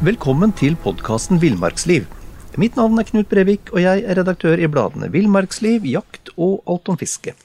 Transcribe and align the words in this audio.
Velkommen 0.00 0.54
til 0.56 0.72
podkasten 0.80 1.36
Villmarksliv. 1.42 2.06
Mitt 2.56 2.78
navn 2.80 2.96
er 2.96 3.04
Knut 3.04 3.28
Brevik, 3.28 3.68
og 3.74 3.82
jeg 3.84 4.06
er 4.08 4.16
redaktør 4.16 4.56
i 4.56 4.70
bladene 4.72 5.10
Villmarksliv, 5.12 5.84
Jakt 5.84 6.32
og 6.40 6.62
Alt 6.64 6.88
om 6.88 6.96
fiske. 6.96 7.36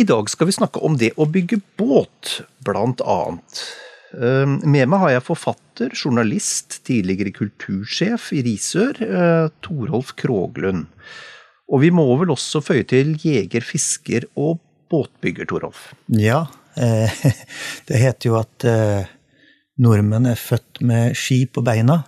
I 0.00 0.08
dag 0.08 0.32
skal 0.32 0.48
vi 0.48 0.56
snakke 0.56 0.80
om 0.80 0.96
det 0.96 1.12
å 1.20 1.28
bygge 1.28 1.60
båt, 1.76 2.40
blant 2.64 3.04
annet. 3.04 3.68
Eh, 4.16 4.48
Med 4.48 4.88
meg 4.88 4.98
har 5.04 5.10
jeg 5.18 5.28
forfatter, 5.28 5.92
journalist, 5.92 6.80
tidligere 6.88 7.36
kultursjef 7.36 8.32
i 8.32 8.40
Risør, 8.48 8.96
eh, 9.04 9.48
Torolf 9.60 10.16
Kroglund. 10.16 10.86
Og 11.68 11.80
vi 11.84 11.90
må 11.90 12.16
vel 12.16 12.32
også 12.32 12.64
føye 12.64 12.88
til 12.88 13.12
jeger, 13.20 13.60
fisker 13.60 14.24
og 14.36 14.58
båtbygger, 14.88 15.44
Torolf. 15.44 15.92
Ja, 16.08 16.46
det 17.88 18.00
heter 18.02 18.30
jo 18.30 18.36
at 18.40 18.66
eh, 18.68 19.06
nordmenn 19.82 20.28
er 20.30 20.38
født 20.40 20.80
med 20.88 21.16
ski 21.18 21.42
på 21.52 21.62
beina. 21.64 22.02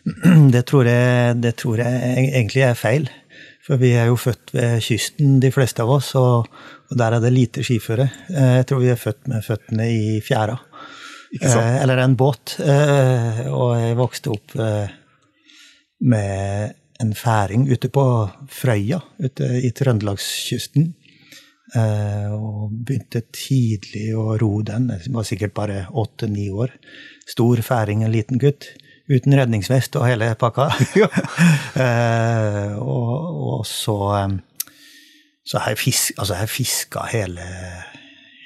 Det 0.54 0.62
tror, 0.68 0.88
jeg, 0.88 1.36
det 1.42 1.54
tror 1.60 1.80
jeg 1.82 2.28
egentlig 2.30 2.62
er 2.66 2.78
feil. 2.78 3.08
For 3.66 3.76
vi 3.80 3.90
er 3.94 4.08
jo 4.08 4.16
født 4.18 4.54
ved 4.56 4.80
kysten, 4.82 5.36
de 5.42 5.50
fleste 5.54 5.84
av 5.84 5.90
oss, 5.98 6.14
og, 6.18 6.48
der 6.96 7.14
er 7.14 7.22
det 7.22 7.30
lite 7.34 7.62
skiføre. 7.62 8.08
Eh, 8.32 8.54
Jeg 8.60 8.66
tror 8.70 8.80
vi 8.82 8.88
er 8.90 8.98
født 8.98 9.28
med 9.30 9.44
føttene 9.46 9.86
i 9.92 10.16
fjæra. 10.24 10.56
Eh, 11.40 11.76
Eller 11.82 12.00
en 12.02 12.16
båt. 12.18 12.56
Eh, 12.58 13.44
Og 13.52 13.76
jeg 13.78 13.96
vokste 14.00 14.32
opp 14.32 14.56
eh, 14.58 14.88
med 16.00 16.74
en 17.00 17.12
færing 17.14 17.68
ute 17.70 17.88
på 17.92 18.02
Frøya, 18.50 18.98
ute 19.22 19.46
i 19.62 19.70
Trøndelagskysten. 19.76 20.90
Eh, 21.70 22.30
og 22.34 22.72
begynte 22.82 23.22
tidlig 23.30 24.10
å 24.18 24.34
ro 24.40 24.58
den. 24.66 24.88
Jeg 24.90 25.12
var 25.14 25.26
sikkert 25.26 25.54
bare 25.54 25.84
åtte-ni 25.94 26.48
år. 26.50 26.72
Stor 27.30 27.62
færing, 27.62 28.02
en 28.02 28.14
liten 28.14 28.40
gutt. 28.42 28.72
Uten 29.10 29.34
redningsvest 29.38 29.94
og 29.98 30.08
hele 30.08 30.32
pakka. 30.38 30.66
eh, 31.84 32.74
og, 32.74 33.14
og 33.54 33.66
så 33.68 33.98
eh, 34.18 34.38
Så 35.50 35.58
har 35.58 35.72
jeg, 35.72 35.78
fisk, 35.80 36.18
altså 36.18 36.36
jeg 36.38 36.50
fiska 36.52 37.06
hele 37.10 37.46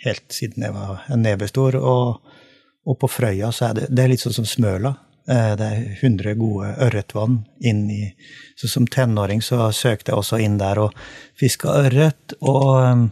helt 0.05 0.33
siden 0.33 0.63
jeg 0.63 0.73
var 0.73 1.03
en 1.13 1.25
nebestor. 1.25 1.77
Og, 1.81 2.37
og 2.85 3.01
på 3.01 3.09
Frøya 3.09 3.51
så 3.53 3.71
er 3.71 3.81
det, 3.81 3.89
det 3.91 4.05
er 4.05 4.13
litt 4.13 4.23
sånn 4.23 4.37
som 4.37 4.49
Smøla. 4.49 4.95
Det 5.25 5.65
er 5.65 5.85
100 6.05 6.35
gode 6.37 6.75
ørretvann 6.85 7.39
inn 7.65 7.87
i 7.89 8.11
Så 8.61 8.69
som 8.69 8.85
tenåring 8.85 9.41
så 9.41 9.71
søkte 9.73 10.13
jeg 10.13 10.21
også 10.21 10.37
inn 10.45 10.59
der 10.61 10.83
og 10.83 10.99
fiska 11.41 11.73
ørret. 11.81 12.37
Og, 12.45 13.09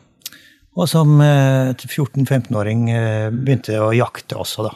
og 0.77 0.89
som 0.89 1.19
eh, 1.21 1.73
14-15-åring 1.77 2.87
eh, 2.91 3.29
begynte 3.35 3.77
å 3.83 3.91
jakte 3.97 4.39
også, 4.41 4.69
da. 4.69 4.73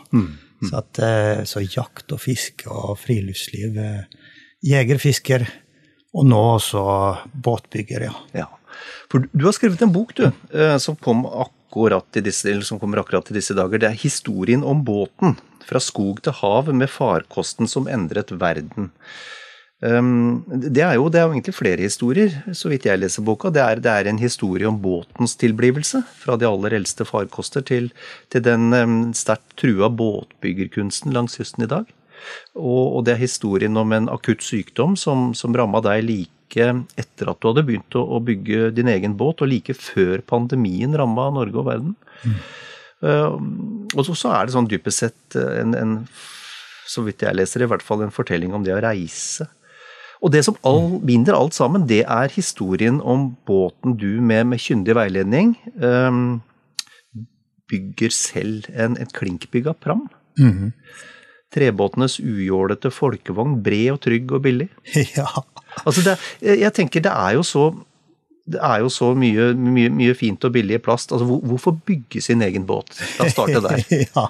Så, 0.67 0.73
at, 0.81 0.99
eh, 1.05 1.45
så 1.49 1.61
jakt 1.65 2.12
og 2.12 2.21
fiske 2.23 2.69
og 2.73 2.99
friluftsliv. 3.01 3.77
eh, 3.77 4.05
Jeger, 4.67 4.99
fisker, 4.99 5.47
og 6.17 6.25
nå 6.27 6.39
også 6.57 6.83
båtbygger, 7.45 8.07
ja. 8.09 8.15
Ja, 8.34 8.47
for 9.12 9.27
du 9.33 9.45
har 9.45 9.55
skrevet 9.57 9.83
en 9.84 9.93
bok, 9.93 10.15
du, 10.17 10.27
eh, 10.53 10.77
som, 10.83 10.97
kom 10.97 11.25
akkurat 11.29 12.17
i 12.17 12.25
disse, 12.25 12.49
eller 12.51 12.65
som 12.67 12.81
kommer 12.81 13.03
akkurat 13.03 13.31
i 13.31 13.37
disse 13.37 13.55
dager. 13.57 13.78
Det 13.81 13.91
er 13.91 14.01
historien 14.01 14.65
om 14.65 14.84
båten. 14.84 15.37
Fra 15.67 15.81
skog 15.83 16.21
til 16.23 16.33
hav 16.41 16.69
med 16.73 16.89
farkosten 16.93 17.69
som 17.69 17.89
endret 17.91 18.31
verden. 18.39 18.93
Um, 19.84 20.41
det, 20.48 20.81
er 20.81 20.94
jo, 20.97 21.10
det 21.12 21.20
er 21.20 21.26
jo 21.26 21.34
egentlig 21.34 21.53
flere 21.53 21.84
historier, 21.84 22.32
så 22.56 22.70
vidt 22.72 22.87
jeg 22.88 22.97
leser 22.97 23.25
boka. 23.26 23.50
Det 23.53 23.60
er, 23.60 23.81
det 23.84 23.92
er 23.92 24.09
en 24.09 24.20
historie 24.20 24.69
om 24.69 24.78
båtens 24.81 25.37
tilblivelse. 25.37 26.00
Fra 26.22 26.38
de 26.41 26.48
aller 26.48 26.78
eldste 26.78 27.04
farkoster 27.04 27.64
til, 27.66 27.91
til 28.32 28.44
den 28.47 28.72
um, 28.72 28.97
sterkt 29.16 29.59
trua 29.60 29.91
båtbyggerkunsten 29.92 31.12
langs 31.12 31.36
kysten 31.36 31.66
i 31.66 31.70
dag. 31.70 31.91
Og, 32.56 32.97
og 32.97 33.04
det 33.06 33.15
er 33.15 33.26
historien 33.26 33.76
om 33.76 33.92
en 33.92 34.09
akutt 34.09 34.42
sykdom 34.42 34.97
som, 34.98 35.32
som 35.36 35.54
ramma 35.54 35.82
deg 35.84 36.06
like 36.06 36.70
etter 36.97 37.28
at 37.28 37.42
du 37.42 37.50
hadde 37.50 37.66
begynt 37.66 37.98
å, 37.98 38.04
å 38.16 38.22
bygge 38.25 38.70
din 38.72 38.88
egen 38.88 39.16
båt, 39.19 39.42
og 39.44 39.50
like 39.50 39.76
før 39.76 40.22
pandemien 40.25 40.94
ramma 40.97 41.28
Norge 41.34 41.60
og 41.60 41.69
verden. 41.69 41.92
Uh, 43.04 43.36
og 43.92 44.06
så, 44.09 44.16
så 44.16 44.32
er 44.32 44.47
det 44.47 44.56
sånn 44.56 44.70
dypest 44.70 45.04
sett 45.04 45.36
en, 45.36 45.76
en, 45.76 45.94
så 46.88 47.04
vidt 47.04 47.26
jeg 47.26 47.36
leser, 47.36 47.66
i 47.66 47.69
hvert 47.69 47.84
fall 47.84 48.06
en 48.06 48.15
fortelling 48.15 48.56
om 48.56 48.65
det 48.65 48.72
å 48.72 48.81
reise. 48.81 49.50
Og 50.22 50.32
det 50.32 50.44
som 50.47 50.56
all, 50.66 50.97
binder 51.06 51.37
alt 51.37 51.56
sammen, 51.56 51.87
det 51.88 52.03
er 52.04 52.32
historien 52.32 53.00
om 53.04 53.31
båten 53.47 53.97
du 54.00 54.21
med, 54.21 54.47
med 54.53 54.62
kyndig 54.62 54.97
veiledning 54.97 55.56
um, 55.82 56.41
bygger 57.71 58.15
selv 58.15 58.71
en, 58.72 58.97
en 58.97 59.12
klinkbygga 59.12 59.77
pram. 59.82 60.06
Trebåtenes 61.54 62.19
ujålete 62.21 62.91
folkevogn, 62.93 63.60
bred 63.65 63.93
og 63.94 64.00
trygg 64.06 64.32
og 64.38 64.43
billig. 64.47 64.71
ja. 65.19 65.28
Altså 65.84 66.03
det, 66.06 66.16
jeg 66.62 66.72
tenker 66.77 67.04
det 67.04 67.12
er 67.12 67.37
jo 67.37 67.44
så 67.47 67.69
det 68.47 68.61
er 68.62 68.79
jo 68.84 68.89
så 68.95 69.09
mye, 69.19 69.49
mye, 69.59 69.91
mye 69.91 70.15
fint 70.15 70.45
og 70.47 70.53
billig 70.55 70.79
plast. 70.84 71.11
Altså, 71.12 71.27
hvor- 71.27 71.43
hvorfor 71.51 71.75
bygge 71.87 72.21
sin 72.23 72.43
egen 72.47 72.67
båt? 72.69 72.93
La 73.19 73.27
oss 73.27 73.33
starte 73.34 73.62
der. 73.65 73.83
ja. 74.07 74.27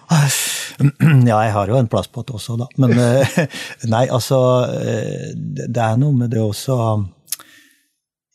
ja, 1.30 1.40
jeg 1.44 1.52
har 1.52 1.68
jo 1.72 1.76
en 1.80 1.88
plastbåt 1.92 2.30
også, 2.36 2.56
da. 2.60 2.66
Men 2.80 2.94
eh, 3.06 3.36
nei, 3.92 4.06
altså 4.12 4.38
eh, 4.72 5.30
Det 5.36 5.82
er 5.84 5.96
noe 6.00 6.12
med 6.16 6.30
det 6.34 6.40
også 6.42 6.76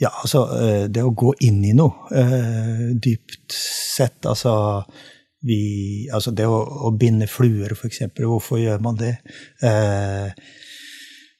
Ja, 0.01 0.09
altså 0.23 0.43
eh, 0.57 0.85
Det 0.89 1.03
å 1.05 1.11
gå 1.13 1.33
inn 1.45 1.59
i 1.69 1.73
noe 1.77 2.23
dypt 3.01 3.53
sett, 3.53 4.25
altså 4.25 4.53
vi, 5.45 6.07
altså 6.13 6.29
det 6.37 6.45
å, 6.45 6.57
å 6.85 6.91
binde 6.93 7.25
fluer, 7.25 7.73
eksempel, 7.87 8.27
hvorfor 8.29 8.59
gjør 8.61 8.81
man 8.85 8.97
det? 8.99 9.15
Eh, 9.65 10.27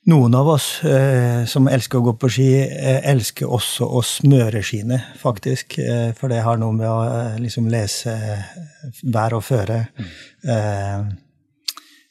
noen 0.09 0.35
av 0.35 0.50
oss 0.50 0.67
eh, 0.88 1.44
som 1.50 1.67
elsker 1.69 2.00
å 2.00 2.06
gå 2.09 2.13
på 2.22 2.29
ski, 2.34 2.50
eh, 2.63 3.01
elsker 3.12 3.50
også 3.50 3.85
å 3.85 4.01
smøre 4.06 4.63
skiene, 4.66 4.97
faktisk. 5.22 5.78
Eh, 5.81 6.09
for 6.17 6.31
det 6.34 6.41
har 6.45 6.57
noe 6.62 6.73
med 6.73 6.89
å 6.89 7.01
eh, 7.06 7.38
liksom 7.41 7.70
lese 7.72 8.16
vær 9.14 9.37
og 9.37 9.46
føre. 9.46 9.84
Eh, 10.41 11.11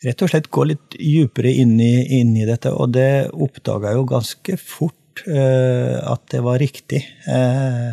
rett 0.06 0.22
og 0.22 0.32
slett 0.32 0.50
gå 0.54 0.66
litt 0.70 0.96
dypere 0.96 1.52
inn 1.62 1.76
i, 1.82 2.20
inn 2.20 2.34
i 2.38 2.46
dette, 2.48 2.72
og 2.72 2.94
det 2.94 3.30
oppdaga 3.34 3.90
jeg 3.90 4.00
jo 4.00 4.08
ganske 4.14 4.58
fort 4.62 5.24
eh, 5.26 5.98
at 5.98 6.28
det 6.30 6.44
var 6.46 6.62
riktig. 6.62 7.02
Eh, 7.26 7.90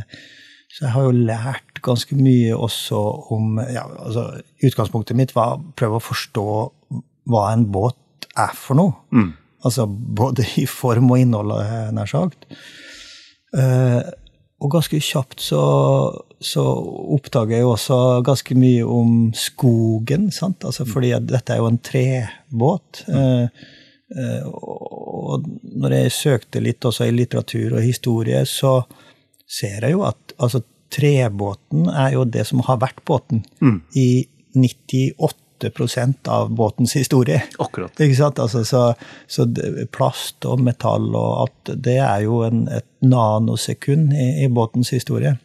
så 0.78 0.86
jeg 0.86 0.94
har 0.94 1.08
jo 1.08 1.26
lært 1.26 1.82
ganske 1.82 2.14
mye 2.20 2.54
også 2.54 3.00
om 3.34 3.58
ja, 3.66 3.88
altså, 3.98 4.28
Utgangspunktet 4.62 5.18
mitt 5.18 5.34
var 5.34 5.56
å 5.56 5.62
prøve 5.78 5.98
å 5.98 6.06
forstå 6.06 6.48
hva 7.34 7.44
en 7.50 7.66
båt 7.74 8.30
er 8.38 8.54
for 8.54 8.78
noe. 8.78 8.94
Altså 9.68 9.88
både 9.88 10.46
i 10.62 10.66
form 10.70 11.12
og 11.12 11.20
innhold, 11.22 11.54
eh, 11.62 11.90
nær 11.96 12.10
sagt. 12.10 12.48
Eh, 13.56 14.02
og 14.58 14.72
ganske 14.74 14.98
kjapt 15.04 15.42
så, 15.44 15.64
så 16.42 16.64
oppdager 17.14 17.60
jeg 17.60 17.66
jo 17.66 17.74
også 17.76 17.98
ganske 18.26 18.58
mye 18.58 18.86
om 18.90 19.12
skogen, 19.38 20.32
sant? 20.34 20.66
Altså, 20.66 20.88
fordi 20.90 21.12
at 21.18 21.28
dette 21.30 21.54
er 21.54 21.62
jo 21.62 21.70
en 21.70 21.78
trebåt. 21.78 23.04
Eh, 23.06 23.68
eh, 24.18 24.48
og 24.48 25.46
når 25.78 26.00
jeg 26.00 26.16
søkte 26.16 26.64
litt 26.64 26.88
også 26.90 27.06
i 27.06 27.14
litteratur 27.14 27.78
og 27.78 27.86
historie, 27.86 28.42
så 28.50 28.80
ser 29.48 29.86
jeg 29.86 29.94
jo 29.94 30.02
at 30.10 30.34
altså, 30.42 30.64
trebåten 30.94 31.92
er 31.92 32.16
jo 32.16 32.26
det 32.26 32.48
som 32.50 32.64
har 32.66 32.82
vært 32.82 33.04
båten 33.06 33.44
i 33.94 34.26
98 34.58 35.12
av 36.28 36.52
båtens 36.56 36.94
historie. 36.96 37.42
Akkurat. 37.60 38.00
Ikke 38.00 38.18
sant? 38.18 38.40
Altså, 38.40 38.64
så, 38.68 38.94
så 39.28 39.46
plast 39.94 40.46
og 40.46 40.62
metall 40.64 41.10
og 41.16 41.32
alt, 41.46 41.72
det 41.84 41.98
er 42.00 42.26
jo 42.26 42.42
en, 42.48 42.68
et 42.68 42.88
nanosekund 43.02 44.14
i, 44.14 44.28
i 44.46 44.50
båtens 44.50 44.92
historie. 44.94 45.38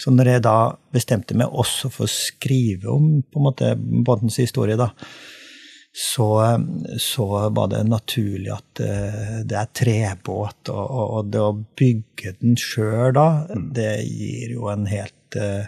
Så 0.00 0.10
når 0.14 0.34
jeg 0.34 0.44
da 0.46 0.56
bestemte 0.92 1.36
meg 1.38 1.52
også 1.52 1.90
for 1.92 2.08
å 2.08 2.12
skrive 2.12 2.90
om 2.90 3.20
på 3.22 3.40
en 3.40 3.46
måte 3.50 3.74
båtens 3.78 4.40
historie, 4.40 4.78
da, 4.80 4.90
så, 5.92 6.58
så 6.98 7.26
var 7.50 7.70
det 7.72 7.82
naturlig 7.88 8.52
at 8.54 8.82
eh, 8.84 9.40
det 9.44 9.56
er 9.58 9.72
trebåt, 9.74 10.70
og, 10.70 10.84
og, 10.84 11.06
og 11.18 11.32
det 11.32 11.40
å 11.42 11.56
bygge 11.56 12.36
den 12.38 12.54
sjøl 12.60 13.10
da, 13.16 13.26
det 13.74 13.96
gir 14.06 14.54
jo 14.54 14.70
en 14.70 14.86
helt 14.90 15.38
eh, 15.38 15.66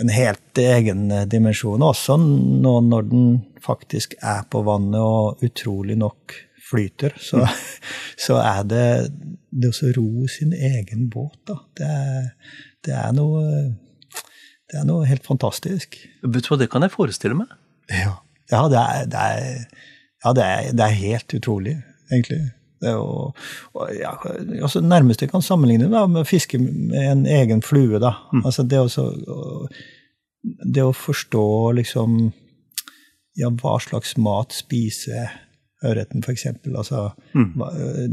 en 0.00 0.12
helt 0.12 0.58
egen 0.58 1.10
eh, 1.12 1.26
dimensjon, 1.28 1.82
også 1.84 2.16
nå 2.20 2.78
når 2.86 3.08
den 3.10 3.28
faktisk 3.62 4.16
er 4.18 4.44
på 4.50 4.62
vannet 4.66 5.00
og 5.00 5.44
utrolig 5.44 5.98
nok 6.00 6.36
flyter. 6.68 7.14
Så, 7.20 7.44
så 8.26 8.38
er 8.40 8.64
det 8.68 8.86
det 9.52 9.72
å 9.72 9.92
ro 9.98 10.26
sin 10.30 10.54
egen 10.56 11.08
båt, 11.12 11.38
da. 11.48 11.58
Det 11.78 11.88
er, 11.88 12.28
det 12.86 12.98
er 12.98 13.16
noe 13.16 13.46
Det 14.72 14.78
er 14.80 14.86
noe 14.88 15.04
helt 15.04 15.26
fantastisk. 15.26 15.98
Vet 16.24 16.46
du 16.46 16.48
hva, 16.48 16.56
det 16.62 16.70
kan 16.72 16.80
jeg 16.80 16.94
forestille 16.94 17.36
meg. 17.36 17.50
Ja, 17.92 18.14
ja 18.48 18.62
det, 18.72 18.80
er, 18.80 19.08
det, 19.12 19.20
er, 19.20 19.90
ja 20.24 20.32
det, 20.38 20.46
det 20.78 20.86
er 20.86 21.00
helt 21.02 21.34
utrolig, 21.36 21.74
egentlig. 22.08 22.46
Det 22.82 22.92
jo, 22.96 23.30
og, 23.78 23.90
ja, 23.94 24.16
altså 24.58 24.82
nærmest 24.82 25.22
jeg 25.22 25.30
kan 25.30 25.44
sammenligne 25.44 25.86
da, 25.92 26.04
med 26.10 26.24
å 26.24 26.28
fiske 26.28 26.58
med 26.58 26.98
en 26.98 27.26
egen 27.30 27.62
flue. 27.62 28.00
da. 28.02 28.16
Altså 28.42 28.66
det, 28.66 28.80
å 28.82 29.68
det 30.42 30.82
å 30.82 30.94
forstå 30.96 31.46
liksom 31.78 32.18
ja, 33.38 33.48
hva 33.62 33.78
slags 33.80 34.16
mat 34.20 34.54
spiser 34.56 35.30
ørreten, 35.82 36.22
f.eks. 36.22 36.46
Altså, 36.70 37.08
mm. 37.34 37.62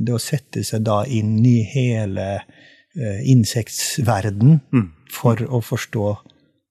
det 0.06 0.16
å 0.16 0.22
sette 0.22 0.64
seg 0.66 0.86
da 0.88 1.02
inn 1.06 1.38
i 1.46 1.60
hele 1.70 2.28
eh, 2.40 3.22
mm. 3.30 4.88
for 5.14 5.44
å 5.46 5.62
forstå 5.62 6.08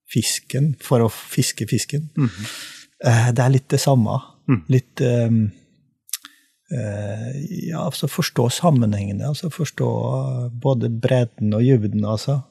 fisken, 0.08 0.72
for 0.82 1.04
å 1.04 1.10
fiske 1.12 1.68
fisken. 1.70 2.08
Eh, 3.04 3.30
det 3.34 3.44
er 3.44 3.54
litt 3.54 3.68
det 3.70 3.80
samme. 3.82 4.18
Litt 4.72 5.02
eh, 5.04 5.28
eh, 5.28 5.40
Ja, 6.68 7.80
altså 7.86 8.10
forstå 8.12 8.48
sammenhengene. 8.52 9.24
Altså 9.30 9.48
forstå 9.48 9.88
både 10.60 10.90
bredden 10.92 11.54
og 11.56 11.64
dybden, 11.64 12.04
altså. 12.04 12.42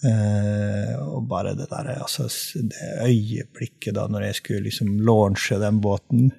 Eh, 0.00 0.92
og 0.96 1.26
bare 1.28 1.52
det 1.58 1.66
der, 1.68 1.90
altså 2.00 2.24
det 2.56 2.86
øyeblikket 3.04 3.98
da 3.98 4.06
når 4.08 4.30
jeg 4.30 4.38
skulle 4.38 4.64
liksom 4.70 4.94
launche 5.04 5.58
den 5.60 5.80
båten. 5.84 6.30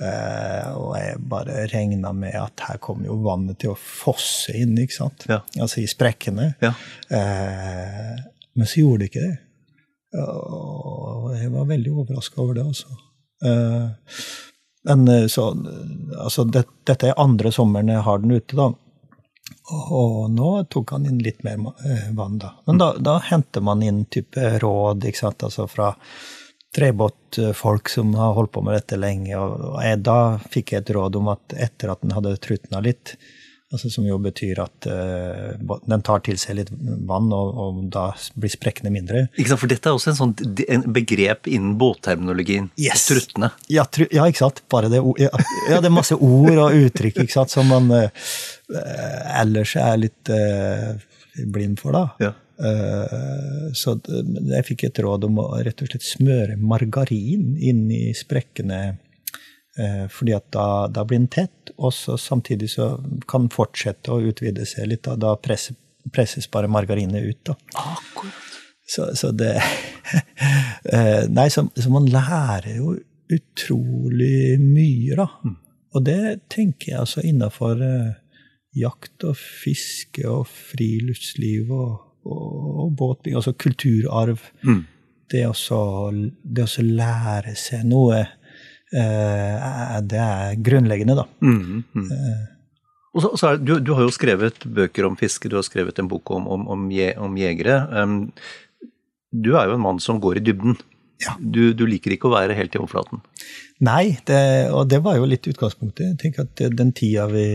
Eh, 0.00 0.68
og 0.78 0.94
jeg 0.96 1.18
bare 1.28 1.66
regna 1.72 2.12
med 2.16 2.38
at 2.40 2.64
her 2.68 2.80
kom 2.80 3.04
jo 3.04 3.18
vannet 3.26 3.60
til 3.60 3.74
å 3.74 3.80
fosse 3.80 4.54
inn, 4.56 4.76
ikke 4.80 4.96
sant? 4.96 5.26
Ja. 5.28 5.42
Altså 5.60 5.82
i 5.82 5.88
sprekkene. 5.90 6.54
Ja. 6.64 6.72
Eh, 7.10 8.14
men 8.56 8.70
så 8.70 8.80
gjorde 8.80 9.04
det 9.04 9.10
ikke 9.10 9.26
det. 9.26 9.36
Og 10.16 11.34
jeg 11.36 11.52
var 11.52 11.68
veldig 11.68 11.92
overraska 11.92 12.40
over 12.40 12.56
det, 12.56 12.64
altså. 12.64 13.00
Eh, 13.44 14.14
men 14.86 15.08
eh, 15.08 15.26
så 15.32 15.50
Altså, 16.16 16.44
det, 16.44 16.64
dette 16.86 17.10
er 17.10 17.20
andre 17.20 17.50
sommeren 17.52 17.90
jeg 17.92 18.04
har 18.06 18.20
den 18.22 18.36
ute, 18.38 18.56
da. 18.56 18.70
Og 19.92 20.30
nå 20.30 20.50
tok 20.70 20.94
han 20.94 21.06
inn 21.10 21.18
litt 21.22 21.42
mer 21.46 21.58
eh, 21.84 22.08
vann, 22.16 22.38
da. 22.42 22.54
Men 22.66 22.78
da, 22.80 22.92
da 22.98 23.18
henter 23.26 23.64
man 23.66 23.82
inn 23.82 24.04
type 24.10 24.58
råd, 24.62 25.04
ikke 25.10 25.24
sant, 25.24 25.44
altså 25.46 25.66
fra 25.70 25.92
trebåtfolk 26.76 27.88
som 27.88 28.14
har 28.14 28.34
holdt 28.36 28.52
på 28.52 28.62
med 28.62 28.76
dette 28.78 28.98
lenge. 29.00 29.36
Og 29.38 29.80
jeg, 29.82 30.00
da 30.06 30.18
fikk 30.52 30.72
jeg 30.72 30.84
et 30.84 30.94
råd 30.96 31.18
om 31.20 31.32
at 31.34 31.56
etter 31.68 31.92
at 31.92 32.02
den 32.04 32.14
hadde 32.16 32.36
trutna 32.42 32.82
litt, 32.84 33.16
altså 33.76 33.90
som 33.92 34.06
jo 34.08 34.16
betyr 34.22 34.60
at 34.64 34.88
uh, 34.90 35.76
den 35.86 36.04
tar 36.06 36.22
til 36.26 36.38
seg 36.40 36.58
litt 36.60 36.72
vann, 36.72 37.28
og, 37.34 37.60
og 37.62 37.82
da 37.92 38.08
blir 38.38 38.52
sprekkene 38.52 38.92
mindre, 38.94 39.26
Ikke 39.36 39.52
sant, 39.52 39.62
For 39.62 39.70
dette 39.70 39.90
er 39.90 39.98
også 39.98 40.12
en 40.12 40.18
sånn 40.18 40.34
en 40.66 40.86
begrep 40.96 41.48
innen 41.50 41.76
båtterminologien. 41.80 42.70
Yes. 42.80 43.06
Truttene. 43.10 43.52
Ja, 43.72 43.86
tru, 43.88 44.06
ja, 44.12 44.26
ikke 44.28 44.44
sant? 44.46 44.64
Bare 44.72 44.90
det, 44.92 45.02
ja, 45.20 45.30
ja, 45.70 45.80
det 45.80 45.90
er 45.90 45.94
masse 45.94 46.16
ord 46.16 46.62
og 46.64 46.80
uttrykk 46.86 47.22
ikke 47.24 47.36
sant? 47.36 47.52
som 47.52 47.68
man 47.70 47.86
eh, 47.94 48.10
ellers 49.40 49.76
er 49.80 50.02
litt 50.02 50.32
uh, 50.32 50.96
blind 51.52 51.80
for, 51.82 51.96
da. 51.96 52.08
Ja. 52.22 52.34
Så 53.76 53.92
jeg 54.08 54.64
fikk 54.64 54.86
et 54.86 54.98
råd 55.04 55.26
om 55.28 55.42
å 55.42 55.50
rett 55.60 55.82
og 55.84 55.90
slett 55.90 56.06
smøre 56.06 56.54
margarin 56.56 57.50
inn 57.60 57.82
i 57.92 58.14
sprekkene. 58.16 58.96
Eh, 59.78 60.06
fordi 60.12 60.34
at 60.36 60.48
da, 60.54 60.66
da 60.92 61.04
blir 61.04 61.20
den 61.22 61.30
tett, 61.32 61.72
og 61.76 61.92
så 61.94 62.16
samtidig 62.20 62.70
så 62.74 62.94
kan 63.28 63.46
den 63.46 63.54
fortsette 63.54 64.12
å 64.14 64.22
utvide 64.30 64.66
seg 64.68 64.90
litt. 64.90 65.04
Da, 65.06 65.16
da 65.20 65.34
presses, 65.40 65.78
presses 66.12 66.48
bare 66.52 66.70
margarinet 66.70 67.26
ut. 67.26 67.52
da. 67.52 67.56
Så, 68.86 69.08
så 69.18 69.32
det 69.34 69.56
eh, 70.94 71.24
Nei, 71.28 71.48
så, 71.50 71.66
så 71.74 71.90
man 71.90 72.06
lærer 72.10 72.76
jo 72.78 72.94
utrolig 73.32 74.58
mye, 74.62 75.16
da. 75.18 75.26
Og 75.96 76.04
det 76.06 76.48
tenker 76.52 76.92
jeg 76.92 77.00
altså 77.02 77.24
innafor 77.26 77.80
eh, 77.82 78.12
jakt 78.76 79.24
og 79.26 79.38
fiske 79.38 80.26
og 80.28 80.44
friluftsliv 80.50 81.72
og, 81.72 81.96
og, 82.28 82.52
og 82.84 82.92
båtbygging, 82.98 83.38
altså 83.40 83.56
kulturarv. 83.58 84.44
Så 85.56 85.80
det 86.42 86.62
å 86.62 86.70
så 86.70 86.84
lære 86.84 87.56
seg 87.58 87.86
noe, 87.88 88.20
det 88.92 90.20
er 90.22 90.60
grunnleggende, 90.62 91.16
da. 91.18 91.24
Mm, 91.42 91.84
så, 93.16 93.30
og 93.32 93.38
så 93.40 93.48
er, 93.50 93.62
du, 93.62 93.78
du 93.80 93.94
har 93.96 94.04
jo 94.04 94.12
skrevet 94.14 94.66
bøker 94.76 95.08
om 95.08 95.16
fiske, 95.18 95.48
du 95.50 95.56
har 95.56 95.64
skrevet 95.66 95.98
en 95.98 96.08
bok 96.10 96.30
om, 96.36 96.46
om, 96.52 96.66
om, 96.74 96.84
je, 96.92 97.10
om 97.18 97.36
jegere. 97.40 97.80
Du 99.32 99.54
er 99.56 99.66
jo 99.70 99.74
en 99.76 99.82
mann 99.82 99.98
som 100.00 100.20
går 100.22 100.38
i 100.38 100.44
dybden. 100.46 100.76
Ja. 101.24 101.32
Du, 101.40 101.72
du 101.72 101.86
liker 101.88 102.12
ikke 102.12 102.28
å 102.28 102.34
være 102.34 102.54
helt 102.58 102.74
i 102.76 102.80
overflaten. 102.80 103.22
Nei, 103.86 104.18
det, 104.28 104.40
og 104.72 104.86
det 104.92 105.00
var 105.04 105.16
jo 105.16 105.28
litt 105.28 105.48
utgangspunktet. 105.48 106.12
Jeg 106.12 106.20
tenker 106.20 106.44
at 106.44 106.76
den 106.76 106.92
tida 106.96 107.24
vi 107.32 107.46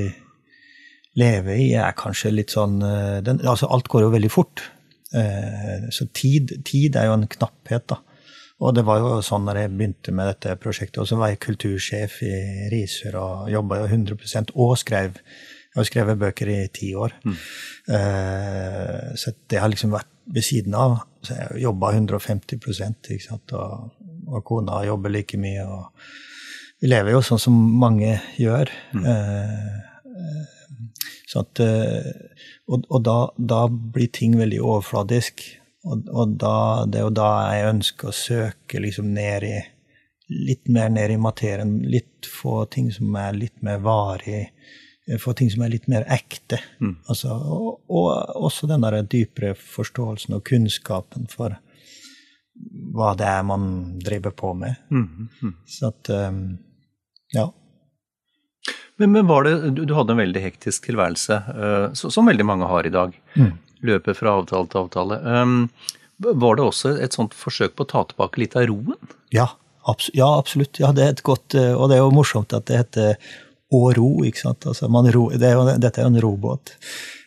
lever 1.22 1.60
i, 1.60 1.72
er 1.78 1.94
kanskje 1.98 2.32
litt 2.34 2.54
sånn 2.54 2.80
eh, 2.86 3.18
den, 3.26 3.42
altså 3.46 3.70
Alt 3.74 3.90
går 3.92 4.06
jo 4.08 4.14
veldig 4.14 4.32
fort. 4.34 4.64
Eh, 5.14 5.90
Så 5.94 6.08
tid, 6.16 6.56
tid 6.66 6.96
er 6.98 7.10
jo 7.10 7.18
en 7.20 7.28
knapphet, 7.30 7.86
da. 7.92 8.00
Og 8.62 8.76
det 8.78 8.84
var 8.86 9.02
jo 9.02 9.14
sånn 9.26 9.48
når 9.48 9.64
jeg 9.64 9.72
begynte 9.74 10.14
med 10.14 10.30
dette 10.30 10.54
prosjektet, 10.62 11.00
og 11.02 11.10
så 11.10 11.18
var 11.18 11.32
jeg 11.32 11.42
kultursjef 11.42 12.20
i 12.28 12.36
Risør 12.74 13.18
og 13.22 13.50
jobba 13.50 13.82
jo 13.82 13.88
100 13.90 14.54
og 14.54 14.78
skrev 14.78 15.18
Jeg 15.72 15.80
har 15.80 15.88
skrevet 15.88 16.20
bøker 16.20 16.50
i 16.52 16.68
ti 16.68 16.90
år. 17.00 17.14
Eh, 17.96 19.16
så 19.16 19.32
det 19.48 19.62
har 19.64 19.72
liksom 19.72 19.94
vært 19.94 20.10
ved 20.28 20.44
siden 20.44 20.76
av. 20.76 20.98
Så 21.24 21.38
jeg 21.38 21.62
jobba 21.64 21.94
150 21.96 22.60
ikke 22.60 23.24
sant? 23.24 23.54
Og, 23.56 23.94
og 24.28 24.44
kona 24.44 24.82
jobber 24.84 25.14
like 25.16 25.40
mye. 25.40 25.64
og 25.64 25.88
vi 26.82 26.90
lever 26.92 27.16
jo 27.16 27.22
sånn 27.24 27.40
som 27.40 27.56
mange 27.80 28.18
gjør. 28.36 28.68
Mm. 28.92 29.06
eh, 29.08 29.80
så 31.32 31.46
at, 31.46 31.64
og 32.68 32.86
og 32.92 33.04
da, 33.08 33.18
da 33.38 33.64
blir 33.72 34.12
ting 34.12 34.36
veldig 34.36 34.60
overfladisk. 34.60 35.46
Og, 35.88 36.10
og 36.14 36.36
da, 36.42 36.56
det 36.86 37.00
er 37.00 37.08
jo 37.08 37.14
da 37.18 37.30
jeg 37.56 37.70
ønsker 37.72 38.10
å 38.12 38.16
søke 38.16 38.82
liksom 38.84 39.14
ned 39.18 39.48
i 39.50 39.60
Litt 40.32 40.70
mer 40.72 40.88
ned 40.88 41.12
i 41.12 41.18
materien. 41.20 41.74
Litt 41.92 42.24
få 42.24 42.62
ting 42.72 42.86
som 42.96 43.12
er 43.20 43.34
litt 43.36 43.58
mer 43.68 43.82
varig. 43.84 44.46
Få 45.20 45.34
ting 45.36 45.50
som 45.52 45.66
er 45.66 45.74
litt 45.74 45.90
mer 45.92 46.06
ekte. 46.08 46.62
Altså, 47.12 47.36
og, 47.36 47.82
og 47.92 48.38
også 48.48 48.70
den 48.70 48.86
der 48.86 49.02
dypere 49.12 49.58
forståelsen 49.60 50.38
og 50.38 50.46
kunnskapen 50.48 51.28
for 51.28 51.58
hva 52.96 53.12
det 53.20 53.28
er 53.28 53.44
man 53.44 53.66
driver 54.00 54.32
på 54.40 54.54
med. 54.56 54.80
Så 55.68 55.92
at 55.92 56.14
eh, 56.16 56.32
Ja. 57.36 57.50
Men, 58.98 59.12
men 59.12 59.28
var 59.28 59.44
det, 59.44 59.56
du, 59.76 59.94
hadde 59.98 60.14
en 60.14 60.20
veldig 60.22 60.42
hektisk 60.44 60.86
tilværelse, 60.86 61.38
uh, 61.58 61.86
så, 61.98 62.12
som 62.14 62.28
veldig 62.30 62.46
mange 62.46 62.68
har 62.70 62.86
i 62.86 62.92
dag. 62.94 63.16
Løpe 63.88 64.16
fra 64.18 64.38
avtale 64.40 64.70
til 64.72 64.84
avtale. 64.84 65.20
Um, 65.26 65.70
var 66.22 66.58
det 66.58 66.66
også 66.68 66.96
et 67.02 67.16
sånt 67.18 67.34
forsøk 67.38 67.74
på 67.76 67.88
å 67.88 67.92
ta 67.94 68.04
tilbake 68.10 68.44
litt 68.44 68.58
av 68.60 68.68
roen? 68.70 69.14
Ja, 69.34 69.48
abs 69.90 70.12
ja 70.18 70.28
absolutt. 70.38 70.80
Ja, 70.82 70.92
det 70.94 71.06
er 71.06 71.16
et 71.16 71.24
godt, 71.26 71.56
eh, 71.58 71.74
og 71.74 71.90
det 71.90 71.98
er 71.98 72.04
jo 72.04 72.14
morsomt 72.14 72.54
at 72.54 72.68
det 72.70 72.84
heter 72.84 73.34
å 73.74 73.82
ro. 73.98 74.12
ikke 74.28 74.44
sant? 74.44 74.68
Altså, 74.70 74.90
ro, 75.16 75.26
det 75.34 75.48
er 75.48 75.58
jo, 75.58 75.66
dette 75.82 76.02
er 76.02 76.06
jo 76.06 76.14
en 76.14 76.22
robåt. 76.22 76.76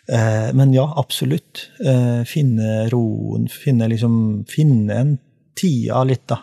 Eh, 0.06 0.50
men 0.54 0.74
ja, 0.76 0.86
absolutt. 1.00 1.70
Eh, 1.80 2.22
finne 2.28 2.84
roen, 2.92 3.48
finne, 3.48 3.88
liksom, 3.90 4.44
finne 4.50 5.00
en 5.00 5.14
tida 5.58 6.04
litt, 6.06 6.26
da. 6.30 6.42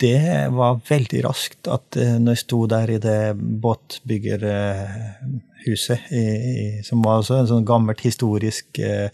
Det 0.00 0.48
var 0.56 0.78
veldig 0.88 1.20
raskt 1.26 1.68
at 1.68 1.96
eh, 2.00 2.16
når 2.20 2.36
jeg 2.36 2.44
sto 2.44 2.58
der 2.70 2.90
i 2.94 2.98
det 3.02 3.34
båtbyggerhuset, 3.36 6.00
i, 6.16 6.24
i, 6.24 6.82
som 6.86 7.02
var 7.04 7.18
også 7.20 7.34
en 7.40 7.50
sånn 7.50 7.68
gammelt 7.68 8.00
historisk 8.06 8.66
eh, 8.80 9.08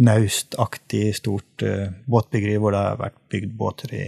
naustaktig 0.00 1.16
stort 1.18 1.62
eh, 1.66 1.88
båtbyggeri 2.06 2.56
hvor 2.60 2.70
det 2.74 2.82
har 2.84 2.96
vært 3.00 3.18
bygd 3.32 3.52
båter 3.58 3.88
i 3.96 4.06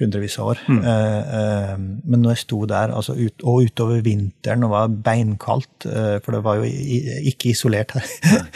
hundrevis 0.00 0.38
av 0.40 0.46
år. 0.54 0.58
Mm. 0.70 0.80
Eh, 0.80 1.22
uh, 1.34 1.76
men 2.08 2.18
når 2.22 2.30
jeg 2.32 2.44
sto 2.46 2.58
der, 2.70 2.88
altså 2.96 3.12
ut, 3.18 3.38
og 3.44 3.64
utover 3.66 3.98
vinteren, 4.06 4.64
og 4.64 4.72
var 4.72 4.96
beinkaldt, 5.10 5.78
for 6.24 6.30
det 6.32 6.42
var 6.46 6.54
jo 6.56 6.64
i, 6.70 6.96
ikke 7.28 7.50
isolert 7.50 7.90
her, 7.98 8.06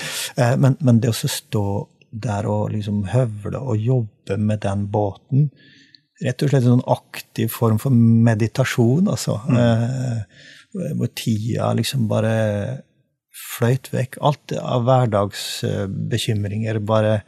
men, 0.63 0.73
men, 0.81 0.97
det 1.03 1.11
å 1.13 1.15
stå 1.19 1.67
der 2.15 2.43
og 2.49 2.73
liksom 2.73 3.05
høvle 3.13 3.59
og 3.61 3.77
jobbe 3.77 4.35
med 4.41 4.59
den 4.65 4.81
båten 4.95 5.51
Rett 6.25 6.43
og 6.43 6.51
slett 6.51 6.65
en 6.65 6.79
sånn 6.79 6.91
aktiv 6.95 7.53
form 7.53 7.79
for 7.83 7.93
meditasjon, 7.95 9.11
altså. 9.13 9.39
Mm. 9.51 10.25
hvor 10.99 11.11
tida 11.15 11.69
liksom 11.77 12.09
bare 12.11 12.35
fløyt 13.35 13.91
vekk. 13.93 14.19
Alt 14.25 14.55
av 14.61 14.87
hverdagsbekymringer 14.89 16.81
bare 16.87 17.21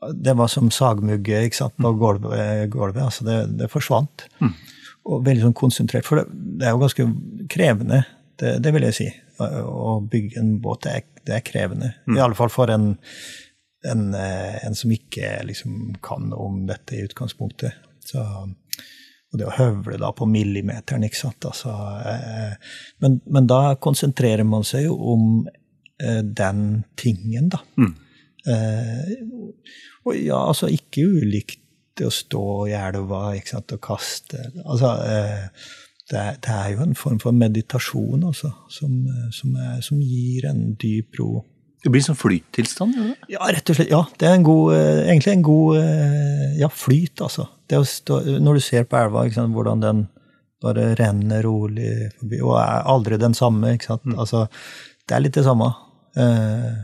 Det 0.00 0.32
var 0.32 0.48
som 0.48 0.70
sagmugge 0.72 1.42
ikke 1.44 1.58
sant, 1.58 1.74
på 1.76 1.92
gulvet. 2.00 2.70
gulvet 2.72 3.02
altså 3.04 3.24
det, 3.26 3.34
det 3.60 3.68
forsvant. 3.68 4.24
Mm. 4.40 4.54
Og 5.12 5.26
veldig 5.26 5.42
sånn 5.44 5.58
konsentrert. 5.60 6.06
For 6.08 6.16
det, 6.20 6.30
det, 6.32 6.66
er 6.66 6.72
jo 6.72 6.80
ganske 6.80 7.04
krevende, 7.52 7.98
det, 8.40 8.54
det, 8.64 8.72
vil 8.72 8.86
jeg 8.88 8.96
si. 8.96 9.08
Å 9.40 10.00
bygge 10.00 10.40
en 10.40 10.54
båt, 10.64 10.86
det 10.86 10.94
er, 10.94 11.04
det 11.28 11.36
er 11.36 11.44
krevende. 11.44 11.92
Mm. 12.08 12.16
I 12.16 12.24
alle 12.24 12.38
fall 12.38 12.52
for 12.52 12.72
en, 12.72 12.94
en, 13.92 14.06
eh, 14.16 14.56
en 14.64 14.78
som 14.78 14.96
ikke 14.96 15.34
liksom 15.50 16.00
kan 16.04 16.32
om 16.32 16.64
dette 16.70 16.96
i 16.96 17.04
utgangspunktet. 17.04 17.76
Så 18.06 18.24
og 19.30 19.38
det 19.38 19.46
å 19.46 19.54
høvle 19.54 19.98
da 20.00 20.10
på 20.14 20.26
millimeteren, 20.26 21.04
ikke 21.06 21.20
sant. 21.20 21.46
Altså, 21.46 21.72
eh, 22.10 22.54
men, 23.02 23.20
men, 23.30 23.46
da 23.50 23.76
konsentrerer 23.78 24.46
man 24.46 24.66
seg 24.66 24.88
jo 24.88 24.96
om 25.12 25.26
eh, 25.46 26.22
den 26.24 26.82
tingen, 26.98 27.50
da. 27.52 27.60
Mm. 27.78 27.92
Eh, 28.50 29.12
og 30.02 30.16
ja, 30.16 30.40
altså 30.40 30.70
ikke 30.72 31.06
ulikt 31.20 31.60
det 31.98 32.08
å 32.08 32.14
stå 32.14 32.44
i 32.70 32.74
elva 32.74 33.28
ikke 33.36 33.54
sant, 33.54 33.76
og 33.76 33.82
kaste. 33.84 34.42
Altså, 34.64 34.96
eh, 35.06 35.70
det, 36.10 36.26
det, 36.42 36.56
er 36.56 36.74
jo 36.74 36.82
en 36.88 36.98
form 36.98 37.22
for 37.22 37.36
meditasjon, 37.36 38.26
altså, 38.32 38.50
som, 38.72 38.98
som, 39.36 39.54
er, 39.54 39.78
som 39.86 40.02
gir 40.02 40.48
en 40.50 40.72
dyp 40.80 41.20
ro. 41.20 41.44
Det 41.80 41.90
blir 41.92 42.04
sånn 42.04 42.18
flyttilstand? 42.18 42.96
Ja, 43.32 43.46
rett 43.48 43.70
og 43.72 43.78
slett. 43.78 43.92
Ja, 43.92 44.02
det 44.20 44.28
er 44.28 44.36
en 44.36 44.44
god, 44.44 44.74
eh, 44.76 45.06
egentlig 45.08 45.32
en 45.32 45.44
god 45.46 45.78
eh, 45.80 46.58
ja, 46.60 46.68
flyt, 46.68 47.22
altså. 47.24 47.48
Stå, 47.86 48.18
når 48.42 48.58
du 48.58 48.64
ser 48.64 48.84
på 48.90 48.98
elva, 48.98 49.24
sant, 49.32 49.54
hvordan 49.54 49.84
den 49.84 50.02
bare 50.60 50.90
renner 50.98 51.44
rolig 51.46 52.10
forbi, 52.18 52.40
og 52.44 52.58
er 52.60 52.86
aldri 52.92 53.16
den 53.20 53.36
samme. 53.36 53.74
ikke 53.74 53.92
sant? 53.92 54.04
Mm. 54.04 54.18
Altså, 54.20 54.44
det 55.08 55.16
er 55.16 55.24
litt 55.24 55.38
det 55.38 55.46
samme. 55.46 55.70
Eh, 56.20 56.76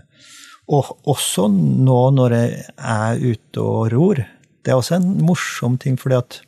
og 0.72 0.96
også 1.06 1.46
nå 1.52 2.00
når 2.16 2.38
jeg 2.38 2.64
er 2.76 3.20
ute 3.22 3.62
og 3.62 3.92
ror. 3.92 4.22
Det 4.64 4.72
er 4.72 4.80
også 4.80 4.96
en 4.96 5.10
morsom 5.26 5.76
ting, 5.78 5.98
fordi 6.00 6.18
at 6.18 6.40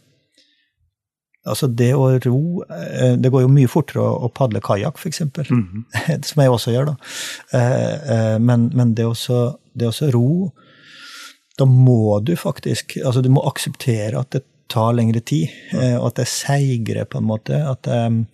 Altså 1.48 1.68
det 1.80 1.90
å 1.96 2.10
ro 2.24 2.40
eh, 2.68 3.14
Det 3.20 3.32
går 3.32 3.44
jo 3.44 3.52
mye 3.52 3.70
fortere 3.70 4.04
å, 4.04 4.26
å 4.26 4.30
padle 4.34 4.62
kajakk, 4.64 5.00
f.eks., 5.00 5.22
mm 5.24 5.32
-hmm. 5.48 5.82
som 6.28 6.42
jeg 6.42 6.54
også 6.54 6.74
gjør, 6.74 6.92
da. 6.92 6.96
Eh, 7.58 8.12
eh, 8.16 8.38
men, 8.38 8.70
men 8.74 8.94
det 8.94 9.06
å 9.06 10.12
ro 10.12 10.52
Da 11.58 11.64
må 11.64 12.20
du 12.20 12.36
faktisk 12.36 12.98
Altså 13.04 13.22
du 13.22 13.30
må 13.30 13.46
akseptere 13.48 14.18
at 14.18 14.30
det 14.30 14.44
tar 14.68 14.92
lengre 14.92 15.20
tid, 15.20 15.48
og 15.72 16.10
at 16.10 16.16
det 16.18 16.22
er 16.26 16.28
seigere, 16.28 17.04
på 17.08 17.18
en 17.18 17.24
måte. 17.24 17.56
at 17.56 17.86
det, 17.88 18.26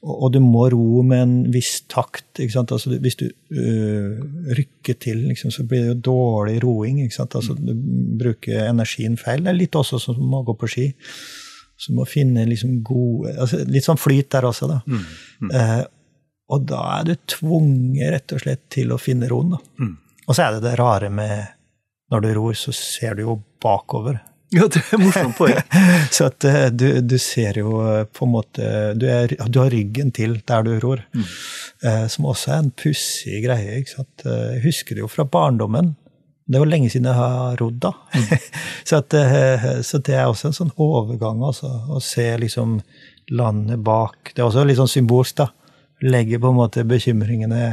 og 0.00 0.30
du 0.32 0.38
må 0.40 0.64
ro 0.72 1.02
med 1.04 1.20
en 1.20 1.32
viss 1.52 1.82
takt. 1.92 2.38
ikke 2.40 2.54
sant? 2.54 2.72
Altså, 2.72 2.94
hvis 3.04 3.18
du 3.20 3.26
uh, 3.28 4.16
rykker 4.56 4.96
til, 4.96 5.26
liksom, 5.28 5.52
så 5.52 5.64
blir 5.68 5.82
det 5.82 5.90
jo 5.90 5.98
dårlig 6.08 6.56
roing. 6.64 7.02
ikke 7.04 7.18
sant? 7.18 7.36
Altså, 7.36 7.56
du 7.58 7.74
bruker 8.22 8.64
energien 8.64 9.18
feil. 9.20 9.44
Det 9.44 9.52
er 9.52 9.58
litt 9.58 9.76
også 9.76 10.00
som 10.00 10.38
å 10.38 10.42
gå 10.46 10.56
på 10.56 10.70
ski. 10.72 10.86
Så 11.80 11.92
du 11.92 11.96
må 11.96 12.04
finne 12.08 12.44
liksom 12.44 12.82
gode 12.84 13.32
altså 13.40 13.62
Litt 13.64 13.86
sånn 13.86 14.00
flyt 14.00 14.28
der 14.34 14.46
også, 14.50 14.68
da. 14.68 14.80
Mm, 14.84 15.04
mm. 15.40 15.52
Eh, 15.56 15.82
og 16.50 16.66
da 16.68 16.80
er 16.98 17.06
du 17.08 17.14
tvunget 17.30 18.10
rett 18.16 18.34
og 18.34 18.42
slett 18.42 18.64
til 18.74 18.92
å 18.92 18.98
finne 19.00 19.30
roen. 19.30 19.54
da. 19.54 19.60
Mm. 19.80 19.94
Og 20.26 20.36
så 20.36 20.44
er 20.44 20.56
det 20.56 20.64
det 20.66 20.74
rare 20.80 21.08
med 21.14 21.56
Når 22.10 22.24
du 22.24 22.32
ror, 22.34 22.54
så 22.58 22.72
ser 22.74 23.14
du 23.14 23.22
jo 23.22 23.36
bakover. 23.62 24.18
Ja, 24.50 24.64
det 24.66 24.80
er 24.82 24.98
morsomt 24.98 25.36
poeng. 25.38 25.60
så 26.16 26.26
at 26.26 26.42
uh, 26.42 26.64
du, 26.74 26.88
du, 27.06 27.14
ser 27.22 27.60
jo 27.60 27.76
uh, 27.86 28.02
på 28.10 28.26
en 28.26 28.32
måte 28.32 28.70
du, 28.98 29.04
er, 29.06 29.30
du, 29.38 29.60
har 29.60 29.70
ryggen 29.70 30.10
til 30.10 30.40
der 30.42 30.66
du 30.66 30.72
ror. 30.82 31.04
Mm. 31.14 31.28
Uh, 31.84 32.06
som 32.10 32.26
også 32.32 32.50
er 32.56 32.64
en 32.64 32.72
pussig 32.74 33.44
greie. 33.44 33.78
ikke 33.78 33.94
sant? 33.94 34.26
Jeg 34.26 34.64
husker 34.66 34.98
det 34.98 35.04
jo 35.04 35.12
fra 35.12 35.22
barndommen. 35.22 35.94
Det 36.50 36.58
var 36.58 36.66
lenge 36.66 36.90
siden 36.90 37.06
jeg 37.06 37.14
har 37.14 37.60
rodd, 37.60 37.78
da. 37.82 37.92
Mm. 38.14 38.24
så, 38.88 38.98
at, 38.98 39.14
eh, 39.14 39.68
så, 39.86 40.00
det 40.02 40.16
er 40.18 40.26
også 40.26 40.50
en 40.50 40.56
sånn 40.56 40.72
overgang, 40.82 41.44
altså. 41.46 41.70
Å 41.94 42.00
se 42.02 42.26
liksom 42.42 42.80
landet 43.30 43.78
bak. 43.86 44.32
Det 44.34 44.42
er 44.42 44.48
også 44.48 44.64
litt 44.66 44.80
sånn 44.80 44.90
symbolsk, 44.90 45.38
da. 45.44 45.46
Legge 46.10 46.40
på 46.42 46.50
en 46.50 46.58
måte 46.58 46.82
bekymringene 46.88 47.64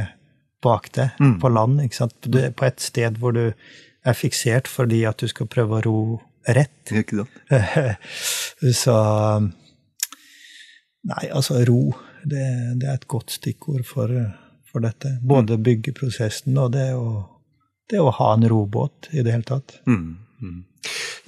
bak 0.62 0.90
deg, 0.94 1.18
mm. 1.18 1.36
på 1.42 1.50
land. 1.50 1.82
ikke 1.82 1.98
sant? 1.98 2.30
På 2.30 2.66
et 2.68 2.82
sted 2.82 3.18
hvor 3.18 3.34
du 3.34 3.44
er 3.48 4.16
fiksert 4.16 4.70
fordi 4.70 5.02
at 5.08 5.18
du 5.18 5.30
skal 5.30 5.50
prøve 5.50 5.78
å 5.78 5.84
ro 5.86 6.00
rett. 6.46 6.92
Ikke 6.94 7.24
sant? 7.24 7.40
så 8.84 8.98
Nei, 11.08 11.24
altså 11.32 11.62
ro. 11.64 11.82
Det, 12.22 12.44
det, 12.76 12.86
er 12.86 12.98
et 12.98 13.08
godt 13.08 13.32
stikkord 13.32 13.86
for, 13.88 14.12
for 14.68 14.84
dette. 14.84 15.14
Både 15.24 15.56
byggeprosessen 15.62 16.58
og 16.60 16.74
det 16.74 16.90
å 16.98 17.37
det 17.90 18.00
å 18.02 18.12
ha 18.14 18.32
en 18.36 18.48
robåt 18.50 19.10
i 19.12 19.22
det 19.24 19.34
hele 19.34 19.48
tatt. 19.48 19.78
Mm, 19.88 20.18
mm. 20.42 20.58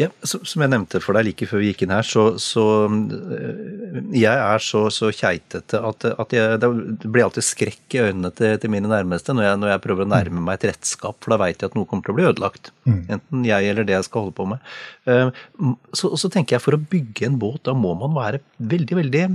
Ja, 0.00 0.08
Som 0.24 0.62
jeg 0.62 0.70
nevnte 0.72 1.00
for 1.02 1.16
deg 1.16 1.26
like 1.26 1.46
før 1.48 1.60
vi 1.60 1.70
gikk 1.70 1.82
inn 1.84 1.92
her, 1.92 2.06
så, 2.06 2.22
så 2.40 2.62
eh, 2.88 3.98
jeg 4.16 4.32
er 4.32 4.62
så, 4.64 4.86
så 4.94 5.10
keitete 5.12 5.80
at, 5.84 6.06
at 6.08 6.32
jeg, 6.34 6.60
det 6.62 6.70
blir 7.04 7.26
alltid 7.26 7.44
skrekk 7.44 7.96
i 7.98 8.02
øynene 8.06 8.30
til, 8.36 8.54
til 8.62 8.72
mine 8.72 8.88
nærmeste 8.88 9.34
når 9.36 9.48
jeg, 9.48 9.58
når 9.60 9.72
jeg, 9.74 9.82
prøver 9.84 10.06
å 10.06 10.12
nærme 10.12 10.44
meg 10.46 10.60
et 10.60 10.70
redskap, 10.70 11.18
for 11.20 11.34
da 11.34 11.40
veit 11.42 11.60
jeg 11.60 11.72
at 11.72 11.76
noe 11.76 11.88
kommer 11.90 12.06
til 12.06 12.14
å 12.14 12.18
bli 12.20 12.28
ødelagt. 12.30 12.72
Mm. 12.88 13.02
Enten 13.18 13.44
jeg 13.50 13.72
eller 13.72 13.88
det 13.88 13.98
jeg 13.98 14.08
skal 14.08 14.26
holde 14.26 14.38
på 14.38 14.48
med. 14.54 14.72
Eh, 15.10 15.44
så, 15.92 16.14
så 16.14 16.32
tenker 16.32 16.56
jeg 16.56 16.64
for 16.64 16.78
å 16.78 16.82
bygge 16.96 17.28
en 17.28 17.38
båt, 17.42 17.64
da 17.68 17.76
må 17.76 17.92
man 18.00 18.16
være 18.16 18.44
veldig, 18.72 19.00
veldig 19.02 19.26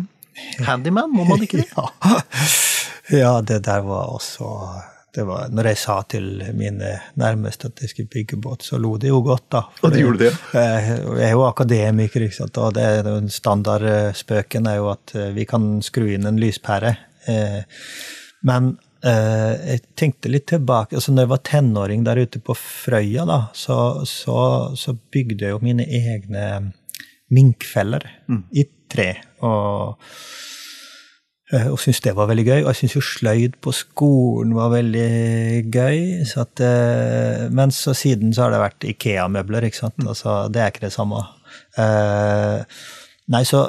handyman, 0.65 1.13
må 1.13 1.27
man 1.29 1.45
ikke 1.45 1.61
det? 1.61 1.69
ja. 1.77 1.85
ja, 3.13 3.37
det 3.45 3.61
der 3.69 3.85
var 3.85 4.15
også 4.17 4.49
var, 5.23 5.49
når 5.53 5.69
jeg 5.71 5.79
sa 5.79 5.95
til 6.11 6.27
mine 6.57 6.91
nærmeste 7.21 7.69
at 7.71 7.81
jeg 7.81 7.91
skulle 7.91 8.11
bygge 8.11 8.39
båt, 8.41 8.65
så 8.67 8.79
lo 8.81 8.95
de 9.01 9.11
jo 9.11 9.21
godt, 9.25 9.45
da. 9.55 9.61
Og 9.81 9.93
de 9.93 10.01
gjorde 10.03 10.25
det? 10.25 10.31
Jeg, 10.53 10.97
jeg 11.05 11.27
er 11.29 11.35
jo 11.35 11.45
akademiker, 11.47 12.25
ikke 12.25 12.39
sant? 12.41 12.59
og 12.59 12.73
det, 12.75 12.87
den 13.07 13.29
standardspøken 13.31 14.71
er 14.71 14.79
jo 14.81 14.89
at 14.93 15.15
eh, 15.15 15.31
vi 15.35 15.47
kan 15.49 15.77
skru 15.85 16.09
inn 16.15 16.27
en 16.27 16.41
lyspære. 16.41 16.95
Eh, 17.31 17.61
men 18.49 18.73
eh, 19.05 19.53
jeg 19.71 19.85
tenkte 19.97 20.33
litt 20.33 20.49
tilbake 20.51 20.99
altså 20.99 21.13
når 21.13 21.25
jeg 21.25 21.33
var 21.35 21.45
tenåring 21.51 22.03
der 22.07 22.23
ute 22.25 22.41
på 22.43 22.57
Frøya, 22.59 23.27
da, 23.29 23.39
så, 23.55 23.77
så, 24.09 24.39
så 24.77 24.97
bygde 25.15 25.47
jeg 25.47 25.55
jo 25.55 25.63
mine 25.63 25.87
egne 25.87 26.49
minkfeller 27.33 28.03
mm. 28.27 28.43
i 28.53 28.67
tre. 28.91 29.09
og 29.45 29.95
Eh, 29.97 30.54
og 31.53 31.77
syntes 31.77 32.01
det 32.01 32.15
var 32.17 32.29
veldig 32.31 32.45
gøy. 32.45 32.59
Og 32.63 32.71
jeg 32.71 32.79
syns 32.79 32.95
jo 32.95 33.03
sløyd 33.05 33.59
på 33.61 33.73
skolen 33.75 34.55
var 34.57 34.71
veldig 34.73 35.69
gøy. 35.73 35.99
Så 36.25 36.41
at, 36.45 36.61
eh, 36.65 37.45
men 37.53 37.73
så 37.75 37.93
siden 37.93 38.33
så 38.33 38.45
har 38.45 38.55
det 38.55 38.63
vært 38.63 38.87
Ikea-møbler, 38.89 39.67
ikke 39.67 39.83
sant. 39.83 39.97
Mm. 40.01 40.09
Altså, 40.13 40.39
det 40.49 40.63
er 40.63 40.73
ikke 40.73 40.87
det 40.87 40.95
samme. 40.95 41.21
Uh, 41.77 42.65
nei, 43.31 43.43
så 43.47 43.61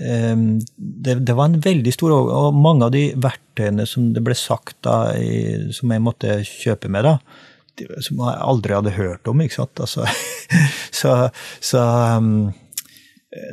um, 0.00 0.46
det, 0.76 1.18
det, 1.26 1.34
var 1.36 1.50
en 1.50 1.60
veldig 1.62 1.92
stor 1.94 2.14
Og 2.14 2.56
mange 2.56 2.88
av 2.88 2.94
de 2.94 3.04
verktøyene 3.22 3.86
som 3.86 4.08
det 4.14 4.22
ble 4.24 4.34
sagt 4.38 4.78
da, 4.86 5.12
i, 5.14 5.70
som 5.76 5.92
jeg 5.92 6.02
måtte 6.02 6.40
kjøpe 6.46 6.90
med, 6.90 7.06
da, 7.06 7.14
de, 7.78 7.88
som 8.02 8.22
jeg 8.24 8.42
aldri 8.48 8.74
hadde 8.78 8.96
hørt 8.96 9.28
om, 9.30 9.44
ikke 9.44 9.60
sant. 9.60 9.84
Altså, 9.84 10.08
så, 11.02 11.18
så 11.60 11.84
um, 12.16 12.48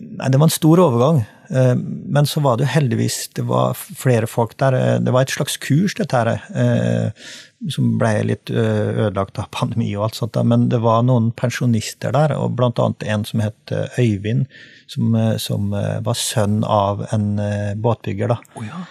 Nei, 0.04 0.30
det 0.30 0.40
var 0.40 0.50
en 0.50 0.54
stor 0.54 0.82
overgang. 0.84 1.24
Eh, 1.50 1.76
men 2.06 2.26
så 2.26 2.40
var 2.40 2.58
det 2.58 2.66
jo 2.66 2.74
heldigvis 2.74 3.28
det 3.38 3.46
var 3.48 3.76
flere 3.78 4.28
folk 4.30 4.56
der. 4.62 4.78
Eh, 4.78 5.00
det 5.04 5.14
var 5.14 5.26
et 5.26 5.34
slags 5.34 5.58
kurs, 5.62 5.96
dette 6.00 6.18
her, 6.18 6.32
eh, 6.56 7.28
som 7.74 7.94
ble 8.00 8.14
litt 8.32 8.52
ødelagt 8.52 9.40
av 9.42 9.52
pandemi 9.58 9.92
og 9.96 10.08
alt 10.08 10.20
sånt. 10.20 10.40
Men 10.50 10.70
det 10.72 10.82
var 10.84 11.06
noen 11.08 11.32
pensjonister 11.38 12.16
der, 12.16 12.36
og 12.38 12.56
blant 12.60 12.82
annet 12.82 13.06
en 13.08 13.28
som 13.28 13.44
het 13.44 13.76
Øyvind, 14.00 14.48
som, 14.92 15.16
som 15.42 15.72
var 15.74 16.18
sønn 16.20 16.62
av 16.68 17.06
en 17.16 17.38
båtbygger. 17.82 18.36
da. 18.36 18.40
Oh, 18.60 18.66
ja. 18.68 18.84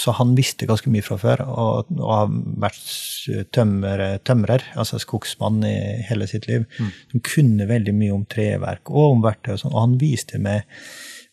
Så 0.00 0.14
han 0.18 0.30
visste 0.38 0.66
ganske 0.68 0.88
mye 0.92 1.04
fra 1.04 1.18
før, 1.20 1.42
og, 1.44 1.90
har 2.00 2.30
vært 2.64 3.48
tømrer, 3.54 4.18
tømrer, 4.24 4.64
altså 4.74 4.98
skogsmann 5.02 5.60
i 5.68 5.74
hele 6.08 6.26
sitt 6.30 6.48
liv. 6.48 6.64
Mm. 6.78 6.92
Som 7.12 7.24
kunne 7.28 7.68
veldig 7.68 7.94
mye 7.96 8.14
om 8.16 8.24
treverk 8.30 8.92
og 8.92 9.18
om 9.18 9.26
verktøy 9.26 9.52
og 9.54 9.60
sånn. 9.62 9.74
Og 9.74 9.84
han 9.84 9.98
viste 10.00 10.40
meg 10.42 10.64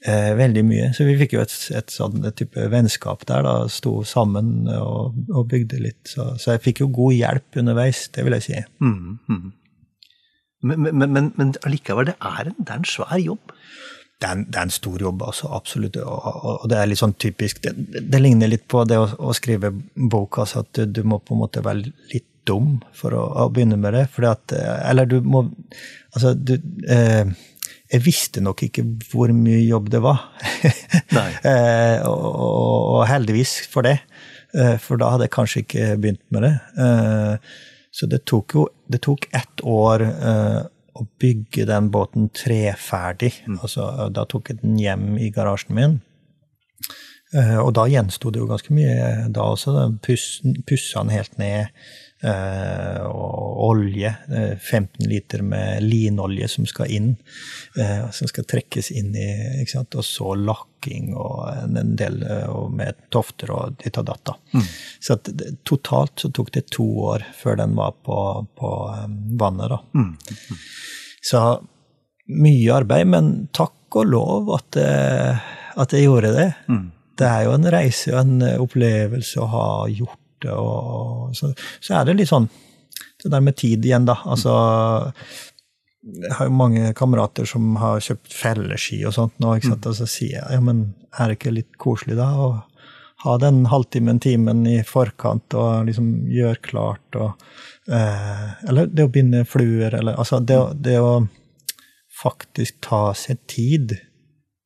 Eh, 0.01 0.31
veldig 0.33 0.63
mye. 0.65 0.85
Så 0.97 1.05
vi 1.05 1.13
fikk 1.19 1.35
jo 1.35 1.43
et, 1.43 1.53
et 1.77 1.93
sånn 1.93 2.23
type 2.33 2.63
vennskap 2.73 3.21
der. 3.29 3.45
da, 3.45 3.55
Sto 3.69 3.99
sammen 4.07 4.65
og, 4.73 5.17
og 5.29 5.49
bygde 5.51 5.81
litt. 5.83 6.01
Så, 6.09 6.31
så, 6.41 6.55
jeg 6.55 6.63
fikk 6.65 6.81
jo 6.81 6.89
god 6.95 7.13
hjelp 7.19 7.59
underveis, 7.61 8.07
det 8.15 8.25
vil 8.25 8.35
jeg 8.39 8.47
si. 8.47 8.63
Mm, 8.81 9.19
mm. 9.29 9.43
Men, 10.65 10.87
men, 10.87 11.05
men, 11.13 11.29
men 11.37 11.53
allikevel, 11.67 12.09
det 12.09 12.17
er, 12.17 12.49
en, 12.49 12.57
det 12.57 12.73
er 12.73 12.81
en 12.81 12.89
svær 12.89 13.21
jobb? 13.21 13.53
Det 14.21 14.27
er, 14.29 14.37
en, 14.37 14.43
det 14.45 14.59
er 14.59 14.67
en 14.67 14.73
stor 14.73 15.01
jobb, 15.01 15.23
altså, 15.25 15.47
absolutt. 15.57 15.97
Og, 15.97 16.25
og, 16.45 16.65
det 16.69 16.77
er 16.77 16.89
litt 16.91 17.01
sånn 17.01 17.15
typisk 17.17 17.63
Det, 17.63 17.73
det 18.05 18.19
ligner 18.21 18.51
litt 18.51 18.67
på 18.69 18.83
det 18.85 18.99
å, 19.01 19.07
å, 19.17 19.33
skrive 19.33 19.71
bok, 19.95 20.43
altså 20.43 20.61
at 20.61 20.69
du, 20.77 20.83
du, 20.85 21.01
må 21.07 21.17
på 21.25 21.33
en 21.33 21.41
måte 21.41 21.63
være 21.65 21.89
litt 22.13 22.27
dum 22.45 22.75
for 22.97 23.17
å, 23.17 23.23
å 23.43 23.47
begynne 23.53 23.79
med 23.81 23.97
det. 23.97 24.03
Fordi 24.13 24.29
at 24.29 24.53
Eller 24.89 25.09
du 25.09 25.19
må 25.25 25.47
Altså, 26.11 26.33
du 26.35 26.57
eh, 26.91 27.29
jeg 27.91 28.03
visste 28.05 28.41
nok 28.43 28.61
ikke 28.67 28.85
hvor 29.11 29.31
mye 29.35 29.59
jobb 29.65 29.89
det 29.91 30.01
var. 30.03 30.23
eh, 31.49 31.97
og, 32.07 32.27
og, 32.31 33.01
heldigvis 33.09 33.57
for 33.71 33.87
det, 33.87 33.97
eh, 34.55 34.77
for 34.79 35.01
da 35.01 35.11
hadde 35.13 35.27
jeg 35.27 35.35
kanskje 35.35 35.63
ikke 35.65 35.87
begynt 36.03 36.23
med 36.31 36.47
det. 36.47 36.53
Eh, 36.85 37.57
så 37.91 38.07
det 38.07 38.21
tok 38.29 38.55
jo 38.55 38.67
det 38.91 39.01
tok 39.03 39.27
ett 39.35 39.63
år 39.67 40.05
eh, 40.07 40.61
å 40.97 41.05
bygge 41.21 41.65
den 41.69 41.89
båten 41.93 42.29
treferdig. 42.35 43.33
Mm. 43.47 43.59
Altså, 43.61 43.87
da 44.13 44.25
tok 44.29 44.51
jeg 44.51 44.61
den 44.61 44.79
hjem 44.79 45.15
i 45.21 45.31
garasjen 45.33 45.75
min. 45.77 45.99
Eh, 47.31 47.57
og 47.61 47.73
da 47.77 47.87
gjensto 47.87 48.31
det 48.31 48.41
jo 48.41 48.49
ganske 48.49 48.75
mye 48.75 49.27
da 49.31 49.47
også. 49.53 49.87
Pussa 50.03 51.03
den 51.03 51.13
helt 51.15 51.37
ned. 51.39 51.71
Eh, 52.23 53.01
og 53.01 53.61
olje. 53.65 54.11
15 54.61 55.05
eh, 55.05 55.09
liter 55.09 55.41
med 55.41 55.83
linolje 55.83 56.47
som 56.47 56.67
skal 56.69 56.91
inn. 56.93 57.15
Eh, 57.77 58.09
som 58.13 58.29
skal 58.29 58.45
trekkes 58.45 58.91
inn 58.91 59.15
i? 59.17 59.29
Og 59.81 60.05
så 60.05 60.35
lakking 60.37 61.15
og 61.17 61.49
en 61.49 61.95
del 61.97 62.21
med 62.73 63.07
tofter 63.13 63.53
og 63.55 63.81
ditt 63.81 63.97
og 63.97 64.05
datt. 64.11 64.35
Mm. 64.53 64.69
Så 65.01 65.17
at, 65.17 65.33
totalt 65.65 66.21
så 66.21 66.29
tok 66.29 66.53
det 66.53 66.67
to 66.69 66.85
år 67.09 67.25
før 67.37 67.57
den 67.63 67.75
var 67.79 67.97
på, 68.05 68.17
på 68.57 68.71
vannet. 69.41 69.73
da. 69.73 69.81
Mm. 69.97 70.13
Mm. 70.13 70.63
Så 71.21 71.43
mye 72.31 72.73
arbeid, 72.77 73.09
men 73.09 73.33
takk 73.53 73.97
og 73.97 74.07
lov 74.07 74.53
at, 74.55 74.77
at 74.77 75.93
jeg 75.93 76.05
gjorde 76.05 76.35
det. 76.37 76.49
Mm. 76.69 76.89
Det 77.17 77.27
er 77.27 77.45
jo 77.45 77.57
en 77.57 77.69
reise 77.73 78.13
og 78.13 78.21
en 78.21 78.61
opplevelse 78.61 79.41
å 79.41 79.49
ha 79.51 79.67
gjort 79.91 80.20
borte. 80.41 80.57
Og, 80.57 81.35
så, 81.35 81.53
så, 81.79 81.99
er 81.99 82.05
det 82.05 82.19
litt 82.19 82.29
sånn 82.29 82.49
det 83.23 83.29
der 83.31 83.41
med 83.41 83.55
tid 83.55 83.85
igjen, 83.85 84.05
da. 84.05 84.17
Altså 84.25 84.51
Jeg 86.01 86.33
har 86.33 86.47
jo 86.47 86.53
mange 86.57 86.93
kamerater 86.93 87.45
som 87.45 87.75
har 87.77 88.01
kjøpt 88.01 88.33
felleski 88.33 89.03
og 89.05 89.13
sånt 89.13 89.37
nå, 89.39 89.55
ikke 89.55 89.69
sant? 89.75 89.85
og 89.85 89.95
så 89.95 90.07
sier 90.09 90.39
jeg 90.39 90.57
ja, 90.57 90.61
men 90.61 90.95
er 91.19 91.29
det 91.29 91.37
ikke 91.37 91.53
litt 91.53 91.77
koselig 91.77 92.17
da 92.17 92.31
å 92.33 92.47
ha 93.21 93.35
den 93.37 93.67
halvtimen, 93.69 94.17
timen 94.17 94.65
i 94.65 94.79
forkant 94.81 95.53
og 95.53 95.85
liksom 95.85 96.07
gjøre 96.25 96.57
klart 96.65 97.19
og 97.21 97.43
eh, 97.85 98.47
Eller 98.65 98.89
det 98.89 99.05
å 99.05 99.11
binde 99.13 99.43
fluer, 99.45 99.93
eller 99.93 100.17
altså 100.17 100.39
det, 100.41 100.57
det 100.81 100.97
å 100.97 101.27
faktisk 102.21 102.81
ta 102.81 103.11
seg 103.13 103.37
tid, 103.45 103.93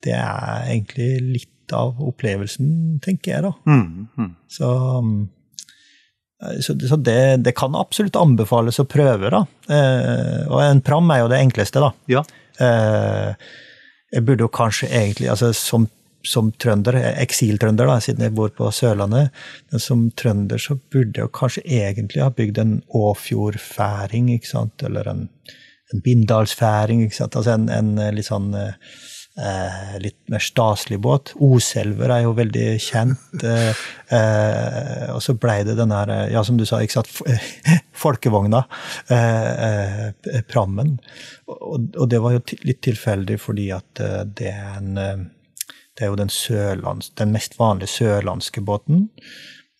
det 0.04 0.16
er 0.16 0.70
egentlig 0.70 1.10
litt 1.20 1.76
av 1.76 2.00
opplevelsen, 2.00 2.96
tenker 3.04 3.34
jeg, 3.34 3.44
da. 3.44 3.52
Mm, 3.68 4.08
mm. 4.16 4.32
Så 4.56 4.72
Eh, 4.72 5.35
så, 6.60 6.74
så 6.88 6.96
det, 6.96 7.36
det, 7.36 7.52
kan 7.56 7.76
absolutt 7.78 8.16
anbefales 8.20 8.80
å 8.82 8.88
prøve, 8.88 9.30
da. 9.32 9.42
Eh, 9.72 10.42
og 10.50 10.60
en 10.62 10.82
pram 10.84 11.08
er 11.12 11.22
jo 11.22 11.30
det 11.32 11.40
enkleste, 11.40 11.80
da. 11.80 11.92
Ja. 12.12 12.22
Eh, 12.60 13.54
jeg 14.12 14.26
burde 14.26 14.44
jo 14.44 14.52
kanskje 14.52 14.90
egentlig, 14.90 15.30
altså 15.32 15.50
som, 15.56 15.88
som 16.26 16.50
trønder, 16.60 16.98
eksiltrønder, 17.22 17.88
da, 17.88 17.98
siden 18.04 18.26
jeg 18.26 18.36
bor 18.36 18.52
på 18.56 18.68
Sørlandet, 18.74 19.32
men 19.72 19.82
som 19.82 20.06
trønder 20.18 20.60
så 20.60 20.76
burde 20.92 21.24
jeg 21.24 21.34
kanskje 21.36 21.64
egentlig 21.64 22.24
ha 22.24 22.30
bygd 22.36 22.60
en 22.62 22.76
Åfjordfæring, 23.00 24.30
ikke 24.36 24.52
sant, 24.52 24.84
eller 24.86 25.08
en, 25.12 25.26
en 25.92 26.04
Bindalsfæring, 26.04 27.06
ikke 27.06 27.22
sant, 27.22 27.38
altså 27.40 27.56
en, 27.56 27.70
en 27.72 27.96
litt 28.14 28.28
sånn 28.28 28.52
eh, 28.60 28.76
eh, 29.38 29.98
litt 30.00 30.18
mer 30.32 30.42
staselig 30.42 30.98
båt. 31.00 31.32
Oselver 31.42 32.12
er 32.12 32.24
jo 32.24 32.34
veldig 32.36 32.66
kjent. 32.82 33.44
Eh, 33.44 33.84
eh, 34.16 35.14
og 35.14 35.22
så 35.24 35.36
blei 35.38 35.60
det 35.68 35.76
den 35.78 35.94
her, 35.94 36.12
ja, 36.32 36.42
som 36.46 36.58
du 36.58 36.66
sa, 36.68 36.80
ikke 36.82 36.98
sant, 36.98 37.12
folkevogna. 38.04 38.64
Eh, 39.12 40.06
eh, 40.08 40.42
prammen. 40.48 40.96
Og, 41.52 41.90
og, 41.94 42.06
det 42.12 42.22
var 42.24 42.36
jo 42.36 42.44
litt 42.66 42.82
tilfeldig 42.86 43.40
fordi 43.42 43.70
at 43.76 44.04
eh, 44.04 44.22
det 44.26 44.52
er 44.52 44.78
en 44.80 45.32
det 45.96 46.04
er 46.04 46.10
jo 46.10 46.16
den, 46.20 46.28
sørlands, 46.28 47.06
den 47.16 47.30
mest 47.32 47.54
vanlige 47.56 47.88
sørlandske 47.88 48.60
båten. 48.60 49.06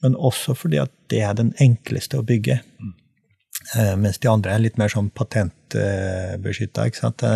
Men 0.00 0.14
også 0.16 0.54
fordi 0.56 0.78
at 0.80 0.94
det 1.12 1.20
er 1.20 1.34
den 1.36 1.50
enkleste 1.60 2.16
å 2.16 2.24
bygge. 2.24 2.62
Mm. 2.80 2.94
Eh, 3.74 3.96
mens 3.98 4.18
de 4.22 4.28
andre 4.30 4.54
er 4.54 4.62
litt 4.62 4.76
mer 4.78 4.92
sånn 4.92 5.10
patentbeskytta. 5.16 6.86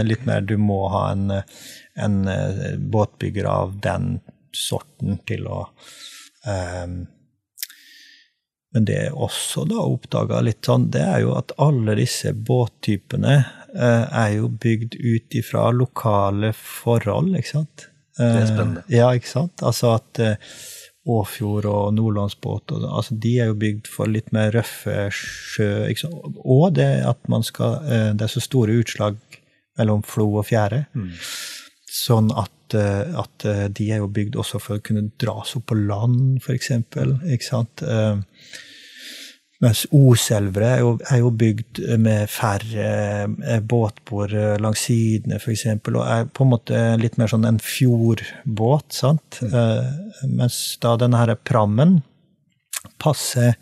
Litt 0.07 0.27
mer 0.29 0.45
du 0.47 0.57
må 0.61 0.85
ha 0.93 1.11
en, 1.15 1.31
en 1.99 2.21
eh, 2.31 2.77
båtbygger 2.79 3.49
av 3.51 3.81
den 3.83 4.21
sorten 4.55 5.19
til 5.31 5.47
å 5.47 5.61
um, 6.47 7.07
Men 8.75 8.87
det 8.87 8.97
jeg 8.97 9.13
også 9.15 9.65
da 9.71 9.83
oppdaga 9.83 10.41
litt 10.47 10.67
sånn, 10.67 10.89
det 10.95 11.03
er 11.03 11.21
jo 11.25 11.37
at 11.39 11.53
alle 11.59 11.95
disse 11.99 12.33
båttypene 12.35 13.37
uh, 13.75 14.07
er 14.07 14.37
jo 14.37 14.51
bygd 14.51 14.95
ut 14.99 15.35
ifra 15.39 15.71
lokale 15.75 16.53
forhold, 16.55 17.35
ikke 17.39 17.51
sant? 17.51 17.87
Det 18.19 18.43
er 18.43 18.47
spennende. 18.47 18.85
Ja, 18.93 19.11
ikke 19.15 19.31
sant? 19.31 19.63
Altså 19.67 19.95
at 19.97 20.23
uh, 20.23 20.35
Åfjord 21.09 21.65
og 21.65 21.95
nordlandsbåt. 21.97 22.73
Og, 22.75 22.85
altså, 22.85 23.17
de 23.17 23.39
er 23.41 23.51
jo 23.51 23.59
bygd 23.61 23.89
for 23.89 24.11
litt 24.11 24.33
mer 24.37 24.53
røffe 24.53 25.09
sjø. 25.15 25.89
Og 26.45 26.75
det 26.77 26.91
at 27.09 27.21
man 27.33 27.45
skal 27.47 27.81
eh, 27.89 28.11
Det 28.13 28.27
er 28.27 28.35
så 28.35 28.45
store 28.45 28.77
utslag 28.83 29.17
mellom 29.79 30.03
flo 30.05 30.29
og 30.43 30.49
fjære. 30.51 30.85
Mm. 30.93 31.13
Sånn 31.91 32.29
at, 32.37 32.77
eh, 32.77 33.15
at, 33.23 33.47
eh, 33.49 33.67
de 33.73 33.89
er 33.91 34.03
jo 34.05 34.11
bygd 34.13 34.37
også 34.41 34.61
for 34.61 34.77
å 34.77 34.85
kunne 34.85 35.09
dras 35.21 35.57
opp 35.57 35.71
på 35.73 35.79
land, 35.79 36.43
f.eks. 36.45 36.75
Ikke 36.77 37.47
sant? 37.47 37.87
Mens 39.61 39.83
Oselvre 39.93 40.69
er, 40.79 40.87
er, 41.11 41.19
jo 41.21 41.31
bygd 41.37 41.83
med 42.01 42.31
færre 42.33 42.87
eh, 43.29 43.61
båtbord 43.61 44.33
eh, 44.33 44.55
langs 44.63 44.87
sidene, 44.89 45.37
f.eks., 45.37 45.67
og 45.91 46.01
er 46.07 46.31
på 46.33 46.47
en 46.47 46.53
måte 46.55 46.81
litt 47.01 47.19
mer 47.21 47.29
sånn 47.29 47.45
en 47.49 47.61
fjordbåt. 47.61 48.89
sant? 48.97 49.43
Mm. 49.45 49.53
Eh, 49.61 50.25
mens 50.33 50.63
da 50.81 50.95
denne 51.01 51.21
her 51.21 51.35
prammen 51.45 51.99
passer 53.01 53.59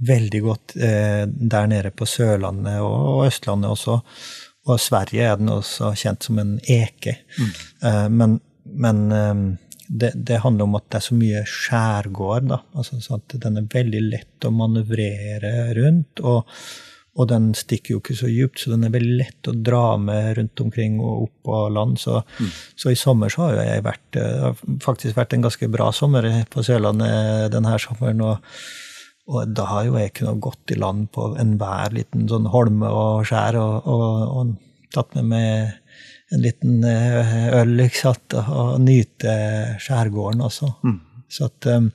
veldig 0.00 0.42
godt 0.44 0.76
eh, 0.76 1.24
der 1.24 1.72
nede 1.72 1.92
på 1.92 2.08
Sørlandet 2.08 2.80
og, 2.84 2.94
og, 3.00 3.24
Østlandet 3.28 3.72
også. 3.72 3.98
Og 4.68 4.80
Sverige 4.80 5.24
er 5.24 5.40
den 5.40 5.52
også 5.52 5.94
kjent 5.96 6.28
som 6.28 6.40
en 6.40 6.54
eke. 6.68 7.16
Mm. 7.38 7.50
Eh, 7.88 8.06
men, 8.12 8.38
men 8.64 9.02
eh, 9.12 9.44
det, 9.90 10.12
det, 10.14 10.42
handler 10.44 10.68
om 10.68 10.76
at 10.78 10.86
det 10.90 11.00
er 11.00 11.06
så 11.08 11.16
mye 11.18 11.40
skjærgård. 11.48 12.52
altså 12.78 13.00
så 13.02 13.18
at 13.18 13.34
Den 13.42 13.58
er 13.58 13.72
veldig 13.72 14.02
lett 14.06 14.46
å 14.46 14.52
manøvrere 14.54 15.72
rundt. 15.78 16.22
og, 16.22 16.46
og 17.18 17.26
den 17.28 17.50
stikker 17.58 17.96
jo 17.96 18.00
ikke 18.00 18.14
så 18.16 18.28
djupt, 18.30 18.60
så 18.62 18.70
den 18.70 18.86
er 18.86 18.92
veldig 18.94 19.16
lett 19.18 19.48
å 19.50 19.56
dra 19.56 19.96
med 19.98 20.36
rundt 20.38 20.62
omkring 20.62 21.00
og 21.02 21.24
opp 21.24 21.48
på 21.48 21.62
land. 21.74 21.98
Så, 21.98 22.20
mm. 22.38 22.52
så 22.78 22.92
i 22.92 22.98
sommer 22.98 23.32
så 23.32 23.48
har 23.48 23.58
jeg 23.64 23.86
vært, 23.88 24.04
det 24.14 24.28
har 24.44 24.62
faktisk 24.84 25.18
vært 25.18 25.34
en 25.34 25.48
ganske 25.48 25.70
bra 25.74 25.90
sommer 25.96 26.28
på 26.52 26.64
Sørlandet 26.66 27.50
denne 27.56 27.82
sommeren. 27.82 28.24
og 28.28 28.54
og 29.30 29.52
da 29.54 29.66
har 29.68 29.84
jo 29.86 29.98
jeg 29.98 30.14
kunnet 30.18 30.40
gått 30.42 30.72
i 30.74 30.78
land 30.80 31.04
på 31.14 31.28
enhver 31.38 31.92
liten 31.94 32.26
sånn 32.26 32.48
holme 32.50 32.88
og 32.90 33.28
skjær 33.28 33.60
og, 33.60 33.86
og, 33.86 34.06
og 34.40 34.54
tatt 34.90 35.14
med 35.18 35.28
meg 35.30 35.76
en 36.30 36.42
liten 36.44 36.84
eh, 36.86 37.48
øl 37.60 37.80
sant? 37.94 38.36
og 38.40 38.80
nyte 38.82 39.32
skjærgården 39.82 40.44
også. 40.46 40.72
Mm. 40.86 41.00
Så, 41.30 41.48
at, 41.50 41.66
eh, 41.66 41.88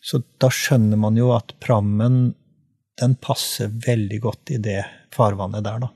så, 0.00 0.22
da 0.40 0.50
skjønner 0.52 1.00
man 1.00 1.18
jo 1.20 1.32
at 1.36 1.56
prammen 1.64 2.32
den 3.00 3.16
passer 3.18 3.72
veldig 3.84 4.20
godt 4.22 4.54
i 4.54 4.60
det 4.62 4.80
farvannet 5.14 5.64
der, 5.66 5.82
da. 5.86 5.90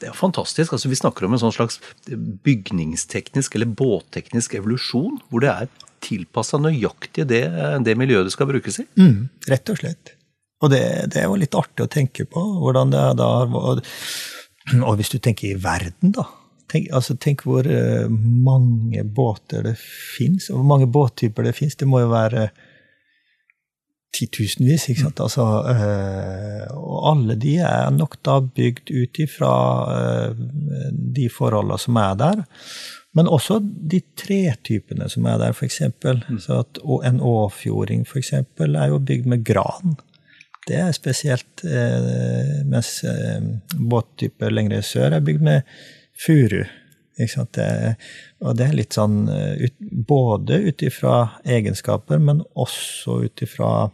Det 0.00 0.10
er 0.10 0.16
fantastisk. 0.16 0.74
altså 0.74 0.90
Vi 0.90 0.98
snakker 0.98 1.24
om 1.24 1.36
en 1.36 1.40
sånn 1.40 1.54
slags 1.56 1.78
bygningsteknisk 2.44 3.54
eller 3.56 3.70
båtteknisk 3.76 4.58
evolusjon, 4.58 5.20
hvor 5.30 5.44
det 5.44 5.52
er 5.52 5.70
tilpassa 6.04 6.60
nøyaktig 6.60 7.26
det, 7.28 7.42
det, 7.84 7.96
miljøet 7.96 8.28
det 8.28 8.34
skal 8.34 8.48
brukes 8.48 8.80
i. 8.82 8.86
Mm, 9.00 9.28
rett 9.48 9.72
og 9.72 9.80
slett. 9.80 10.14
Og 10.60 10.72
det, 10.72 10.82
det, 11.12 11.22
er 11.22 11.28
jo 11.28 11.38
litt 11.40 11.56
artig 11.56 11.86
å 11.86 11.92
tenke 11.92 12.26
på. 12.28 12.42
hvordan 12.60 12.92
det 12.92 13.00
er 13.00 13.16
da, 13.16 13.30
og, 13.46 13.80
og 14.80 15.00
hvis 15.00 15.12
du 15.12 15.18
tenker 15.20 15.52
i 15.52 15.60
verden, 15.60 16.12
da. 16.16 16.26
Tenk, 16.70 16.90
altså, 16.94 17.16
tenk 17.18 17.42
hvor 17.46 17.66
uh, 17.66 18.06
mange 18.10 19.02
båter 19.04 19.64
det 19.66 19.76
fins, 19.80 20.50
og 20.50 20.60
hvor 20.60 20.68
mange 20.74 20.90
båttyper 20.92 21.48
det 21.48 21.56
fins. 21.58 21.74
Det 21.78 21.88
må 21.90 22.04
jo 22.04 22.12
være 22.12 22.50
titusenvis, 24.14 24.88
ikke 24.90 25.06
sant. 25.06 25.18
Mm. 25.18 25.24
Altså, 25.26 25.46
uh, 25.66 26.78
og 26.78 27.10
alle 27.12 27.36
de 27.42 27.56
er 27.66 27.90
nok 27.94 28.20
da 28.26 28.38
bygd 28.44 28.94
ut 28.94 29.22
ifra 29.24 29.52
uh, 29.90 30.46
de 31.18 31.28
forholdene 31.32 31.80
som 31.82 31.98
er 32.02 32.16
der. 32.22 32.44
Men 33.18 33.26
også 33.26 33.58
de 33.62 33.98
tretypene 34.18 35.08
som 35.10 35.26
er 35.26 35.40
der, 35.42 35.56
f.eks. 35.56 35.80
Mm. 36.04 36.38
Så 36.38 36.60
at, 36.62 36.78
og 36.84 37.02
en 37.06 37.18
åfjording 37.18 38.06
eksempel, 38.06 38.78
er 38.78 38.92
jo 38.92 39.02
bygd 39.02 39.26
med 39.32 39.42
gran. 39.44 39.96
Det 40.68 40.76
er 40.78 40.92
spesielt. 40.94 41.64
Eh, 41.64 42.60
mens 42.70 43.00
båttyper 43.74 44.52
lengre 44.54 44.82
sør 44.86 45.16
er 45.16 45.24
bygd 45.26 45.42
med 45.42 45.80
furu. 46.20 46.64
Det, 47.20 47.96
og 48.40 48.54
det 48.56 48.64
er 48.64 48.76
litt 48.78 48.96
sånn 48.96 49.26
eh, 49.28 49.66
ut, 49.66 49.74
Både 50.08 50.56
ut 50.64 50.82
ifra 50.86 51.16
egenskaper, 51.44 52.20
men 52.22 52.40
også 52.56 53.18
ut 53.26 53.42
ifra 53.44 53.90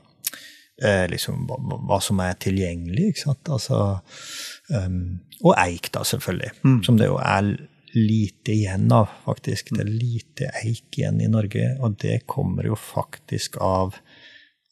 eh, 0.83 1.09
liksom, 1.11 1.49
hva, 1.49 1.59
hva, 1.89 1.99
som 2.05 2.21
er 2.23 2.37
tilgjengelig. 2.39 3.09
ikke 3.11 3.25
sant? 3.25 3.51
Altså, 3.51 3.81
um, 4.71 5.01
og 5.43 5.57
eik, 5.59 5.91
da, 5.97 6.05
selvfølgelig. 6.07 6.53
Mm. 6.63 6.79
Som 6.87 7.01
det 7.01 7.11
jo 7.11 7.19
er 7.19 7.51
lite 7.97 8.55
igjen 8.55 8.87
av, 8.95 9.11
faktisk. 9.25 9.75
Det 9.75 9.83
er 9.83 9.91
lite 9.91 10.53
eik 10.63 11.01
igjen 11.01 11.19
i 11.25 11.31
Norge, 11.33 11.73
og 11.81 11.99
det 12.03 12.21
kommer 12.31 12.69
jo 12.69 12.79
faktisk 12.79 13.59
av 13.65 13.99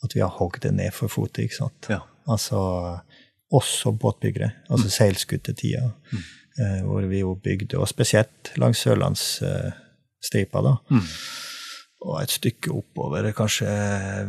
at 0.04 0.14
vi 0.14 0.20
har 0.20 0.32
hogd 0.36 0.62
det 0.62 0.74
ned 0.76 0.92
for 0.94 1.10
fotet, 1.10 1.46
ikke 1.46 1.62
sant? 1.62 1.90
Ja. 1.90 2.02
Altså 2.30 2.60
også 3.54 3.92
båtbyggere. 4.00 4.50
Altså 4.68 4.88
mm. 4.90 4.94
seilskutetida. 4.98 5.90
Mm. 6.12 6.24
Eh, 6.54 6.82
hvor 6.86 7.02
vi 7.10 7.18
jo 7.18 7.32
bygde, 7.34 7.80
og 7.82 7.88
spesielt 7.90 8.52
langs 8.62 8.84
sørlandsstripa, 8.84 10.60
da. 10.62 10.76
Mm. 10.86 11.08
Og 12.04 12.18
et 12.20 12.34
stykke 12.34 12.70
oppover, 12.70 13.26
kanskje 13.34 13.70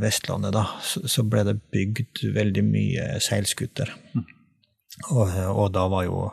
Vestlandet, 0.01 0.55
da, 0.55 0.63
så, 0.81 1.25
ble 1.27 1.43
det 1.45 1.59
bygd 1.75 2.23
veldig 2.33 2.63
mye 2.65 3.19
seilskuter. 3.21 3.91
Mm. 4.15 4.25
Og, 5.11 5.37
og, 5.51 5.69
da 5.75 5.85
var 5.91 6.09
jo 6.09 6.25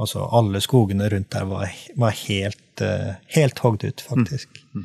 Altså, 0.00 0.22
alle 0.32 0.60
skogene 0.62 1.08
rundt 1.10 1.32
der 1.34 1.48
var, 1.50 1.72
var 1.98 2.14
helt, 2.14 2.80
uh, 2.80 3.16
helt 3.34 3.58
hogd 3.58 3.82
ut, 3.84 4.00
faktisk. 4.06 4.60
Mm. 4.70 4.84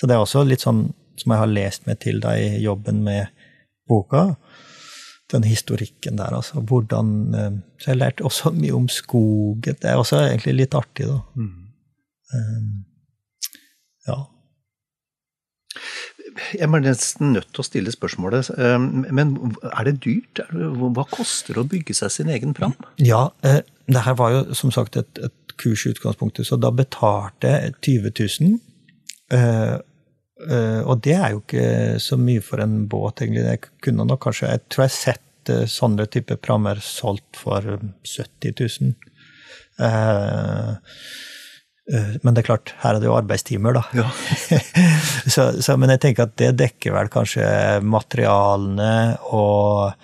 Så 0.00 0.08
det 0.08 0.14
er 0.16 0.22
også 0.24 0.42
litt 0.48 0.64
sånn 0.64 0.80
som 1.20 1.34
jeg 1.34 1.42
har 1.42 1.50
lest 1.52 1.84
meg 1.86 2.00
til 2.02 2.18
da 2.24 2.32
i 2.40 2.56
jobben 2.64 3.02
med 3.04 3.28
boka 3.86 4.22
den 5.32 5.44
historikken 5.44 6.18
der, 6.18 6.36
altså. 6.36 6.60
Hvordan 6.60 7.34
eh, 7.34 7.50
Så 7.78 7.90
jeg 7.90 7.96
lærte 7.96 8.24
også 8.24 8.50
mye 8.60 8.74
om 8.74 8.88
skogen. 8.88 9.76
Det 9.82 9.90
er 9.90 9.96
også 9.96 10.22
egentlig 10.28 10.54
litt 10.62 10.74
artig, 10.74 11.08
da. 11.10 11.20
Mm. 11.34 11.52
Um, 12.36 12.72
ja. 14.06 14.18
Jeg 16.52 16.68
er 16.68 16.82
nesten 16.84 17.32
nødt 17.32 17.48
til 17.54 17.62
å 17.62 17.64
stille 17.64 17.92
spørsmålet, 17.92 18.50
men 19.16 19.30
er 19.70 19.86
det 19.88 19.94
dyrt? 20.04 20.42
Hva 20.52 21.04
koster 21.08 21.56
det 21.56 21.62
å 21.62 21.68
bygge 21.70 21.96
seg 21.96 22.12
sin 22.12 22.32
egen 22.32 22.52
pram? 22.56 22.74
Ja, 23.00 23.30
det 23.40 24.02
her 24.04 24.16
var 24.20 24.34
jo 24.34 24.56
som 24.58 24.72
sagt 24.74 24.98
et, 25.00 25.20
et 25.24 25.56
kurs 25.56 25.86
i 25.86 25.94
utgangspunktet, 25.94 26.48
så 26.48 26.58
da 26.60 26.70
betalte 26.76 27.54
jeg 27.54 27.72
20 27.88 28.12
000. 28.50 28.58
Uh, 30.36 30.84
og 30.84 31.00
det 31.00 31.14
er 31.16 31.32
jo 31.32 31.38
ikke 31.40 31.68
så 32.02 32.18
mye 32.20 32.42
for 32.44 32.60
en 32.60 32.82
båt, 32.90 33.22
egentlig. 33.24 33.46
Jeg 33.46 33.62
kunne 33.86 34.04
nok 34.04 34.20
kanskje, 34.26 34.50
jeg 34.52 34.66
tror 34.68 34.84
jeg 34.84 34.92
har 34.92 34.98
sett 34.98 35.52
uh, 35.52 35.62
sånne 35.70 36.04
type 36.12 36.36
prammer 36.44 36.82
solgt 36.84 37.40
for 37.40 37.64
70 38.04 38.52
000. 38.60 38.92
Uh, 39.80 40.76
men 41.86 42.34
det 42.34 42.42
er 42.42 42.48
klart, 42.48 42.74
her 42.82 42.96
er 42.96 43.00
det 43.00 43.06
jo 43.06 43.14
arbeidstimer, 43.16 43.78
da. 43.78 43.84
Ja. 43.94 44.08
så, 45.34 45.52
så, 45.62 45.76
men 45.78 45.94
jeg 45.94 46.02
tenker 46.02 46.26
at 46.26 46.36
det 46.42 46.50
dekker 46.58 46.96
vel 46.96 47.10
kanskje 47.14 47.46
materialene 47.86 49.14
og, 49.30 49.94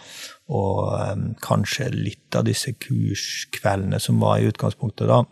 og 0.54 1.24
kanskje 1.42 1.90
litt 1.90 2.38
av 2.38 2.46
disse 2.46 2.76
kurskveldene 2.78 3.98
som 4.00 4.22
var 4.22 4.38
i 4.38 4.46
utgangspunktet, 4.52 5.10
da. 5.10 5.24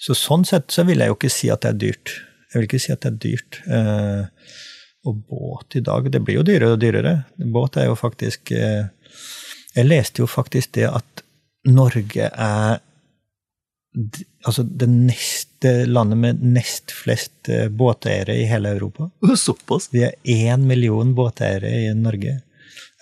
så 0.00 0.16
sånn 0.16 0.48
sett 0.48 0.72
så 0.72 0.88
vil 0.88 1.04
jeg 1.04 1.12
jo 1.12 1.18
ikke 1.20 1.34
si 1.36 1.52
at 1.52 1.68
det 1.68 1.74
er 1.74 1.82
dyrt. 1.84 2.16
Jeg 2.54 2.60
vil 2.60 2.68
ikke 2.68 2.82
si 2.84 2.94
at 2.94 3.02
det 3.02 3.10
er 3.10 3.20
dyrt. 3.24 3.60
Eh, 3.66 4.54
og 5.04 5.20
båt 5.28 5.76
i 5.76 5.82
dag 5.84 6.06
Det 6.08 6.22
blir 6.24 6.38
jo 6.38 6.46
dyrere 6.46 6.76
og 6.76 6.80
dyrere. 6.80 7.14
Båt 7.36 7.76
er 7.76 7.90
jo 7.90 7.96
faktisk 7.98 8.54
eh, 8.56 8.86
Jeg 9.74 9.88
leste 9.90 10.22
jo 10.22 10.28
faktisk 10.30 10.76
det 10.78 10.88
at 10.88 11.24
Norge 11.68 12.28
er 12.30 12.80
altså 14.44 14.64
det 14.66 14.88
neste 14.90 15.70
landet 15.86 16.18
med 16.18 16.42
nest 16.42 16.92
flest 16.92 17.48
eh, 17.48 17.68
båteiere 17.70 18.34
i 18.36 18.46
hele 18.50 18.74
Europa. 18.74 19.08
Såpass? 19.46 19.88
Vi 19.92 20.02
er 20.04 20.16
én 20.24 20.66
million 20.68 21.14
båteiere 21.14 21.70
i 21.70 21.92
Norge. 21.96 22.40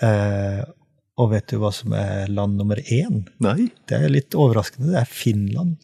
Eh, 0.02 0.60
og 1.20 1.32
vet 1.32 1.48
du 1.50 1.58
hva 1.60 1.72
som 1.74 1.94
er 1.96 2.30
land 2.32 2.60
nummer 2.60 2.78
én? 2.82 3.24
Nei. 3.44 3.70
Det 3.88 3.98
er 3.98 4.12
litt 4.12 4.36
overraskende. 4.36 4.92
Det 4.92 5.00
er 5.02 5.10
Finland. 5.10 5.80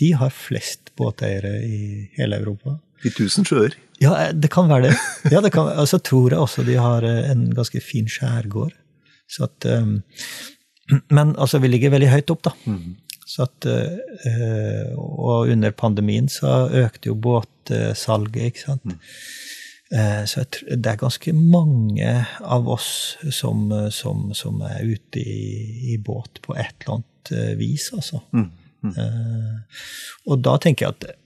De 0.00 0.10
har 0.18 0.30
flest 0.34 0.90
båteiere 0.98 1.58
i 1.62 1.80
hele 2.18 2.40
Europa. 2.42 2.78
I 3.04 3.12
tusen 3.14 3.46
sjøer? 3.46 3.76
Ja, 4.02 4.14
eh, 4.24 4.32
det 4.34 4.50
kan 4.52 4.68
være 4.70 4.88
det. 4.88 4.96
Ja, 5.32 5.42
det 5.44 5.52
kan, 5.54 5.70
altså, 5.70 6.00
tror 6.02 6.34
jeg 6.34 6.40
også 6.40 6.64
de 6.66 6.76
har 6.80 7.06
eh, 7.06 7.30
en 7.30 7.46
ganske 7.54 7.80
fin 7.84 8.08
skjærgård. 8.10 8.74
Så 9.30 9.46
at, 9.46 9.66
um, 9.70 10.02
men 11.10 11.34
altså, 11.40 11.60
vi 11.62 11.70
ligger 11.70 11.94
veldig 11.94 12.10
høyt 12.12 12.32
opp, 12.34 12.44
da. 12.48 12.54
Mm. 12.68 12.96
Så 13.24 13.46
at, 13.46 13.66
uh, 13.66 14.90
og 14.98 15.50
under 15.50 15.72
pandemien 15.72 16.28
så 16.30 16.66
økte 16.84 17.08
jo 17.10 17.16
båtsalget, 17.18 18.50
ikke 18.50 18.64
sant. 18.66 18.84
Mm. 18.84 18.98
Uh, 19.94 20.22
så 20.28 20.44
tror, 20.44 20.74
det 20.74 20.90
er 20.90 21.00
ganske 21.00 21.32
mange 21.38 22.12
av 22.42 22.68
oss 22.68 22.90
som, 23.32 23.70
som, 23.94 24.28
som 24.36 24.60
er 24.68 24.84
ute 24.84 25.22
i, 25.22 25.94
i, 25.94 25.98
båt 25.98 26.42
på 26.44 26.56
et 26.58 26.74
eller 26.84 26.98
annet 26.98 27.58
vis, 27.58 27.88
altså. 27.96 28.20
Mm. 28.36 28.50
Mm. 28.84 29.62
og 30.28 30.40
da 30.44 30.58
tenker 30.60 30.84
jeg 30.84 30.96
at 30.96 31.20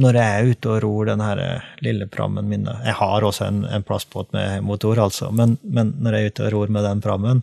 når 0.00 0.16
jeg 0.16 0.32
er 0.32 0.50
ute 0.52 0.70
og 0.70 0.82
ror 0.84 1.08
den 1.10 1.22
her 1.24 1.40
eh, 1.42 1.70
lille 1.84 2.06
prammen 2.10 2.48
min 2.48 2.68
Jeg 2.68 2.96
har 3.00 3.26
også 3.26 3.46
en, 3.48 3.64
en 3.66 3.82
plastbåt 3.86 4.32
med 4.32 4.62
motor, 4.62 5.00
altså, 5.02 5.30
men, 5.34 5.58
men, 5.62 5.94
når 5.98 6.14
jeg 6.14 6.22
er 6.22 6.34
ute 6.34 6.44
og 6.46 6.52
ror 6.54 6.74
med 6.76 6.86
den 6.86 7.00
prammen, 7.02 7.42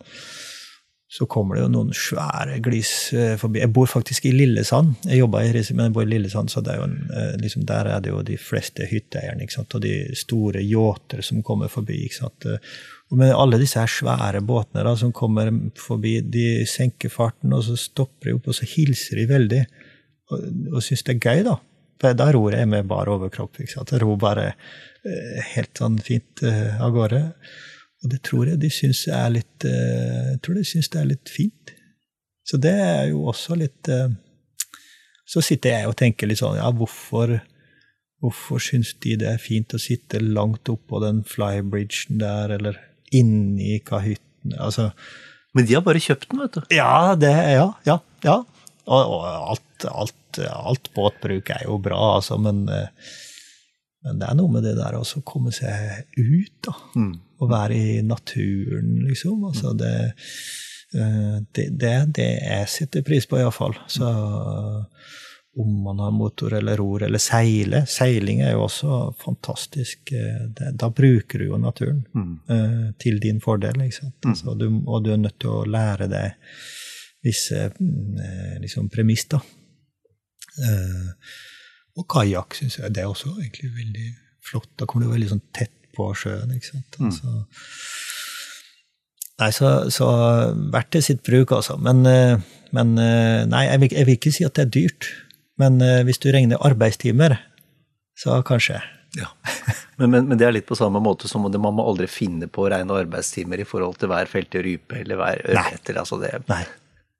så 1.07 1.25
kommer 1.25 1.55
det 1.55 1.65
jo 1.65 1.71
noen 1.71 1.93
svære 1.95 2.59
glis 2.63 3.13
eh, 3.15 3.35
forbi. 3.39 3.61
Jeg 3.63 3.73
bor 3.75 3.87
faktisk 3.87 4.25
i 4.27 4.33
Lillesand. 4.35 4.95
Jeg 5.07 5.21
jobba 5.21 5.43
i 5.43 5.51
Risi, 5.55 5.75
men 5.75 5.89
jeg 5.89 5.95
bor 5.95 6.07
i 6.07 6.11
Lillesand, 6.11 6.51
så 6.51 6.63
er 6.63 6.83
en, 6.83 6.97
liksom, 7.41 7.65
der 7.67 7.91
er 7.91 8.03
det 8.03 8.11
jo 8.11 8.23
de 8.27 8.39
fleste 8.39 8.87
hytteeierne 8.89 9.47
og 9.63 9.81
de 9.83 9.95
store 10.15 10.63
yachter 10.63 11.23
som 11.23 11.43
kommer 11.43 11.71
forbi. 11.71 12.03
ikke 12.07 12.21
sant? 12.21 12.47
Men 13.15 13.31
alle 13.31 13.59
disse 13.61 13.79
her 13.79 13.91
svære 13.91 14.41
båtene 14.43 14.83
da, 14.83 14.91
som 14.99 15.13
kommer 15.15 15.51
forbi, 15.79 16.17
de 16.27 16.65
senker 16.67 17.11
farten, 17.11 17.53
og 17.55 17.63
så 17.63 17.77
stopper 17.79 18.29
de 18.29 18.35
opp, 18.35 18.49
og 18.51 18.57
så 18.57 18.67
hilser 18.67 19.21
de 19.21 19.29
veldig. 19.29 19.61
Og, 20.33 20.43
og 20.73 20.83
syns 20.83 21.05
det 21.07 21.15
er 21.15 21.23
gøy, 21.23 21.45
da. 21.47 21.55
For 22.01 22.17
da 22.17 22.27
ror 22.35 22.53
jeg 22.53 22.69
med 22.69 22.89
bar 22.89 23.09
overkropp. 23.09 23.61
ikke 23.61 23.73
sant? 23.73 23.93
Jeg 23.95 24.03
ror 24.03 24.19
bare 24.21 24.51
eh, 24.51 25.39
helt 25.55 25.79
sånn 25.79 25.97
fint 26.03 26.43
eh, 26.45 26.75
av 26.83 26.93
gårde. 26.93 27.23
Og 28.03 28.11
det 28.11 28.21
tror 28.27 28.51
jeg 28.51 28.61
de 28.61 28.69
syns 28.73 29.07
er 29.09 29.31
litt 29.33 29.65
eh, 29.65 30.33
jeg 30.35 30.41
tror 30.45 30.59
de 30.59 30.65
syns 30.67 30.91
det 30.93 31.01
er 31.01 31.11
litt 31.15 31.31
fint. 31.33 31.73
Så 32.47 32.59
det 32.61 32.75
er 32.75 33.07
jo 33.09 33.25
også 33.31 33.57
litt 33.59 33.89
eh, 33.91 34.11
Så 35.27 35.41
sitter 35.43 35.73
jeg 35.73 35.87
og 35.89 35.97
tenker 35.99 36.29
litt 36.29 36.39
sånn 36.39 36.59
Ja, 36.59 36.69
hvorfor 36.71 37.33
Hvorfor 38.23 38.61
syns 38.63 38.93
de 39.03 39.17
det 39.19 39.27
er 39.29 39.41
fint 39.41 39.75
å 39.75 39.81
sitte 39.81 40.21
langt 40.23 40.69
oppå 40.71 41.01
den 41.03 41.19
flybridgen 41.27 42.17
der, 42.21 42.55
eller 42.55 42.79
inni 43.15 43.79
kahytten. 43.85 44.55
Altså, 44.59 44.91
Men 45.55 45.65
de 45.65 45.77
har 45.77 45.83
bare 45.85 46.01
kjøpt 46.03 46.29
den, 46.31 46.41
vet 46.43 46.57
du. 46.57 46.75
Ja, 46.75 47.15
det, 47.19 47.33
ja, 47.55 47.69
ja. 47.87 47.97
ja. 48.25 48.37
Og, 48.87 49.13
og 49.15 49.23
alt, 49.27 49.87
alt, 49.89 50.41
alt, 50.47 50.91
båtbruk 50.95 51.49
er 51.55 51.65
jo 51.65 51.79
bra, 51.83 51.97
altså, 52.17 52.37
men, 52.39 52.63
eh, 52.71 53.15
men, 54.05 54.19
det 54.21 54.29
er 54.29 54.37
noe 54.39 54.53
med 54.53 54.63
det 54.67 54.77
der 54.77 54.95
å 54.99 55.03
komme 55.27 55.51
seg 55.55 56.05
ut, 56.19 56.53
da. 56.67 56.75
Mm. 56.95 57.15
Og 57.37 57.51
være 57.51 57.77
i 57.77 57.97
naturen, 58.05 58.93
liksom. 59.09 59.43
Altså, 59.49 59.73
det, 59.77 59.95
eh, 60.95 61.39
det, 61.57 61.67
det, 61.81 61.95
det 62.17 62.29
jeg 62.31 62.71
setter 62.77 63.05
pris 63.07 63.27
på, 63.27 63.41
iallfall. 63.41 63.75
Så 63.91 64.07
om 65.59 65.83
man 65.83 65.99
har 65.99 66.11
motor 66.11 66.53
eller 66.53 66.77
ror 66.77 67.03
eller 67.03 67.21
seile. 67.21 67.81
Seiling 67.89 68.43
er 68.45 68.53
jo 68.53 68.65
også 68.67 68.97
fantastisk. 69.17 70.11
Eh, 70.13 70.69
da 70.77 70.89
bruker 70.93 71.41
du 71.41 71.47
jo 71.47 71.57
naturen 71.61 72.03
mm. 72.13 72.33
uh, 72.51 72.85
til 73.01 73.17
din 73.23 73.41
fordel. 73.41 73.81
ikke 73.81 73.97
sant? 73.97 74.15
Mm. 74.21 74.31
Altså, 74.33 74.53
du, 74.59 74.67
og 74.85 75.05
du 75.05 75.11
er 75.13 75.21
nødt 75.21 75.39
til 75.41 75.55
å 75.55 75.65
lære 75.65 76.09
deg 76.11 76.53
visse 77.25 77.63
uh, 77.73 78.55
liksom, 78.61 78.91
premiss, 78.93 79.25
da. 79.33 79.41
Og 81.97 82.05
kajakk 82.09 82.55
syns 82.57 82.79
jeg 82.79 82.93
det 82.93 83.03
er 83.03 83.09
også 83.09 83.35
egentlig 83.35 83.69
veldig 83.73 84.07
flott. 84.45 84.71
Da 84.77 84.85
kommer 84.85 85.05
du 85.05 85.13
veldig 85.13 85.33
sånn 85.33 85.45
tett 85.53 85.73
på 85.97 86.11
sjøen. 86.17 86.53
ikke 86.53 86.71
sant? 86.75 87.01
Mm. 87.01 87.09
Altså, 87.09 87.45
Nei, 89.37 89.51
så, 89.53 89.67
så 89.93 90.07
verdt 90.73 90.95
til 90.95 91.03
sitt 91.05 91.19
bruk, 91.25 91.51
altså. 91.53 91.75
Men, 91.77 92.01
men 92.73 92.93
nei, 92.97 93.63
jeg 93.67 93.81
vil, 93.83 93.91
jeg 93.93 94.07
vil, 94.07 94.15
ikke 94.17 94.31
si 94.33 94.45
at 94.47 94.57
det 94.57 94.63
er 94.63 94.71
dyrt. 94.73 95.09
Men 95.61 95.81
eh, 95.81 96.03
hvis 96.07 96.21
du 96.23 96.29
regner 96.33 96.61
arbeidstimer, 96.65 97.39
så 98.17 98.41
kanskje. 98.45 98.81
Ja. 99.17 99.31
Men, 99.97 100.11
men, 100.11 100.27
men, 100.29 100.37
det 100.37 100.45
er 100.45 100.53
litt 100.53 100.67
på 100.69 100.77
samme 100.77 101.01
måte 101.01 101.29
som 101.29 101.45
man 101.47 101.73
må 101.73 101.85
aldri 101.89 102.09
finne 102.11 102.49
på 102.51 102.65
å 102.65 102.73
regne 102.73 102.99
arbeidstimer 103.01 103.61
i 103.61 103.65
forhold 103.65 103.97
til 104.01 104.11
hver 104.11 104.29
felte 104.29 104.61
rype 104.65 104.99
eller 105.01 105.17
hver 105.17 105.41
ørret. 105.53 105.95
Altså 105.95 106.19
det, 106.21 106.35
Nei. 106.51 106.65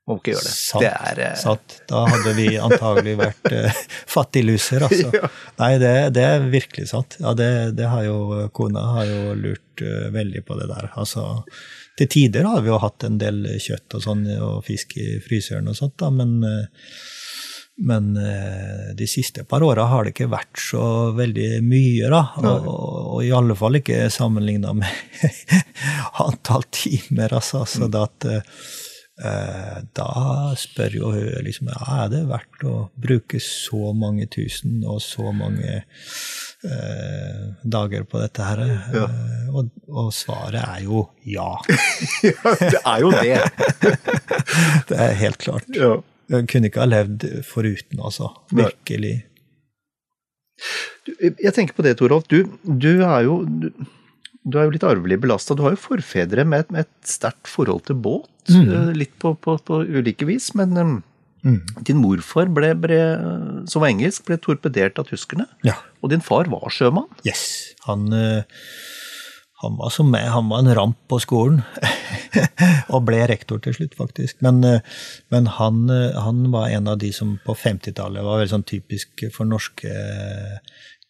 Må 0.07 0.15
ikke 0.21 0.37
gjøre 0.37 0.45
det. 0.45 0.53
Sant, 0.55 0.83
det 0.85 0.91
er, 0.93 1.19
eh, 1.25 1.33
sant. 1.35 1.73
Da 1.89 2.03
hadde 2.07 2.33
vi 2.37 2.45
antagelig 2.63 3.15
vært 3.19 3.49
uh, 3.51 3.79
fattigluser, 4.15 4.85
altså. 4.87 5.31
Nei, 5.61 5.73
det, 5.81 5.91
det, 6.15 6.23
er 6.23 6.45
virkelig 6.53 6.87
sant. 6.93 7.17
Ja, 7.19 7.33
det, 7.35 7.49
det 7.75 7.89
har 7.91 8.05
jo 8.05 8.45
Kona 8.55 8.85
har 8.93 9.09
jo 9.09 9.33
lurt 9.35 9.83
uh, 9.83 10.07
veldig 10.15 10.45
på 10.47 10.55
det 10.61 10.69
der. 10.71 10.87
Altså, 10.95 11.25
til 11.99 12.07
tider 12.13 12.47
har 12.47 12.63
vi 12.63 12.71
jo 12.71 12.79
hatt 12.79 13.03
en 13.03 13.19
del 13.19 13.43
kjøtt 13.59 13.97
og 13.99 14.05
sånn, 14.05 14.23
og 14.37 14.61
fisk 14.69 14.95
i 15.01 15.17
fryseren 15.25 15.67
og 15.67 15.75
sånt, 15.75 15.97
da, 15.99 16.13
men 16.13 16.37
uh, 16.45 16.87
men 17.77 18.09
de 18.97 19.05
siste 19.09 19.43
par 19.45 19.61
åra 19.61 19.85
har 19.91 20.05
det 20.05 20.15
ikke 20.15 20.31
vært 20.31 20.57
så 20.57 20.83
veldig 21.17 21.61
mye, 21.61 22.09
da. 22.09 22.23
Og, 22.41 22.69
og 22.71 23.21
i 23.21 23.29
alle 23.37 23.53
fall 23.59 23.77
ikke 23.77 24.07
sammenligna 24.13 24.73
med 24.79 25.21
antall 26.25 26.65
timer, 26.73 27.37
altså. 27.37 27.65
Så 27.69 27.89
det 27.91 28.01
at 28.01 28.29
Eh, 29.17 29.77
da 29.97 30.09
spør 30.53 30.93
jo 30.93 31.07
hun 31.09 31.29
liksom 31.41 31.71
ja, 31.71 31.79
er 32.03 32.09
det 32.11 32.19
verdt 32.29 32.65
å 32.69 32.73
bruke 33.01 33.39
så 33.41 33.89
mange 33.97 34.27
tusen 34.29 34.83
og 34.85 34.99
så 35.01 35.31
mange 35.33 35.79
eh, 35.81 37.39
dager 37.65 38.05
på 38.05 38.21
dette 38.21 38.45
her? 38.45 38.61
Ja. 38.93 39.07
Eh, 39.07 39.47
og, 39.49 39.71
og, 39.89 40.11
svaret 40.13 40.61
er 40.61 40.83
jo 40.85 41.07
ja. 41.25 41.49
ja, 42.29 42.53
det 42.61 42.83
er 42.83 43.01
jo 43.01 43.09
det. 43.15 43.41
det 44.91 45.01
er 45.07 45.17
helt 45.23 45.41
klart. 45.41 45.73
Ja. 45.73 45.95
Jeg 46.27 46.47
kunne 46.51 46.69
ikke 46.69 46.83
ha 46.83 46.89
levd 46.89 47.25
foruten, 47.47 48.01
altså. 48.03 48.31
Virkelig. 48.51 49.15
Jeg 51.21 51.53
tenker 51.55 51.77
på 51.77 51.85
det, 51.85 51.95
Torolf. 51.99 52.27
Du, 52.27 52.41
du 52.65 53.03
er 53.05 53.21
jo 53.27 53.41
du, 53.47 53.69
du 54.47 54.57
er 54.57 54.67
jo 54.67 54.73
litt 54.75 54.85
arvelig 54.87 55.19
belasta. 55.23 55.55
Du 55.55 55.63
har 55.65 55.75
jo 55.75 55.81
forfedre 55.81 56.45
med 56.47 56.65
et, 56.65 56.73
med 56.73 56.85
et 56.85 57.11
sterkt 57.11 57.49
forhold 57.51 57.85
til 57.87 57.99
båt. 57.99 58.29
Mm. 58.49 58.63
Eh, 58.63 58.91
litt 59.03 59.15
på, 59.19 59.33
på, 59.43 59.57
på, 59.67 59.81
ulike 59.87 60.27
vis. 60.27 60.49
Men 60.57 60.75
um, 60.79 60.93
mm. 61.43 61.59
din 61.87 61.99
morfar, 62.03 62.51
ble, 62.55 62.73
ble, 62.79 62.99
som 63.71 63.83
var 63.83 63.91
engelsk, 63.91 64.25
ble 64.27 64.39
torpedert 64.43 64.99
av 65.01 65.09
tyskerne. 65.11 65.47
Ja. 65.67 65.75
Og 66.03 66.13
din 66.13 66.23
far 66.23 66.51
var 66.51 66.71
sjømann? 66.73 67.09
Yes. 67.27 67.43
Han, 67.87 68.07
han 69.63 69.77
var 69.79 69.93
som 69.93 70.11
meg. 70.13 70.27
Han 70.33 70.49
var 70.51 70.63
en 70.63 70.75
ramp 70.77 70.99
på 71.09 71.19
skolen. 71.23 71.63
og 72.93 73.05
ble 73.07 73.23
rektor 73.29 73.61
til 73.63 73.73
slutt, 73.73 73.95
faktisk. 73.97 74.41
Men, 74.45 74.61
men 75.33 75.49
han, 75.57 75.87
han, 75.89 76.43
var 76.53 76.69
en 76.69 76.91
av 76.91 76.99
de 77.01 77.09
som 77.15 77.39
på 77.45 77.55
50-tallet 77.57 78.21
var 78.25 78.41
veldig 78.41 78.53
sånn 78.53 78.67
typisk 78.69 79.25
for 79.33 79.49
norske 79.49 79.95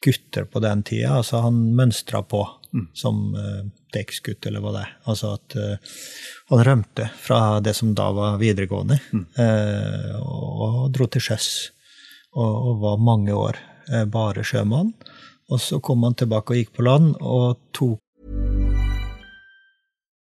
gutter 0.05 0.43
på 0.43 0.59
den 0.59 0.83
tida. 0.83 1.17
Altså, 1.17 1.41
han 1.43 1.59
mønstra 1.75 2.21
på 2.23 2.43
mm. 2.73 2.87
som 2.93 3.35
uh, 3.35 3.63
dekksgutt, 3.93 4.45
eller 4.45 4.63
hva 4.63 4.73
det 4.75 4.83
er. 4.85 4.95
Altså 5.09 5.33
at 5.37 5.57
uh, 5.57 5.95
han 6.51 6.65
rømte 6.67 7.09
fra 7.21 7.59
det 7.63 7.75
som 7.77 7.93
da 7.97 8.09
var 8.15 8.39
videregående, 8.41 8.99
mm. 9.11 9.25
uh, 9.39 10.17
og, 10.21 10.83
dro 10.95 11.09
til 11.11 11.23
sjøs. 11.29 11.49
Og, 12.37 12.51
og, 12.51 12.73
var 12.83 13.01
mange 13.01 13.33
år 13.33 13.57
bare 14.11 14.43
sjømann. 14.45 14.91
Og 15.47 15.61
så 15.63 15.79
kom 15.81 16.03
han 16.03 16.17
tilbake 16.19 16.53
og 16.53 16.59
gikk 16.59 16.73
på 16.75 16.83
land 16.85 17.15
og 17.23 17.55
tok 17.73 18.03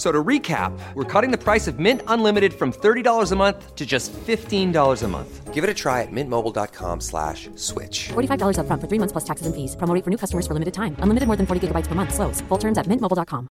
So 0.00 0.10
to 0.10 0.24
recap, 0.24 0.72
we're 0.94 1.04
cutting 1.04 1.30
the 1.30 1.36
price 1.36 1.68
of 1.68 1.78
Mint 1.78 2.00
Unlimited 2.08 2.54
from 2.54 2.72
$30 2.72 3.32
a 3.32 3.36
month 3.36 3.76
to 3.76 3.84
just 3.84 4.14
$15 4.14 5.02
a 5.02 5.08
month. 5.08 5.52
Give 5.52 5.62
it 5.62 5.68
a 5.68 5.74
try 5.74 6.00
at 6.00 6.08
mintmobile.com 6.10 7.02
slash 7.02 7.50
switch. 7.56 8.08
$45 8.08 8.60
up 8.60 8.66
front 8.66 8.80
for 8.80 8.88
three 8.88 8.98
months 8.98 9.12
plus 9.12 9.24
taxes 9.24 9.46
and 9.46 9.54
fees. 9.54 9.76
Promoting 9.76 10.02
for 10.02 10.08
new 10.08 10.16
customers 10.16 10.46
for 10.46 10.54
limited 10.54 10.72
time. 10.72 10.96
Unlimited 11.00 11.26
more 11.26 11.36
than 11.36 11.44
40 11.44 11.68
gigabytes 11.68 11.86
per 11.86 11.94
month. 11.94 12.14
Slows. 12.14 12.40
Full 12.48 12.56
terms 12.56 12.78
at 12.78 12.86
mintmobile.com. 12.86 13.46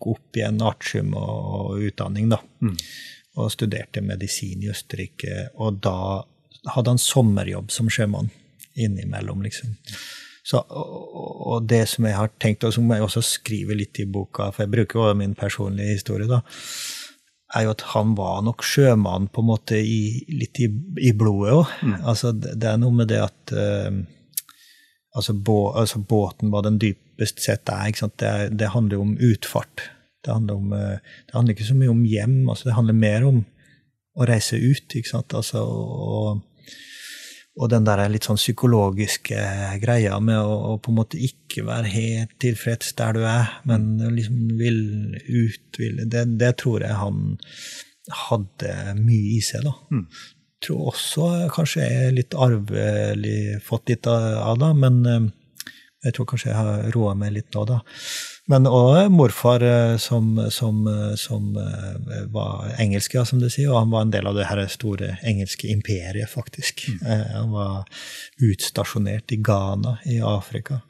Opp 0.00 0.36
i 0.36 0.42
en 0.42 0.58
artium 0.62 1.14
og 1.14 1.78
utdanning, 1.78 2.34
da. 2.34 2.42
Mm. 2.58 2.76
Og 3.38 3.52
studerte 3.54 4.02
medisin 4.02 4.62
i 4.66 4.72
Østerrike. 4.74 5.52
Og 5.54 5.78
da 5.86 6.24
hadde 6.74 6.96
han 6.96 6.98
sommerjobb 6.98 7.70
som 7.70 7.86
sjømann 7.86 8.32
innimellom, 8.74 9.46
liksom. 9.46 9.78
Så, 10.48 10.62
og 10.72 11.66
det 11.68 11.82
som 11.90 12.06
jeg 12.08 12.16
har 12.16 12.30
tenkt, 12.40 12.64
og 12.64 12.72
som 12.72 12.88
jeg 12.88 13.04
også 13.04 13.20
skriver 13.24 13.76
litt 13.76 13.98
i 14.00 14.06
boka, 14.08 14.48
for 14.54 14.64
jeg 14.64 14.72
bruker 14.72 15.02
jo 15.02 15.18
min 15.18 15.34
personlige 15.36 15.98
historie, 15.98 16.28
da, 16.30 16.40
er 17.56 17.66
jo 17.66 17.72
at 17.74 17.84
han 17.92 18.14
var 18.16 18.40
nok 18.44 18.64
sjømann 18.64 19.28
på 19.32 19.42
en 19.42 19.48
måte 19.48 19.80
i, 19.80 20.24
litt 20.32 20.60
i, 20.64 20.68
i 21.04 21.12
blodet 21.16 21.54
òg. 21.56 21.74
Mm. 21.84 21.94
Altså, 22.00 22.32
det, 22.36 22.56
det, 22.60 22.70
er 22.70 22.80
noe 22.80 22.96
med 22.96 23.10
det 23.12 23.20
at 23.24 23.54
uh, 23.56 24.00
altså, 25.16 25.36
bå, 25.36 25.58
altså, 25.80 26.00
båten 26.00 26.52
var 26.52 26.66
den 26.66 26.80
dypest 26.80 27.44
sett 27.44 27.72
er. 27.72 27.88
ikke 27.88 28.06
sant? 28.06 28.18
Det, 28.20 28.34
det 28.60 28.72
handler 28.74 28.98
jo 28.98 29.06
om 29.06 29.14
utfart. 29.30 29.88
Det 30.24 30.34
handler, 30.34 30.60
om, 30.60 30.74
uh, 30.76 31.22
det 31.28 31.36
handler, 31.36 31.56
ikke 31.56 31.70
så 31.70 31.78
mye 31.78 31.94
om 31.94 32.04
hjem. 32.08 32.38
altså 32.48 32.68
Det 32.68 32.76
handler 32.76 33.00
mer 33.00 33.28
om 33.28 33.40
å 34.18 34.28
reise 34.28 34.60
ut. 34.60 34.88
ikke 34.92 35.12
sant? 35.12 35.36
Altså, 35.36 35.64
og, 35.64 36.44
og 37.58 37.70
den 37.72 37.86
der 37.86 38.04
litt 38.10 38.28
sånn 38.28 38.38
psykologiske 38.38 39.42
greia 39.82 40.18
med 40.22 40.38
å, 40.38 40.54
å, 40.70 40.72
på 40.82 40.92
en 40.92 40.98
måte 41.00 41.18
ikke 41.18 41.64
være 41.66 41.90
helt 41.90 42.36
tilfreds 42.42 42.92
der 42.98 43.18
du 43.18 43.24
er, 43.26 43.50
men 43.68 43.96
liksom 44.14 44.52
vil 44.60 44.80
ut 45.26 45.80
vil, 45.80 46.04
det, 46.06 46.24
det, 46.38 46.52
tror 46.62 46.86
jeg 46.86 46.98
han 47.00 47.36
hadde 48.28 48.74
mye 49.00 49.34
i 49.36 49.40
seg, 49.44 49.66
da. 49.66 49.74
Mm. 49.90 50.06
Tror 50.64 50.92
også 50.92 51.26
kanskje 51.54 51.84
jeg 51.84 52.06
er 52.06 52.16
litt 52.16 52.34
arvelig 52.34 53.58
fått 53.66 53.90
litt 53.92 54.06
av 54.10 54.56
da, 54.58 54.72
men 54.74 55.02
eh, 55.06 55.28
jeg 56.06 56.14
tror 56.14 56.30
kanskje 56.30 56.52
jeg 56.52 56.58
har 56.58 56.90
roa 56.94 57.14
meg 57.18 57.34
litt 57.34 57.50
nå, 57.54 57.66
da. 57.68 57.82
Men 58.48 58.64
òg 58.64 59.10
morfar 59.12 59.60
eh, 59.60 59.94
som, 60.00 60.30
som, 60.50 60.86
eh, 60.88 61.14
som, 61.20 61.50
eh, 61.60 62.22
var 62.32 62.70
engelsk, 62.80 63.14
ja, 63.18 63.24
som 63.28 63.42
du 63.42 63.50
sier. 63.50 63.68
Og 63.68 63.82
han 63.82 63.92
var 63.92 64.06
en 64.06 64.12
del 64.14 64.28
av 64.30 64.38
det 64.38 64.46
her 64.48 64.62
store 64.72 65.18
engelske 65.20 65.68
imperiet, 65.68 66.30
faktisk. 66.32 66.86
Mm. 66.88 67.24
Han 67.34 67.52
var 67.52 68.04
utstasjonert 68.40 69.36
i 69.36 69.40
Ghana 69.44 69.98
i 70.08 70.20
Afrika. 70.24 70.80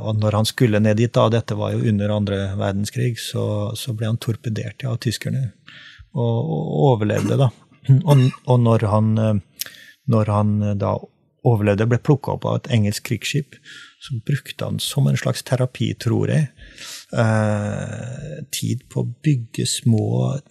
Og 0.00 0.16
når 0.16 0.36
han 0.38 0.46
skulle 0.48 0.80
ned 0.80 0.96
dit, 0.96 1.12
da, 1.12 1.26
dette 1.28 1.56
var 1.56 1.74
jo 1.74 1.82
under 1.90 2.12
andre 2.14 2.38
verdenskrig, 2.56 3.18
så, 3.20 3.44
så 3.76 3.92
ble 3.92 4.08
han 4.08 4.20
torpedert 4.20 4.86
av 4.88 4.96
tyskerne. 5.04 5.50
Og, 6.16 6.38
og 6.40 6.70
overlevde, 6.94 7.36
da. 7.40 7.50
Og, 8.08 8.24
og 8.48 8.62
når, 8.64 8.86
han, 8.88 9.12
når 10.08 10.32
han 10.32 10.56
da 10.80 10.94
overlevde, 11.44 11.88
ble 11.92 12.00
plukka 12.00 12.38
opp 12.38 12.48
av 12.48 12.60
et 12.60 12.72
engelsk 12.76 13.08
krigsskip, 13.10 13.60
så 14.00 14.14
brukte 14.26 14.64
han 14.64 14.78
som 14.80 15.06
en 15.06 15.16
slags 15.16 15.42
terapi, 15.42 15.90
tror 16.00 16.30
jeg, 16.32 16.46
eh, 17.12 18.38
tid 18.50 18.86
på 18.88 19.02
å 19.02 19.10
bygge 19.24 19.66
små, 19.68 20.04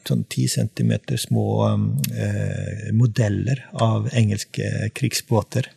sånn 0.05 0.21
10 0.27 0.51
centimeter 0.53 1.17
små 1.17 1.47
eh, 1.65 2.91
modeller 2.93 3.63
av 3.73 4.05
engelske 4.13 4.91
krigsbåter 4.93 5.71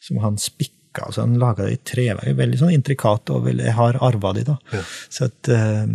som 0.00 0.20
han 0.22 0.38
spikka. 0.38 1.08
Altså 1.08 1.24
han 1.24 1.34
laga 1.42 1.66
det 1.66 1.80
i 1.80 1.82
treverk, 1.92 2.36
veldig 2.38 2.60
sånn 2.62 2.76
intrikat, 2.76 3.34
og 3.34 3.50
jeg 3.50 3.74
har 3.74 3.98
arva 3.98 4.32
de, 4.38 4.46
da. 4.46 4.56
Ja. 4.70 4.84
Så 5.10 5.26
at, 5.32 5.50
eh, 5.50 5.90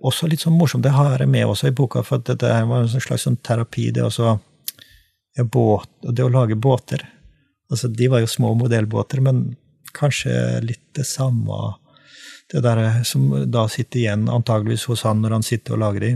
også 0.00 0.30
litt 0.32 0.40
sånn 0.46 0.56
morsomt. 0.56 0.84
Det 0.84 0.96
har 0.96 1.20
jeg 1.20 1.28
med 1.28 1.44
også 1.44 1.68
i 1.68 1.76
boka, 1.76 2.00
for 2.04 2.22
at 2.22 2.32
dette 2.32 2.56
var 2.72 2.88
en 2.88 3.04
slags 3.04 3.28
sånn 3.28 3.36
terapi. 3.44 3.90
Det, 3.92 4.08
også, 4.08 4.32
ja, 5.36 5.44
båt, 5.44 5.92
det 6.08 6.24
å 6.24 6.32
lage 6.32 6.56
båter. 6.56 7.04
Altså, 7.68 7.92
de 7.92 8.08
var 8.08 8.24
jo 8.24 8.32
små 8.32 8.54
modellbåter, 8.56 9.20
men 9.20 9.44
kanskje 9.96 10.36
litt 10.64 10.84
det 10.96 11.06
samme 11.08 11.74
Det 12.46 12.60
der 12.62 13.02
som 13.02 13.24
da 13.50 13.64
sitter 13.68 13.98
igjen 13.98 14.28
antageligvis 14.30 14.84
hos 14.86 15.02
han 15.02 15.18
når 15.18 15.32
han 15.34 15.42
sitter 15.42 15.74
og 15.74 15.80
lager 15.82 16.04
de, 16.04 16.10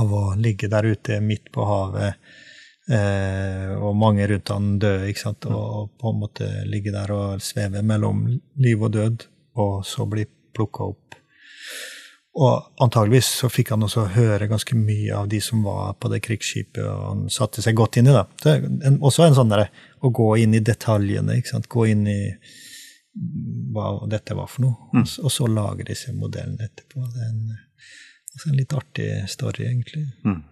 av 0.00 0.14
å 0.14 0.22
ligge 0.34 0.66
der 0.72 0.88
ute 0.90 1.20
midt 1.22 1.52
på 1.54 1.66
havet, 1.68 2.16
eh, 2.90 3.70
og 3.78 3.94
mange 3.94 4.26
rundt 4.26 4.50
han 4.50 4.72
døde, 4.82 5.06
ikke 5.06 5.22
sant, 5.22 5.46
og, 5.46 5.60
og, 5.60 5.92
på 6.02 6.10
en 6.10 6.18
måte 6.24 6.48
ligge 6.66 6.90
der 6.90 7.14
og 7.14 7.44
sveve 7.46 7.84
mellom 7.86 8.24
liv 8.58 8.82
og 8.82 8.90
død, 8.96 9.28
og 9.62 9.86
så 9.86 10.08
bli 10.10 10.26
plukka 10.56 10.90
opp. 10.90 11.10
Og 12.40 12.82
antageligvis 12.82 13.26
så 13.40 13.48
fikk 13.50 13.72
han 13.74 13.82
også 13.82 14.04
høre 14.14 14.46
ganske 14.50 14.76
mye 14.78 15.16
av 15.18 15.26
de 15.30 15.40
som 15.42 15.64
var 15.66 15.96
på 15.98 16.10
det 16.12 16.20
krigsskipet, 16.22 16.84
og 16.86 17.06
han 17.08 17.24
satte 17.32 17.62
seg 17.64 17.74
godt 17.78 17.98
inn 17.98 18.10
i 18.10 18.14
det. 18.14 18.24
det 18.44 18.54
en, 18.86 19.00
også 19.02 19.26
en 19.26 19.36
sånn 19.38 19.50
derre 19.50 19.70
å 20.00 20.12
gå 20.14 20.28
inn 20.44 20.54
i 20.54 20.62
detaljene, 20.64 21.40
ikke 21.40 21.56
sant, 21.56 21.70
gå 21.70 21.88
inn 21.90 22.06
i 22.08 22.20
hva 23.74 23.88
dette 24.10 24.36
var 24.38 24.50
for 24.50 24.66
noe. 24.66 24.90
Mm. 24.94 25.06
Og 25.24 25.32
så 25.34 25.48
lage 25.50 25.88
disse 25.88 26.12
modellene 26.16 26.68
etterpå. 26.68 27.02
Det 27.10 27.24
er 27.24 27.32
en, 27.32 27.56
altså 28.34 28.50
en 28.50 28.60
litt 28.60 28.76
artig 28.76 29.08
story, 29.30 29.66
egentlig. 29.70 30.04
Mm. 30.24 30.44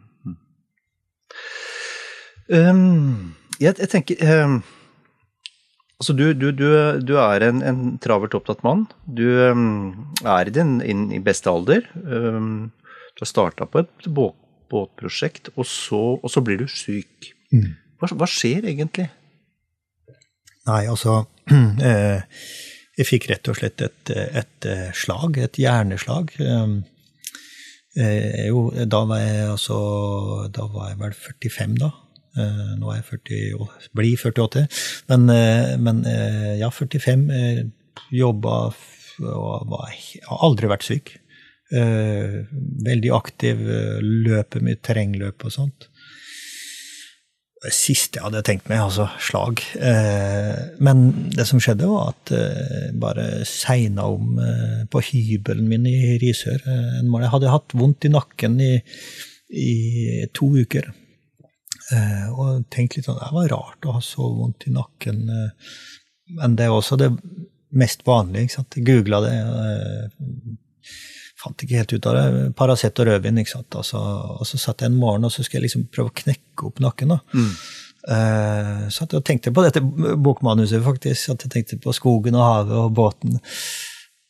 Um, 2.49 3.37
jeg, 3.61 3.75
jeg, 3.77 3.88
tenker 3.92 4.23
um, 4.25 4.62
Altså, 5.99 6.14
du, 6.16 6.31
du, 6.33 6.47
du, 6.55 6.64
du 7.05 7.16
er 7.21 7.42
en, 7.44 7.59
en, 7.66 7.81
travelt 8.01 8.37
opptatt 8.38 8.62
mann. 8.62 8.87
Du 9.05 9.27
um, 9.51 10.12
er 10.23 10.47
i 10.47 10.55
din 10.55 10.77
inn 10.87 11.09
i 11.12 11.18
beste 11.23 11.51
alder. 11.51 11.88
Du 11.99 13.25
har 13.25 13.29
starta 13.29 13.66
på 13.66 13.83
et 13.83 14.07
båt, 14.14 14.37
båtprosjekt, 14.71 15.51
og 15.57 15.66
så, 15.66 16.01
og 16.23 16.31
så, 16.31 16.42
blir 16.44 16.61
du 16.62 16.68
syk. 16.71 17.33
Mm. 17.51 17.73
Hva, 17.99 18.12
hva, 18.21 18.29
skjer 18.31 18.68
egentlig? 18.71 19.09
Nei, 20.68 20.83
altså 20.87 21.22
eh, 21.90 22.20
Jeg 22.98 23.09
fikk 23.09 23.28
rett 23.31 23.48
og 23.48 23.59
slett 23.59 23.83
et, 23.87 24.12
et 24.12 24.68
slag, 24.96 25.38
et 25.40 25.59
hjerneslag. 25.61 26.35
Um, 26.42 26.83
eh, 27.96 28.48
jo, 28.50 28.68
da 28.85 29.04
var 29.09 29.22
jeg 29.22 29.46
altså 29.54 29.78
Da 30.52 30.66
var 30.72 30.92
jeg 30.92 31.00
vel 31.04 31.16
45, 31.16 31.78
da. 31.81 31.92
Eh, 32.38 32.74
nå 32.78 32.90
er 32.92 33.00
jeg 33.00 33.09
40, 33.09 33.68
blir 33.96 34.18
48, 34.20 34.64
men, 35.11 35.24
eh, 35.33 35.74
men 35.81 36.04
eh, 36.07 36.59
ja, 36.61 36.70
45. 36.70 37.26
Jobba 38.14 38.59
og 39.18 39.70
var, 39.72 39.94
har 40.28 40.44
aldri 40.46 40.70
vært 40.70 40.87
syk. 40.87 41.16
Veldig 41.68 43.11
aktiv, 43.12 43.59
løper 44.00 44.62
mye 44.64 44.78
terrengløp 44.81 45.42
og 45.44 45.52
sånt. 45.52 45.88
Det 47.59 47.73
siste 47.75 48.21
jeg 48.21 48.27
hadde 48.27 48.44
tenkt 48.47 48.68
meg, 48.71 48.79
altså 48.85 49.09
slag. 49.18 49.59
Men 50.79 51.01
det 51.35 51.42
som 51.49 51.59
skjedde, 51.59 51.88
var 51.90 52.12
at 52.12 52.31
jeg 52.31 52.92
bare 53.03 53.25
segna 53.51 54.05
om 54.12 54.37
på 54.92 55.03
hybelen 55.09 55.66
min 55.66 55.88
i 55.90 56.14
Risør. 56.23 56.62
Jeg 56.62 57.33
hadde 57.33 57.51
hatt 57.51 57.75
vondt 57.75 58.07
i 58.07 58.12
nakken 58.14 58.61
i, 58.62 58.77
i 59.51 59.75
to 60.38 60.53
uker. 60.55 60.87
Eh, 61.88 62.25
og 62.37 62.66
tenkte 62.73 62.99
litt 62.99 63.07
sånn 63.09 63.21
Det 63.21 63.31
var 63.33 63.53
rart 63.55 63.87
å 63.88 63.94
ha 63.97 64.03
så 64.05 64.27
vondt 64.37 64.66
i 64.68 64.75
nakken. 64.75 65.23
Eh, 65.33 65.77
men 66.37 66.57
det 66.59 66.66
er 66.66 66.75
også 66.75 66.99
det 67.01 67.12
mest 67.79 68.05
vanlige. 68.07 68.49
ikke 68.49 68.59
sant? 68.59 68.81
Googla 68.85 69.23
det. 69.25 69.37
Fant 71.38 71.62
ikke 71.62 71.79
helt 71.79 71.92
ut 71.94 72.07
av 72.11 72.16
det. 72.16 72.46
Paracet 72.59 72.98
og 72.98 73.07
rødvin. 73.07 73.38
ikke 73.38 73.55
sant? 73.55 73.77
Altså, 73.79 74.01
og 74.38 74.46
så 74.48 74.59
satt 74.59 74.83
jeg 74.83 74.90
en 74.90 74.98
morgen 74.98 75.27
og 75.29 75.35
så 75.35 75.44
skulle 75.44 75.62
jeg 75.62 75.68
liksom 75.68 75.87
prøve 75.94 76.11
å 76.11 76.18
knekke 76.22 76.66
opp 76.66 76.83
nakken. 76.83 77.14
da. 77.14 77.20
Mm. 77.35 77.53
Uh, 78.09 78.87
satt 78.94 79.12
jeg 79.12 79.24
tenkte 79.27 79.53
på 79.53 79.62
dette 79.66 79.83
bokmanuset, 79.83 80.83
faktisk. 80.85 81.35
At 81.35 81.46
jeg 81.46 81.55
tenkte 81.55 81.81
på 81.83 81.94
skogen 81.94 82.38
og 82.38 82.46
havet 82.46 82.81
og 82.81 82.96
båten. 82.96 83.38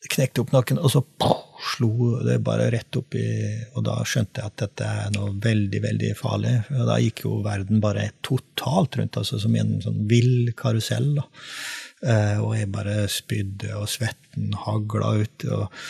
Knekte 0.09 0.44
opp 0.44 0.53
nakken, 0.55 0.79
og 0.79 0.92
så 0.92 1.03
poh, 1.03 1.42
slo 1.75 2.21
det 2.23 2.37
bare 2.47 2.68
rett 2.71 2.97
opp 2.97 3.16
i 3.18 3.27
Og 3.75 3.83
da 3.83 3.97
skjønte 4.07 4.38
jeg 4.40 4.53
at 4.53 4.61
dette 4.62 4.87
er 4.87 5.09
noe 5.16 5.33
veldig, 5.42 5.81
veldig 5.85 6.12
farlig. 6.18 6.55
Og 6.77 6.85
da 6.90 7.01
gikk 7.03 7.25
jo 7.25 7.40
verden 7.47 7.83
bare 7.83 8.11
totalt 8.21 9.01
rundt, 9.01 9.18
altså 9.21 9.40
som 9.42 9.57
i 9.57 9.64
en 9.64 9.79
sånn 9.85 10.05
vill 10.11 10.53
karusell. 10.59 11.14
da. 11.18 11.27
Uh, 11.99 12.38
og 12.44 12.53
jeg 12.59 12.71
bare 12.77 13.01
spydde, 13.11 13.73
og 13.81 13.88
svetten 13.90 14.53
hagla 14.66 15.16
ut. 15.25 15.49
Og, 15.49 15.83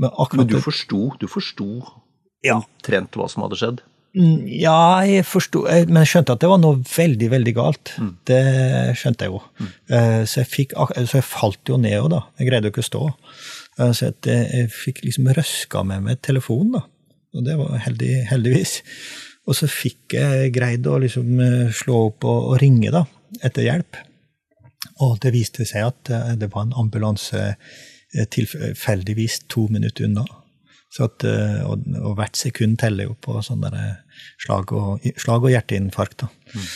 men, 0.00 0.14
men, 0.34 0.46
du 0.50 0.56
forsto, 0.62 1.08
du 1.20 1.26
forsto 1.30 1.68
ja. 2.44 2.60
omtrent 2.60 3.18
hva 3.18 3.28
som 3.30 3.44
hadde 3.46 3.58
skjedd? 3.60 3.82
Mm, 4.14 4.46
ja, 4.46 5.02
jeg 5.02 5.24
forsto 5.26 5.64
Men 5.66 5.96
jeg 6.04 6.10
skjønte 6.12 6.36
at 6.36 6.42
det 6.44 6.46
var 6.46 6.60
noe 6.62 6.78
veldig, 6.86 7.28
veldig 7.32 7.54
galt. 7.56 7.94
Mm. 7.98 8.10
Det 8.30 8.42
skjønte 9.00 9.26
jeg 9.26 9.34
jo. 9.34 9.40
Mm. 9.58 9.70
Eh, 9.98 10.22
så, 10.22 10.40
jeg 10.44 10.50
fikk, 10.52 10.74
så 10.78 11.18
jeg 11.18 11.26
falt 11.26 11.72
jo 11.72 11.78
ned 11.82 11.98
òg, 11.98 12.10
da. 12.12 12.20
Jeg 12.38 12.50
greide 12.50 12.70
jo 12.70 12.74
ikke 12.74 12.84
å 12.84 12.90
stå. 12.90 13.04
Så 13.74 14.12
jeg 14.22 14.68
fikk 14.70 15.00
liksom 15.02 15.32
røska 15.34 15.82
med 15.82 16.04
meg 16.06 16.20
telefonen, 16.22 16.76
da. 16.76 16.84
Og 17.34 17.46
det 17.46 17.56
var 17.58 17.78
heldig, 17.82 18.12
heldigvis. 18.30 18.78
Og 19.44 19.56
så 19.58 19.68
fikk 19.68 20.16
jeg 20.16 20.52
greid 20.54 20.86
å 20.88 20.98
liksom 21.02 21.40
eh, 21.42 21.72
slå 21.74 22.06
opp 22.08 22.24
og, 22.28 22.52
og, 22.52 22.58
ringe 22.62 22.92
da, 22.94 23.04
etter 23.44 23.66
hjelp. 23.66 23.98
Og 25.04 25.18
det 25.24 25.34
viste 25.34 25.66
seg 25.68 25.90
at 25.90 26.12
eh, 26.14 26.32
det 26.40 26.48
var 26.54 26.68
en 26.68 26.76
ambulanse 26.84 27.40
eh, 27.40 27.82
tilfeldigvis 28.14 29.44
to 29.50 29.68
minutter 29.72 30.08
unna. 30.08 30.26
At, 31.02 31.24
og, 31.66 31.88
og, 31.98 32.12
hvert 32.20 32.38
sekund 32.38 32.76
teller 32.78 33.08
jo 33.08 33.16
på 33.18 33.40
sånne 33.42 33.70
slag 34.44 34.70
og, 34.78 35.02
slag 35.18 35.42
og 35.42 35.50
hjerteinfarkt. 35.50 36.22
da. 36.22 36.28
Mm. 36.54 36.68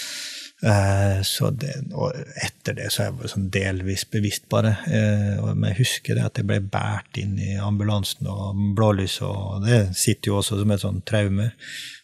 Eh, 0.62 1.22
så 1.22 1.50
det, 1.50 1.70
og 1.94 2.16
etter 2.42 2.74
det 2.74 2.88
så 2.90 3.04
er 3.04 3.12
jeg 3.12 3.30
sånn 3.30 3.46
delvis 3.54 4.04
bevisst, 4.10 4.48
bare. 4.50 4.74
Eh, 4.90 5.38
men 5.52 5.68
jeg 5.70 5.84
husker 5.84 6.18
det 6.18 6.24
at 6.26 6.40
jeg 6.40 6.48
ble 6.48 6.58
båret 6.66 7.20
inn 7.22 7.36
i 7.38 7.54
ambulansen 7.62 8.26
og 8.30 8.58
blålys, 8.78 9.20
og 9.26 9.62
det 9.66 9.84
sitter 9.98 10.32
jo 10.32 10.40
også 10.40 10.58
som 10.58 10.74
et 10.74 10.82
sånt 10.82 11.06
traume. 11.06 11.52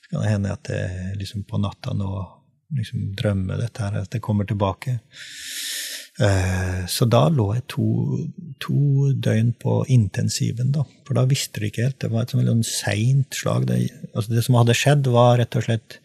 Så 0.05 0.13
kan 0.13 0.23
det 0.23 0.35
hende 0.37 0.55
at 0.55 0.71
jeg 0.71 1.19
liksom 1.19 1.47
på 1.49 1.59
natta 1.63 1.97
nå 1.99 2.13
liksom 2.75 3.11
drømmer 3.19 3.59
dette 3.61 3.83
her, 3.83 4.01
at 4.05 4.15
det 4.15 4.23
kommer 4.23 4.47
tilbake. 4.49 4.99
Eh, 6.23 6.85
så 6.87 7.09
da 7.11 7.25
lå 7.33 7.49
jeg 7.57 7.65
to, 7.73 7.87
to, 8.63 9.11
døgn 9.19 9.51
på 9.59 9.81
intensiven, 9.91 10.71
da. 10.75 10.85
For 11.07 11.19
da 11.19 11.25
visste 11.31 11.61
du 11.61 11.67
ikke 11.69 11.89
helt. 11.89 11.99
Det 12.03 12.13
var 12.13 12.25
et 12.25 12.35
sånn 12.35 12.63
seint 12.69 13.35
slag. 13.35 13.67
Det, 13.71 13.81
altså 14.13 14.37
det 14.37 14.45
som 14.47 14.61
hadde 14.61 14.79
skjedd, 14.79 15.11
var 15.15 15.41
rett 15.43 15.59
og 15.59 15.67
slett 15.67 15.99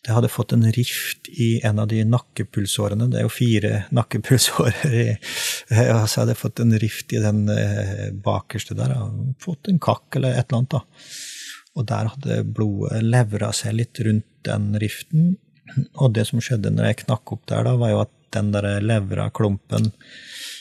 det 0.00 0.14
hadde 0.16 0.30
fått 0.32 0.54
en 0.56 0.64
rift 0.72 1.28
i 1.28 1.58
en 1.66 1.78
av 1.82 1.90
de 1.90 1.98
nakkepulsårene. 2.08 3.10
Det 3.12 3.18
er 3.20 3.26
jo 3.26 3.32
fire 3.34 3.72
nakkepulsårer. 3.98 4.94
I, 4.96 5.02
og 5.92 6.06
så 6.08 6.22
hadde 6.22 6.32
jeg 6.32 6.40
fått 6.40 6.62
en 6.64 6.72
rift 6.80 7.12
i 7.12 7.20
den 7.20 7.44
eh, 7.52 8.06
bakerste 8.24 8.76
der. 8.78 8.96
Fått 9.44 9.68
en 9.68 9.82
kakk 9.82 10.16
eller 10.16 10.38
et 10.38 10.48
eller 10.48 10.62
annet. 10.62 10.78
da. 10.78 11.10
Og 11.76 11.86
der 11.92 12.08
hadde 12.14 12.40
blodet 12.48 13.04
levra 13.04 13.52
seg 13.56 13.76
litt 13.76 14.00
rundt 14.06 14.26
den 14.48 14.72
riften. 14.80 15.34
Og 16.00 16.16
det 16.16 16.24
som 16.30 16.40
skjedde 16.42 16.72
når 16.72 16.90
jeg 16.90 17.02
knakk 17.04 17.36
opp 17.36 17.44
der, 17.52 17.68
da, 17.68 17.76
var 17.78 17.92
jo 17.92 18.00
at 18.06 18.14
den 18.34 18.50
der 18.54 18.80
levra-klumpen 18.84 19.90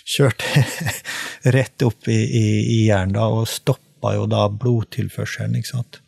kjørte 0.09 0.63
rett 1.55 1.85
opp 1.85 2.09
i, 2.09 2.17
i, 2.17 2.45
i 2.61 2.77
hjernen 2.87 3.17
da, 3.17 3.27
og 3.29 3.49
stoppa 3.49 4.15
jo 4.17 4.27
da 4.29 4.45
blodtilførselen. 4.51 5.59
ikke 5.59 5.73
sant? 5.73 6.01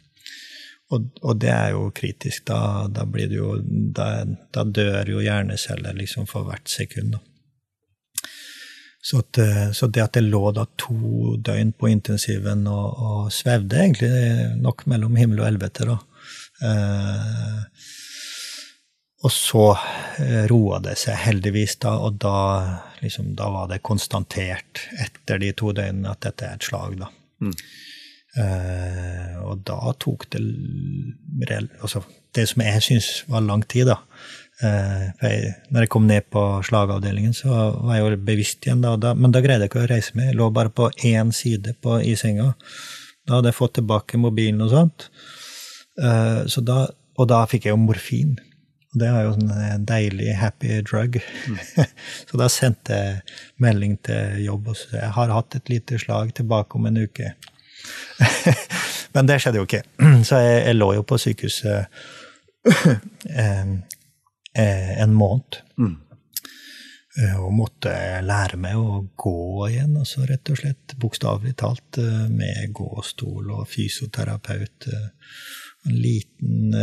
Og, 0.92 1.08
og, 1.22 1.36
det 1.40 1.52
er 1.54 1.72
jo 1.76 1.90
kritisk. 1.96 2.46
Da, 2.50 2.88
da, 2.92 3.06
jo, 3.32 3.56
da, 3.96 4.08
da 4.52 4.66
dør 4.68 5.14
jo 5.14 5.24
hjerneceller 5.24 5.96
liksom 5.96 6.28
for 6.28 6.50
hvert 6.50 6.68
sekund. 6.72 7.16
Så, 9.02 9.24
at, 9.24 9.40
så, 9.74 9.88
det 9.88 10.04
at 10.04 10.18
det 10.18 10.28
lå 10.28 10.44
da 10.54 10.68
to 10.78 11.38
døgn 11.42 11.72
på 11.74 11.90
intensiven 11.90 12.68
og, 12.70 13.00
og 13.02 13.32
svevde 13.34 13.80
egentlig 13.82 14.12
nok 14.62 14.86
mellom 14.92 15.16
himmel 15.18 15.42
og 15.42 15.50
helvete, 15.50 15.88
da. 15.90 15.98
Eh, 16.62 17.88
og 19.22 19.32
så 19.34 19.66
eh, 20.18 20.44
roa 20.50 20.80
det 20.82 20.96
seg 20.98 21.20
heldigvis, 21.22 21.78
da, 21.84 21.94
og 22.02 22.18
da, 22.22 22.36
liksom, 23.04 23.34
da 23.38 23.52
var 23.54 23.70
det 23.70 23.84
konstatert 23.86 24.86
etter 25.02 25.42
de 25.44 25.52
to 25.58 25.74
døgnene 25.78 26.14
at 26.14 26.24
dette 26.26 26.48
er 26.48 26.58
et 26.58 26.66
slag, 26.66 26.98
da. 27.04 27.10
Mm. 27.42 27.56
Uh, 28.32 29.42
og 29.44 29.66
da 29.68 29.92
tok 30.00 30.22
det 30.32 30.40
altså, 31.82 32.00
Det 32.32 32.46
som 32.48 32.62
jeg 32.64 32.84
syns 32.86 33.10
var 33.28 33.44
lang 33.44 33.66
tid, 33.68 33.90
da. 33.90 33.98
Uh, 34.62 35.10
jeg, 35.20 35.52
når 35.68 35.84
jeg 35.84 35.92
kom 35.92 36.08
ned 36.08 36.30
på 36.32 36.46
slagavdelingen, 36.64 37.36
så 37.36 37.52
var 37.52 37.98
jeg 37.98 38.06
jo 38.06 38.22
bevisst 38.30 38.66
igjen, 38.66 38.86
da, 38.86 38.96
da, 38.96 39.12
men 39.18 39.36
da 39.36 39.42
greide 39.44 39.68
jeg 39.68 39.74
ikke 39.74 39.84
å 39.84 39.90
reise 39.92 40.16
meg. 40.16 40.32
Jeg 40.32 40.40
lå 40.40 40.48
bare 40.56 40.72
på 40.72 40.88
én 41.12 41.34
side 41.36 41.76
på, 41.84 42.00
i 42.00 42.16
senga. 42.16 42.54
Da 43.28 43.38
hadde 43.38 43.52
jeg 43.52 43.60
fått 43.60 43.76
tilbake 43.82 44.22
mobilen 44.22 44.64
og 44.64 44.72
sånt. 44.72 45.10
Uh, 46.00 46.48
så 46.50 46.64
da, 46.66 46.86
og 47.20 47.30
da 47.30 47.44
fikk 47.52 47.68
jeg 47.68 47.76
jo 47.76 47.84
morfin. 47.84 48.40
Og 48.92 49.00
det 49.00 49.08
er 49.08 49.22
jo 49.24 49.36
en 49.38 49.86
deilig 49.88 50.34
happy 50.36 50.82
drug. 50.84 51.20
Mm. 51.48 51.60
så 52.28 52.42
da 52.42 52.50
sendte 52.52 52.98
jeg 52.98 53.22
melding 53.64 53.96
til 54.04 54.42
jobb 54.44 54.74
og 54.74 54.80
sa 54.80 54.98
jeg 54.98 55.16
har 55.16 55.36
hatt 55.38 55.56
et 55.60 55.72
lite 55.72 56.00
slag 56.02 56.36
tilbake 56.36 56.80
om 56.80 56.90
en 56.90 57.00
uke. 57.06 57.34
Men 59.16 59.28
det 59.28 59.40
skjedde 59.42 59.62
jo 59.62 59.68
ikke. 59.68 59.84
Så 60.28 60.40
jeg, 60.44 60.62
jeg 60.68 60.78
lå 60.78 60.94
jo 60.98 61.08
på 61.08 61.20
sykehuset 61.22 61.86
eh, 63.44 63.74
eh, 64.54 64.94
en 65.04 65.14
måned. 65.18 65.62
Mm. 65.80 65.98
Eh, 67.20 67.38
og 67.42 67.52
måtte 67.56 67.94
lære 68.24 68.60
meg 68.62 68.80
å 68.80 69.02
gå 69.20 69.68
igjen, 69.70 69.98
altså 70.00 70.26
rett 70.30 70.54
og 70.54 70.62
slett 70.62 70.96
bokstavelig 71.02 71.56
talt, 71.60 72.00
med 72.32 72.72
gåstol 72.76 73.52
og 73.58 73.68
fysioterapeut. 73.72 74.88
En 75.90 75.98
liten 75.98 76.76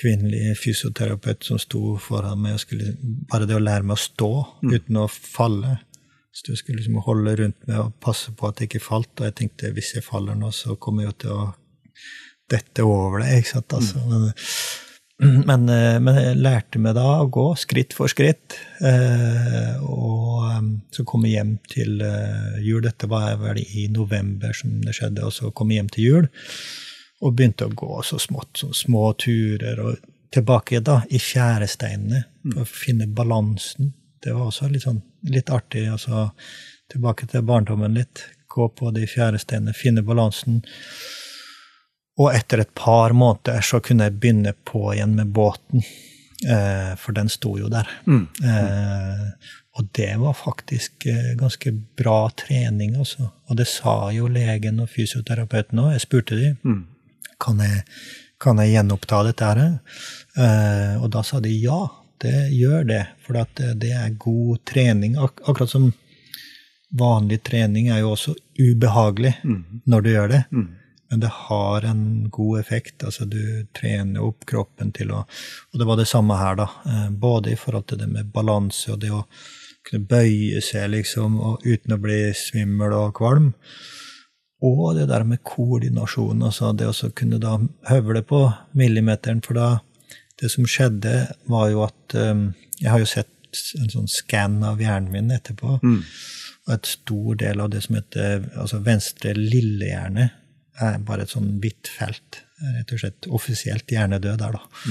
kvinnelig 0.00 0.56
fysioterapeut 0.58 1.46
som 1.46 1.58
sto 1.62 1.94
foran 2.02 2.40
meg 2.42 2.56
og 2.56 2.62
skulle 2.64 2.94
Bare 3.30 3.46
det 3.46 3.54
å 3.54 3.62
lære 3.62 3.86
meg 3.86 3.94
å 3.98 4.04
stå 4.04 4.30
mm. 4.64 4.72
uten 4.74 5.02
å 5.02 5.08
falle 5.08 5.78
så 6.34 6.50
jeg 6.50 6.58
skulle 6.58 6.80
liksom 6.80 7.02
holde 7.06 7.36
rundt 7.38 7.60
meg 7.68 7.78
og 7.78 7.92
passe 8.02 8.32
på 8.34 8.48
at 8.48 8.58
jeg 8.58 8.72
ikke 8.72 8.82
falt. 8.82 9.12
Og 9.20 9.28
jeg 9.28 9.36
tenkte 9.38 9.70
hvis 9.76 9.92
jeg 9.94 10.02
faller 10.02 10.34
nå, 10.34 10.50
så 10.50 10.74
kommer 10.74 11.04
jeg 11.04 11.12
jo 11.12 11.18
til 11.22 11.34
å 11.36 11.44
dette 12.50 12.86
over 12.86 13.22
det. 13.22 13.36
ikke 13.38 13.52
sant? 13.52 13.76
Altså, 13.78 14.02
men, 14.10 14.24
men, 15.48 15.68
eh, 15.70 15.98
men, 16.02 16.18
jeg 16.18 16.40
lærte 16.42 16.82
meg 16.82 16.96
da 16.98 17.06
å 17.20 17.28
gå 17.30 17.46
skritt 17.60 17.94
for 17.94 18.10
skritt. 18.10 18.58
Eh, 18.82 19.78
og 19.86 20.42
um, 20.58 20.72
så 20.94 21.06
kom 21.06 21.28
jeg 21.28 21.38
hjem 21.38 21.54
til 21.70 22.02
uh, 22.02 22.58
jul. 22.66 22.82
Dette 22.82 23.06
var 23.10 23.38
vel 23.38 23.62
i 23.62 23.86
november 23.94 24.58
som 24.58 24.74
det 24.82 24.96
skjedde. 24.98 25.28
Og 25.30 25.38
så 25.38 25.54
kom 25.54 25.70
jeg 25.70 25.84
hjem 25.84 25.94
til 25.94 26.08
jul 26.08 26.28
og 27.20 27.36
begynte 27.36 27.68
å 27.68 27.74
gå 27.74 28.02
så 28.02 28.18
smått, 28.18 28.58
sånn 28.58 28.74
små 28.74 29.12
turer. 29.18 29.80
og 29.80 30.10
tilbake 30.34 30.80
da, 30.80 31.00
i 31.10 31.18
fjæresteinene, 31.22 32.24
for 32.52 32.64
å 32.64 32.68
finne 32.68 33.06
balansen. 33.06 33.92
Det 34.22 34.32
var 34.34 34.48
også 34.48 34.70
litt, 34.72 34.86
sånn, 34.86 35.02
litt 35.30 35.52
artig. 35.52 35.86
altså 35.90 36.30
Tilbake 36.92 37.28
til 37.30 37.44
barndommen 37.46 37.94
litt. 37.96 38.24
Gå 38.50 38.68
på 38.76 38.90
de 38.94 39.06
fjæresteinene, 39.08 39.74
finne 39.76 40.02
balansen. 40.06 40.62
Og 42.20 42.30
etter 42.34 42.62
et 42.62 42.74
par 42.78 43.14
måneder 43.16 43.64
så 43.64 43.80
kunne 43.82 44.08
jeg 44.08 44.18
begynne 44.20 44.54
på 44.66 44.92
igjen 44.94 45.16
med 45.18 45.32
båten. 45.34 45.84
Eh, 46.44 46.94
for 47.00 47.16
den 47.16 47.30
sto 47.32 47.54
jo 47.58 47.70
der. 47.72 47.88
Eh, 48.44 49.52
og 49.74 49.88
det 49.98 50.12
var 50.20 50.36
faktisk 50.38 51.06
eh, 51.10 51.32
ganske 51.38 51.72
bra 51.98 52.28
trening, 52.36 52.98
altså. 53.00 53.30
Og 53.48 53.58
det 53.58 53.66
sa 53.70 54.12
jo 54.14 54.28
legen 54.30 54.82
og 54.82 54.90
fysioterapeuten 54.92 55.82
òg. 55.82 55.94
Jeg 55.96 56.04
spurte 56.04 56.38
de 56.38 56.52
kan 57.44 57.60
jeg, 57.62 57.82
kan 58.40 58.62
jeg 58.62 58.74
gjenoppta 58.74 59.22
dette 59.28 59.50
her. 59.50 59.62
Uh, 60.38 61.02
og 61.02 61.10
da 61.14 61.22
sa 61.26 61.40
de 61.44 61.52
ja, 61.52 61.82
det 62.24 62.48
gjør 62.56 62.88
det. 62.88 63.02
For 63.26 63.40
at 63.40 63.60
det, 63.80 63.92
er 63.92 64.16
god 64.20 64.64
trening. 64.68 65.18
Ak 65.20 65.44
akkurat 65.44 65.70
som 65.70 65.90
vanlig 66.94 67.42
trening 67.44 67.90
er 67.90 68.04
jo 68.04 68.14
også 68.14 68.36
ubehagelig 68.60 69.34
når 69.90 70.04
du 70.04 70.10
gjør 70.10 70.32
det. 70.32 70.42
Men 71.10 71.20
det 71.20 71.30
har 71.30 71.84
en 71.86 72.30
god 72.30 72.60
effekt. 72.60 73.04
altså 73.04 73.24
Du 73.24 73.66
trener 73.76 74.22
opp 74.24 74.46
kroppen 74.46 74.92
til 74.92 75.12
å 75.12 75.24
Og 75.72 75.78
det 75.78 75.86
var 75.86 75.96
det 76.00 76.08
samme 76.08 76.38
her, 76.38 76.56
da. 76.56 76.68
Eh, 76.86 77.10
Både 77.10 77.52
i 77.52 77.56
forhold 77.56 77.86
til 77.86 77.98
det 77.98 78.08
med 78.08 78.32
balanse 78.32 78.92
og 78.92 79.00
det 79.00 79.10
å 79.10 79.24
kunne 79.84 80.06
bøye 80.08 80.62
seg 80.64 80.90
liksom, 80.90 81.36
uten 81.64 81.92
å 81.92 82.00
bli 82.00 82.32
svimmel 82.32 82.94
og 82.96 83.14
kvalm. 83.18 83.52
Og 84.64 84.94
det 84.96 85.08
der 85.10 85.24
med 85.28 85.42
koordinasjon, 85.44 86.42
altså 86.46 86.72
det 86.72 86.88
å 86.88 87.10
kunne 87.16 87.40
da 87.42 87.58
høvle 87.90 88.22
på 88.24 88.46
millimeteren. 88.78 89.42
For 89.44 89.58
da 89.58 89.80
Det 90.40 90.48
som 90.50 90.66
skjedde, 90.66 91.28
var 91.46 91.68
jo 91.70 91.84
at 91.84 92.14
um, 92.14 92.54
Jeg 92.80 92.90
har 92.90 92.98
jo 92.98 93.06
sett 93.06 93.30
en 93.78 93.90
sånn 93.90 94.08
skann 94.10 94.64
av 94.66 94.80
hjernen 94.82 95.12
min 95.12 95.30
etterpå. 95.30 95.76
Og 96.66 96.72
et 96.74 96.86
stor 96.86 97.36
del 97.36 97.60
av 97.60 97.70
det 97.70 97.84
som 97.84 97.94
heter 97.94 98.48
altså 98.56 98.80
venstre 98.82 99.34
lillehjerne, 99.36 100.30
er 100.82 100.98
bare 101.06 101.22
et 101.22 101.30
sånn 101.30 101.60
hvitt 101.62 101.86
felt. 101.86 102.40
Rett 102.74 102.92
og 102.92 102.98
slett 102.98 103.28
offisielt 103.30 103.90
hjernedød 103.94 104.40
der, 104.40 104.58
da. 104.58 104.90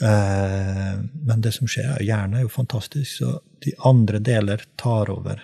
Eh, 0.00 0.94
men 1.28 1.42
det 1.44 1.52
som 1.54 1.68
skjer, 1.70 1.90
er 1.92 2.06
hjernen 2.06 2.38
er 2.38 2.46
jo 2.46 2.52
fantastisk, 2.52 3.10
så 3.20 3.36
de 3.64 3.74
andre 3.84 4.20
deler 4.24 4.64
tar 4.80 5.12
over 5.12 5.42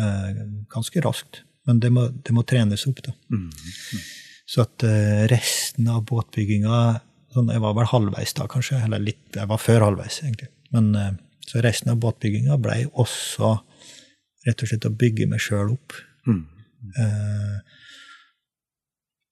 uh, 0.00 0.42
ganske 0.70 1.00
raskt. 1.04 1.42
Men 1.66 1.80
det 1.80 1.90
må, 1.94 2.08
det 2.24 2.34
må 2.36 2.44
trenes 2.44 2.86
opp, 2.90 3.00
da. 3.06 3.14
Så 4.46 4.64
at 4.66 4.84
eh, 4.84 5.24
resten 5.32 5.88
av 5.88 6.02
båtbygginga 6.08 6.80
sånn, 7.34 7.48
Jeg 7.50 7.62
var 7.64 7.74
vel 7.74 7.88
halvveis 7.90 8.34
da, 8.36 8.46
kanskje. 8.50 8.82
Eller 8.84 9.02
litt, 9.02 9.24
jeg 9.34 9.48
var 9.50 9.58
før 9.58 9.86
halvveis, 9.88 10.20
egentlig. 10.22 10.50
Men 10.76 10.90
eh, 11.00 11.14
så 11.48 11.62
resten 11.64 11.92
av 11.92 12.00
båtbygginga 12.02 12.58
blei 12.60 12.84
også 12.92 13.54
rett 14.44 14.62
og 14.62 14.68
slett 14.70 14.88
å 14.88 14.92
bygge 14.92 15.28
meg 15.30 15.40
sjøl 15.42 15.72
opp. 15.74 15.96
Eh, 17.00 17.58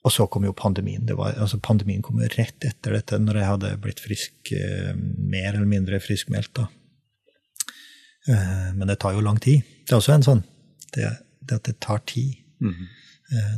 og 0.03 0.11
så 0.11 0.27
kom 0.27 0.49
jo 0.49 0.55
pandemien. 0.57 1.05
Det 1.07 1.15
var, 1.15 1.37
altså 1.39 1.61
pandemien 1.63 2.03
kom 2.03 2.19
jo 2.19 2.31
rett 2.33 2.65
etter 2.67 2.97
dette, 2.97 3.21
når 3.23 3.39
jeg 3.39 3.51
hadde 3.53 3.75
blitt 3.85 4.01
frisk, 4.03 4.55
eh, 4.57 4.95
mer 4.97 5.53
eller 5.53 5.69
mindre 5.69 6.01
friskmeldt. 6.03 6.55
da. 6.59 6.69
Men 8.27 8.87
det 8.87 9.01
tar 9.03 9.17
jo 9.17 9.21
lang 9.21 9.39
tid. 9.43 9.63
Det 9.83 9.93
er 9.93 9.99
også 9.99 10.13
en 10.15 10.23
sånn 10.23 10.43
det, 10.95 11.09
det 11.49 11.59
at 11.59 11.69
det 11.69 11.81
tar 11.81 12.03
tid. 12.07 12.39
Mm. 12.63 12.87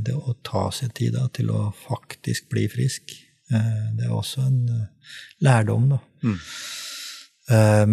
det 0.07 0.14
å 0.14 0.32
ta 0.47 0.68
seg 0.72 0.93
tid 0.97 1.16
da, 1.16 1.26
til 1.35 1.51
å 1.53 1.66
faktisk 1.76 2.47
bli 2.53 2.62
frisk, 2.72 3.11
eh, 3.51 3.89
det 3.99 4.07
er 4.07 4.14
også 4.14 4.45
en 4.47 4.61
eh, 4.70 5.16
lærdom, 5.45 5.91
da. 5.91 5.99
Mm. 6.24 6.39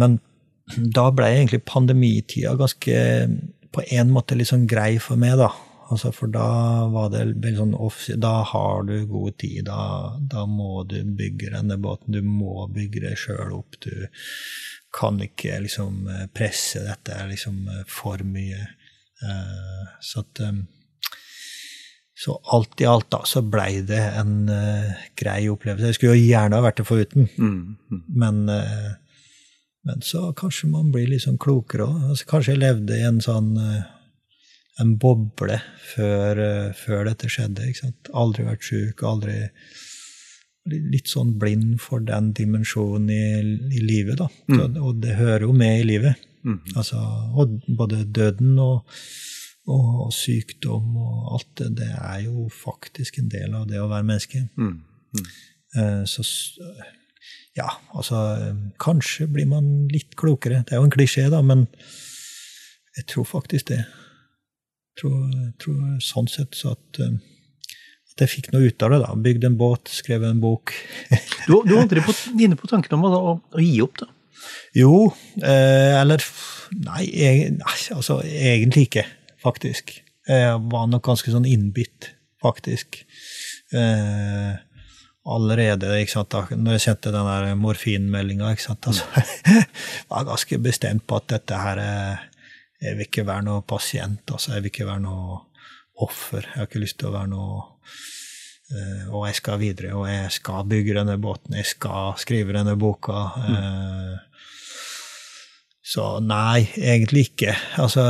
men 0.00 0.14
da 0.96 1.10
ble 1.12 1.26
egentlig 1.28 1.66
pandemitida 1.68 2.54
ganske 2.56 2.94
på 3.74 3.82
en 3.92 4.12
måte 4.14 4.38
litt 4.38 4.48
sånn 4.48 4.64
grei 4.70 4.96
for 5.02 5.20
meg, 5.20 5.36
da. 5.40 5.50
Altså, 5.92 6.08
for 6.16 6.32
da 6.32 6.86
var 6.88 7.10
det 7.12 7.26
veldig 7.26 7.58
sånn 7.58 7.74
off, 7.76 8.06
Da 8.16 8.38
har 8.48 8.86
du 8.88 8.94
god 9.10 9.36
tid. 9.42 9.66
Da, 9.66 10.16
da 10.16 10.46
må 10.48 10.86
du 10.88 11.02
bygge 11.04 11.50
denne 11.52 11.76
båten. 11.76 12.14
Du 12.16 12.22
må 12.24 12.64
bygge 12.72 13.02
det 13.04 13.18
sjøl 13.20 13.52
opp. 13.58 13.76
Du 13.84 14.08
kan 14.96 15.20
ikke 15.20 15.58
liksom 15.66 16.06
presse 16.32 16.80
dette 16.86 17.18
liksom 17.28 17.66
for 17.88 18.24
mye. 18.24 18.70
Eh, 19.22 19.88
Så 20.02 20.20
at 20.24 20.40
eh, 20.40 20.62
så 22.22 22.36
alt 22.54 22.80
i 22.80 22.86
alt 22.86 23.08
da, 23.10 23.18
så 23.26 23.40
blei 23.42 23.80
det 23.86 23.98
en 24.18 24.48
eh, 24.48 24.92
grei 25.18 25.48
opplevelse. 25.50 25.88
Jeg 25.90 25.94
skulle 25.98 26.16
jo 26.18 26.28
gjerne 26.28 26.54
ha 26.58 26.62
vært 26.62 26.76
det 26.78 26.86
foruten, 26.86 27.28
men, 28.14 28.48
eh, 28.48 28.92
men 29.84 30.02
så 30.06 30.28
kanskje 30.38 30.68
man 30.70 30.92
blir 30.94 31.08
litt 31.10 31.24
sånn 31.24 31.38
klokere 31.42 31.88
òg. 31.88 32.04
Altså, 32.12 32.26
kanskje 32.30 32.52
jeg 32.54 32.60
levde 32.62 32.98
i 32.98 33.06
en 33.08 33.18
sånn 33.20 33.56
en 34.80 34.92
boble 35.02 35.58
før, 35.94 36.72
før 36.78 37.04
dette 37.10 37.28
skjedde. 37.28 37.66
ikke 37.68 37.80
sant? 37.88 38.08
Aldri 38.14 38.44
vært 38.46 38.62
sjuk, 38.70 39.02
aldri 39.02 39.48
Litt 40.64 41.08
sånn 41.10 41.32
blind 41.42 41.80
for 41.82 41.98
den 42.06 42.28
dimensjonen 42.38 43.08
i, 43.10 43.24
i 43.74 43.80
livet, 43.82 44.20
da. 44.20 44.28
Så, 44.46 44.68
og 44.78 45.00
det 45.02 45.16
hører 45.18 45.42
jo 45.48 45.52
med 45.52 45.80
i 45.80 45.88
livet. 45.88 46.14
Altså, 46.76 46.98
og 47.36 47.60
både 47.78 48.04
døden 48.04 48.58
og, 48.58 48.88
og 49.70 50.12
sykdom 50.12 50.96
og 50.96 51.34
alt 51.36 51.52
det, 51.60 51.68
det 51.78 51.90
er 51.94 52.24
jo 52.26 52.48
faktisk 52.50 53.18
en 53.22 53.28
del 53.30 53.54
av 53.54 53.68
det 53.70 53.78
å 53.80 53.88
være 53.90 54.08
menneske. 54.08 54.46
Eh, 55.76 56.02
Så 56.04 56.24
ja, 57.56 57.68
altså 57.94 58.16
Kanskje 58.80 59.26
blir 59.28 59.46
man 59.46 59.88
litt 59.92 60.16
klokere. 60.16 60.64
Det 60.66 60.72
er 60.74 60.80
jo 60.80 60.86
en 60.88 60.94
klisjé, 60.94 61.28
da, 61.30 61.42
men 61.44 61.66
jeg 62.96 63.06
tror 63.12 63.24
faktisk 63.28 63.68
det. 63.70 63.82
Jeg 64.92 65.00
tror, 65.02 65.20
jeg 65.32 65.52
tror 65.62 66.00
sånn 66.04 66.28
sett 66.28 66.56
så 66.58 66.74
at, 66.74 66.98
eh, 67.00 67.14
at 68.12 68.24
jeg 68.26 68.28
fikk 68.34 68.50
noe 68.52 68.66
ut 68.68 68.82
av 68.84 68.92
det. 68.92 68.98
da. 69.06 69.14
Bygde 69.28 69.48
en 69.52 69.56
båt, 69.60 69.88
skrev 69.88 70.24
en 70.28 70.40
bok. 70.42 70.72
Du, 71.46 71.54
du 71.64 72.00
på, 72.04 72.12
inne 72.36 72.58
på 72.60 72.68
tanken 72.68 72.98
om 72.98 73.06
å, 73.08 73.12
å, 73.16 73.32
å 73.56 73.62
gi 73.64 73.78
opp, 73.84 73.96
da? 74.02 74.10
Jo, 74.76 75.12
eh, 75.42 75.94
eller 76.00 76.24
nei, 76.72 77.04
jeg, 77.10 77.52
nei, 77.58 77.76
altså 77.94 78.20
egentlig 78.24 78.88
ikke, 78.88 79.06
faktisk. 79.42 79.94
Jeg 80.28 80.58
var 80.72 80.88
nok 80.90 81.04
ganske 81.06 81.32
sånn 81.34 81.48
innbitt, 81.48 82.12
faktisk. 82.42 83.02
Eh, 83.74 84.52
allerede, 85.22 85.92
ikke 86.02 86.14
sant, 86.16 86.34
da 86.34 86.58
når 86.58 86.78
jeg 86.78 86.84
kjente 86.86 87.14
den 87.14 87.28
der 87.30 87.54
morfinmeldinga, 87.58 88.54
altså, 88.54 89.06
var 90.08 90.22
jeg 90.22 90.30
ganske 90.32 90.60
bestemt 90.64 91.06
på 91.06 91.20
at 91.20 91.30
dette 91.36 91.62
her 91.66 91.82
eh, 91.82 92.28
Jeg 92.82 92.96
vil 92.98 93.06
ikke 93.06 93.22
være 93.28 93.46
noe 93.46 93.62
pasient, 93.62 94.24
altså. 94.26 94.56
Jeg 94.56 94.64
vil 94.64 94.72
ikke 94.72 94.88
være 94.88 95.04
noe 95.04 95.36
offer. 96.02 96.42
Jeg 96.42 96.56
har 96.58 96.66
ikke 96.66 96.80
lyst 96.82 96.96
til 96.98 97.12
å 97.12 97.14
være 97.14 97.30
noe 97.30 97.60
Eh, 98.72 99.08
og 99.12 99.26
jeg 99.28 99.36
skal 99.36 99.60
videre, 99.60 99.92
og 99.98 100.06
jeg 100.08 100.28
skal 100.32 100.68
bygge 100.68 100.96
denne 100.96 101.18
båten, 101.20 101.56
jeg 101.58 101.68
skal 101.74 102.14
skrive 102.20 102.54
denne 102.56 102.74
boka. 102.80 103.24
Eh, 103.42 104.14
så 105.92 106.06
nei, 106.24 106.62
egentlig 106.78 107.26
ikke. 107.30 107.52
Altså, 107.82 108.02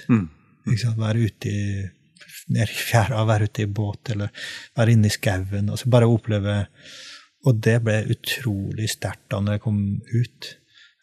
Ikke 0.67 0.79
sant? 0.85 0.97
Være 0.97 1.19
ute 1.27 1.47
i 1.49 1.89
nede 2.53 2.69
i 2.71 2.81
fjæra, 2.89 3.23
være 3.27 3.49
ute 3.49 3.63
i 3.63 3.69
båt, 3.79 4.11
eller 4.13 4.45
være 4.77 4.95
inne 4.95 5.09
i 5.09 5.13
skauen. 5.13 5.69
Altså 5.69 5.89
bare 5.89 6.09
oppleve 6.09 6.65
Og 7.43 7.57
det 7.59 7.81
ble 7.83 7.97
utrolig 8.07 8.85
sterkt 8.87 9.25
da 9.33 9.41
når 9.43 9.57
jeg 9.57 9.61
kom 9.65 9.79
ut. 10.13 10.45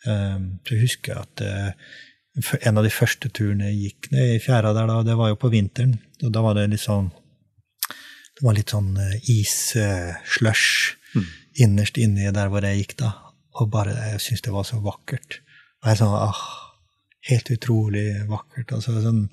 Så 0.00 0.72
jeg 0.72 0.80
husker 0.80 1.18
at 1.20 1.42
uh, 1.44 1.72
En 2.64 2.78
av 2.80 2.86
de 2.86 2.92
første 2.94 3.28
turene 3.28 3.68
jeg 3.68 3.80
gikk 3.82 4.08
ned 4.14 4.36
i 4.36 4.38
fjæra 4.40 4.72
der, 4.72 4.86
da, 4.88 5.02
det 5.04 5.16
var 5.18 5.28
jo 5.28 5.36
på 5.36 5.50
vinteren. 5.52 5.98
Og 6.24 6.32
da 6.32 6.40
var 6.40 6.56
det 6.56 6.70
litt 6.72 6.80
sånn 6.80 7.10
Det 7.84 8.46
var 8.46 8.56
litt 8.56 8.72
sånn 8.72 8.94
isslush 9.28 10.96
mm. 11.12 11.28
innerst 11.66 12.00
inni 12.00 12.32
der 12.32 12.48
hvor 12.48 12.64
jeg 12.64 12.80
gikk 12.80 12.96
da. 13.02 13.12
Og 13.60 13.68
bare 13.68 13.92
Jeg 14.14 14.24
syntes 14.24 14.46
det 14.46 14.54
var 14.56 14.64
så 14.64 14.80
vakkert. 14.80 15.42
Og 15.82 15.90
jeg 15.90 16.00
sånn, 16.00 16.16
ah, 16.16 16.69
Helt 17.28 17.50
utrolig 17.52 18.06
vakkert. 18.28 18.72
altså 18.72 19.00
sånn, 19.04 19.28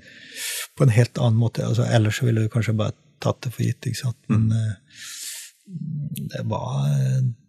På 0.76 0.84
en 0.84 0.96
helt 0.96 1.18
annen 1.18 1.40
måte. 1.40 1.66
altså 1.66 1.86
Ellers 1.86 2.22
ville 2.24 2.44
du 2.44 2.50
kanskje 2.52 2.76
bare 2.76 2.96
tatt 3.24 3.42
det 3.46 3.54
for 3.54 3.64
gitt. 3.64 3.86
ikke 3.86 4.02
sant? 4.02 4.20
Men 4.28 4.50
mm. 4.52 6.28
det 6.34 6.44
var 6.46 6.90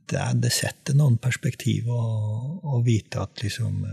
det, 0.09 0.22
det, 0.43 0.53
setter 0.55 0.97
noen 0.97 1.18
perspektiv 1.18 1.91
å 1.91 2.80
vite 2.84 3.20
at 3.20 3.43
liksom 3.43 3.84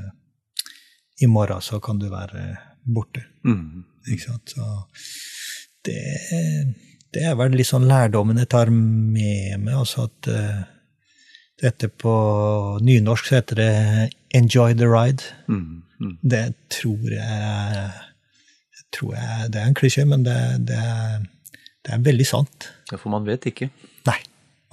I 1.21 1.27
morgen 1.27 1.61
så 1.61 1.79
kan 1.79 1.99
du 1.99 2.09
være 2.11 2.45
borte. 2.85 3.25
Mm. 3.43 3.83
Ikke 4.11 4.29
sant? 4.29 4.53
Så 4.53 4.85
det, 5.85 5.99
det, 7.13 7.23
er 7.25 7.35
vel 7.39 7.57
litt 7.57 7.69
sånn 7.69 7.87
lærdommen 7.89 8.39
jeg 8.41 8.51
tar 8.53 8.71
med 8.73 9.59
meg. 9.61 9.73
altså 9.73 10.07
at 10.09 10.29
uh, 10.29 10.63
dette 11.61 11.89
på 11.89 12.13
nynorsk 12.83 13.29
så 13.29 13.39
heter 13.39 13.61
det 13.61 13.73
'enjoy 14.35 14.73
the 14.73 14.87
ride'. 14.87 15.33
Mm. 15.47 15.83
Mm. 15.99 16.17
Det 16.29 16.53
tror 16.69 17.09
jeg, 17.09 17.91
tror 18.93 19.15
jeg, 19.15 19.53
Det 19.53 19.61
er 19.61 19.65
en 19.65 19.75
klisjé, 19.79 20.05
men 20.05 20.25
det, 20.25 20.67
det, 20.67 20.79
det, 21.85 21.93
er 21.93 21.97
veldig 21.97 22.27
sant. 22.27 22.71
Ja, 22.91 22.97
For 22.97 23.09
man 23.09 23.25
vet 23.25 23.45
ikke? 23.45 23.69
Nei, 24.05 24.19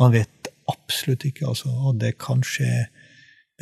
man 0.00 0.12
vet 0.12 0.48
absolutt 0.68 1.24
ikke. 1.24 1.48
Altså, 1.48 1.68
og 1.68 2.00
det 2.00 2.18
kan 2.18 2.42
skje 2.42 2.86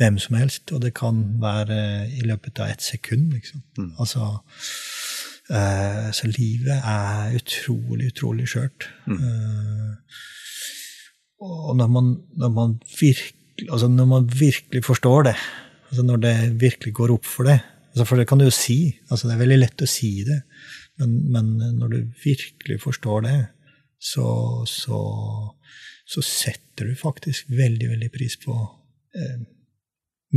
hvem 0.01 0.17
som 0.19 0.35
helst, 0.35 0.71
og 0.71 0.81
det 0.81 0.93
kan 0.97 1.21
være 1.41 2.09
i 2.09 2.25
løpet 2.25 2.59
av 2.59 2.71
ett 2.73 2.81
sekund. 2.81 3.31
Liksom. 3.33 3.61
Mm. 3.77 3.91
Altså, 3.99 4.37
uh, 5.53 6.07
så 6.11 6.31
livet 6.37 6.77
er 6.79 7.35
utrolig, 7.37 8.07
utrolig 8.13 8.47
skjørt. 8.49 8.89
Mm. 9.05 9.19
Uh, 9.21 9.93
og 11.41 11.75
når 11.77 11.87
man, 11.87 12.15
når 12.37 12.49
man, 12.49 12.81
virkelig, 12.99 13.69
altså 13.69 13.87
når 13.87 14.05
man 14.05 14.29
virkelig 14.39 14.85
forstår 14.85 15.23
det, 15.23 15.35
Altså 15.91 16.05
når 16.07 16.21
det 16.23 16.35
virkelig 16.61 16.93
går 16.95 17.11
opp 17.17 17.27
for 17.27 17.49
deg. 17.51 17.63
Altså 17.91 18.05
for 18.07 18.19
det 18.19 18.27
kan 18.29 18.39
du 18.39 18.45
jo 18.47 18.55
si. 18.55 18.77
Altså 19.11 19.27
det 19.27 19.35
er 19.35 19.41
veldig 19.43 19.59
lett 19.59 19.83
å 19.83 19.89
si 19.89 20.11
det. 20.27 20.39
Men, 21.01 21.17
men 21.33 21.49
når 21.79 21.91
du 21.91 21.97
virkelig 22.23 22.77
forstår 22.85 23.25
det, 23.25 23.39
så, 24.01 24.27
så, 24.69 24.99
så, 26.07 26.23
setter 26.25 26.89
du 26.89 26.95
faktisk 26.97 27.51
veldig, 27.53 27.89
veldig 27.91 28.09
pris 28.13 28.37
på 28.41 28.55
eh, 29.13 29.41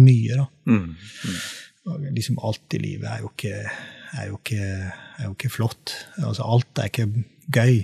mye, 0.02 0.40
da. 0.40 0.48
Mm, 0.68 0.90
mm. 0.98 2.10
Liksom 2.16 2.42
alt 2.44 2.76
i 2.76 2.82
livet 2.82 3.08
er 3.12 3.22
jo 3.22 3.30
ikke, 3.30 3.62
er 4.18 4.28
jo 4.32 4.40
ikke, 4.40 4.66
er 5.20 5.28
jo 5.28 5.36
ikke 5.36 5.52
flott. 5.54 5.94
Altså 6.18 6.48
alt 6.56 6.82
er 6.82 6.90
ikke 6.90 7.08
gøy. 7.54 7.80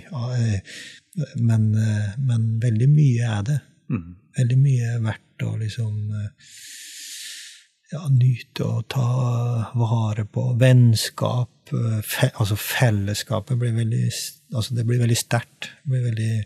Men, 1.39 1.71
men 2.19 2.51
veldig 2.61 2.91
mye 2.91 3.33
er 3.39 3.47
det. 3.47 3.59
Mm. 3.91 4.07
Veldig 4.37 4.59
mye 4.59 4.93
er 4.95 5.03
verdt 5.05 5.45
å 5.47 5.55
liksom 5.59 5.95
eh, 6.19 6.51
ja, 7.91 8.05
nyte 8.11 8.67
å 8.67 8.83
ta 8.89 9.07
vare 9.77 10.25
på. 10.25 10.51
Vennskap, 10.59 11.73
eh, 11.73 11.99
fe, 12.05 12.31
altså 12.31 12.57
fellesskapet 12.59 13.59
blir 13.59 13.75
veldig 13.75 14.05
altså 14.51 14.75
Det 14.75 14.83
blir 14.87 14.99
veldig 14.99 15.15
sterkt. 15.15 15.69
Det, 15.87 16.39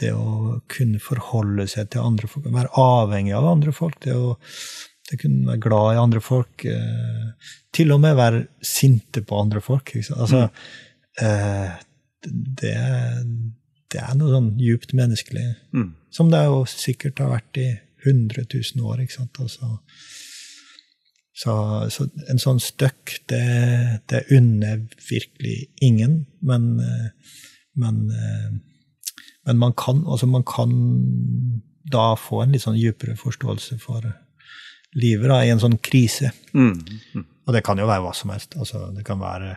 det 0.00 0.10
å 0.12 0.58
kunne 0.68 1.00
forholde 1.00 1.64
seg 1.70 1.88
til 1.92 2.04
andre 2.04 2.28
folk, 2.28 2.50
være 2.52 2.74
avhengig 2.80 3.32
av 3.36 3.46
andre 3.48 3.72
folk, 3.72 3.96
det 4.04 4.16
å 4.16 4.34
det 5.10 5.18
kunne 5.20 5.48
være 5.50 5.60
glad 5.60 5.94
i 5.94 6.00
andre 6.00 6.20
folk. 6.24 6.64
Eh, 6.64 7.50
til 7.74 7.92
og 7.92 8.00
med 8.00 8.16
være 8.16 8.44
sinte 8.64 9.20
på 9.26 9.40
andre 9.40 9.60
folk. 9.64 9.92
Altså, 10.00 10.46
mm. 10.46 11.26
eh, 11.26 11.74
det, 12.24 12.74
det, 13.92 14.00
er 14.00 14.16
noe 14.16 14.32
sånn 14.32 14.52
djupt 14.60 14.94
menneskelig. 14.96 15.46
Mm. 15.76 15.90
Som 16.14 16.32
det 16.32 16.44
jo 16.46 16.62
sikkert 16.70 17.20
har 17.20 17.34
vært 17.34 17.60
i 17.60 17.68
100 18.06 18.46
000 18.48 18.88
år. 18.88 19.04
ikke 19.04 19.18
sant? 19.18 19.42
Altså, 19.44 19.74
så, 21.34 21.54
så, 21.90 22.06
en 22.30 22.38
sånn 22.38 22.60
støkk, 22.62 23.16
det, 23.30 23.44
det 24.10 24.24
unner 24.36 24.84
virkelig 25.08 25.56
ingen. 25.82 26.20
Men, 26.46 26.68
men, 27.74 27.96
men, 28.06 29.58
man, 29.58 29.74
kan, 29.74 30.04
altså 30.06 30.28
man 30.30 30.46
kan 30.46 30.76
da 31.90 32.12
få 32.16 32.44
en 32.44 32.54
litt 32.54 32.62
sånn 32.62 32.78
dypere 32.78 33.16
forståelse 33.18 33.80
for 33.82 34.06
livet 34.94 35.30
da, 35.30 35.40
i 35.42 35.50
en 35.50 35.62
sånn 35.62 35.78
krise. 35.82 36.30
Mm. 36.54 36.78
Mm. 37.14 37.26
Og 37.44 37.56
det 37.56 37.64
kan 37.66 37.82
jo 37.82 37.88
være 37.90 38.06
hva 38.06 38.14
som 38.16 38.32
helst. 38.32 38.54
Altså, 38.60 38.86
det 38.94 39.04
kan 39.06 39.20
være 39.22 39.56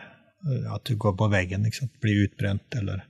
at 0.74 0.84
du 0.86 0.96
går 0.96 1.16
på 1.18 1.28
veggen, 1.32 1.66
blir 2.02 2.24
utbrent, 2.26 2.74
eller 2.78 3.02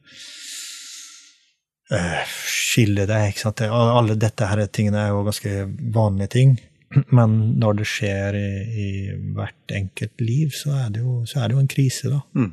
uh, 1.92 2.22
skille 2.48 3.06
deg. 3.08 3.32
ikke 3.32 3.44
sant? 3.46 3.64
Alle 3.68 4.16
dette 4.20 4.48
her 4.48 4.64
tingene 4.72 5.04
er 5.04 5.12
jo 5.12 5.26
ganske 5.26 5.54
vanlige 5.94 6.34
ting. 6.36 6.56
Men 7.16 7.39
når 7.61 7.80
det 7.80 7.89
skjer 7.89 8.39
i, 8.39 8.49
i 8.84 8.91
hvert 9.36 9.76
enkelt 9.76 10.24
liv, 10.24 10.53
så 10.57 10.74
er, 10.84 10.91
det 10.95 11.05
jo, 11.05 11.20
så 11.28 11.43
er 11.43 11.49
det 11.49 11.59
jo 11.59 11.64
en 11.64 11.72
krise, 11.74 12.12
da. 12.12 12.22
Mm. 12.39 12.53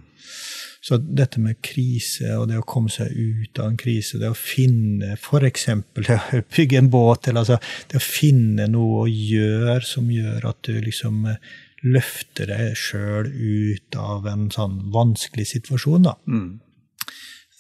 Så 0.86 1.00
dette 1.02 1.42
med 1.42 1.58
krise 1.66 2.36
og 2.38 2.50
det 2.52 2.60
å 2.62 2.66
komme 2.68 2.92
seg 2.94 3.10
ut 3.10 3.58
av 3.58 3.72
en 3.72 3.78
krise, 3.80 4.20
det 4.22 4.30
å 4.30 4.38
finne 4.38 5.16
f.eks. 5.16 5.70
bygge 6.56 6.78
en 6.78 6.92
båt, 6.94 7.30
eller 7.30 7.42
altså 7.42 7.58
det 7.90 7.98
å 7.98 8.06
finne 8.06 8.68
noe 8.70 9.06
å 9.06 9.10
gjøre 9.10 9.82
som 9.88 10.12
gjør 10.14 10.46
at 10.52 10.60
du 10.68 10.78
liksom 10.86 11.26
eh, 11.32 11.56
løfter 11.86 12.52
deg 12.52 12.78
sjøl 12.78 13.32
ut 13.32 13.98
av 13.98 14.30
en 14.30 14.46
sånn 14.54 14.78
vanskelig 14.94 15.48
situasjon, 15.56 16.06
da. 16.06 16.14
Mm. 16.30 16.52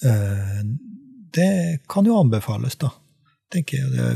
Eh, 0.05 0.61
det 1.35 1.51
kan 1.89 2.05
jo 2.05 2.19
anbefales, 2.21 2.77
da, 2.81 2.91
tenker 3.53 3.81
jeg. 3.81 3.91
Det, 3.95 4.07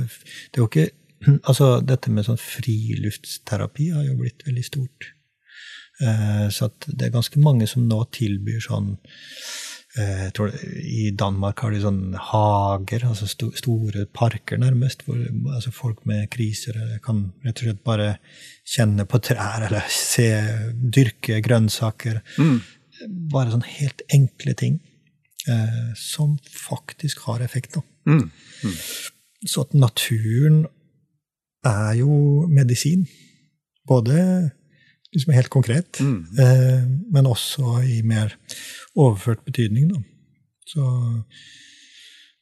det 0.53 0.59
er 0.59 0.63
jo 0.63 0.69
ikke 0.69 0.89
altså, 1.49 1.79
dette 1.85 2.11
med 2.13 2.27
sånn 2.27 2.41
friluftsterapi 2.41 3.89
har 3.95 4.05
jo 4.07 4.19
blitt 4.21 4.45
veldig 4.47 4.65
stort. 4.65 5.13
Eh, 6.01 6.45
så 6.53 6.71
det 6.87 7.09
er 7.09 7.15
ganske 7.15 7.41
mange 7.43 7.67
som 7.67 7.87
nå 7.87 7.99
tilbyr 8.15 8.61
sånn 8.63 8.93
eh, 9.99 10.29
tror 10.35 10.53
I 10.79 11.09
Danmark 11.17 11.59
har 11.63 11.73
de 11.75 11.81
sånn 11.83 12.15
hager, 12.29 13.03
altså 13.09 13.27
sto, 13.27 13.49
store 13.57 14.05
parker 14.15 14.61
nærmest, 14.61 15.03
hvor 15.03 15.19
altså 15.55 15.73
folk 15.75 16.05
med 16.09 16.29
kriser 16.31 16.77
kan 17.03 17.25
rett 17.43 17.59
og 17.59 17.67
slett 17.67 17.83
bare 17.83 18.09
kjenne 18.63 19.07
på 19.09 19.21
trær 19.27 19.67
eller 19.67 19.91
se, 19.99 20.29
dyrke 20.71 21.41
grønnsaker. 21.45 22.21
Mm. 22.39 22.59
Bare 23.33 23.51
sånn 23.51 23.67
helt 23.67 24.03
enkle 24.15 24.55
ting 24.59 24.79
eh, 25.51 25.93
som 25.99 26.37
faktisk 26.47 27.27
har 27.27 27.43
effekt. 27.43 27.75
da. 27.75 27.83
Mm. 28.07 28.29
Mm. 28.63 28.75
Så 29.47 29.67
at 29.67 29.75
naturen 29.75 30.65
er 31.65 31.97
jo 31.99 32.45
medisin. 32.47 33.05
Både 33.87 34.51
liksom 35.13 35.33
helt 35.33 35.49
konkret, 35.49 35.99
mm. 35.99 36.19
eh, 36.39 36.83
men 37.11 37.25
også 37.25 37.79
i 37.81 38.01
mer 38.05 38.35
overført 38.95 39.41
betydning. 39.45 39.89
Da. 39.89 40.01
Så, 40.69 40.85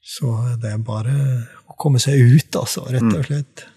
så 0.03 0.33
det 0.61 0.73
er 0.73 0.83
bare 0.83 1.15
å 1.67 1.77
komme 1.79 2.01
seg 2.03 2.19
ut, 2.19 2.59
altså, 2.59 2.83
rett 2.91 3.07
og 3.07 3.21
mm. 3.21 3.27
slett. 3.29 3.67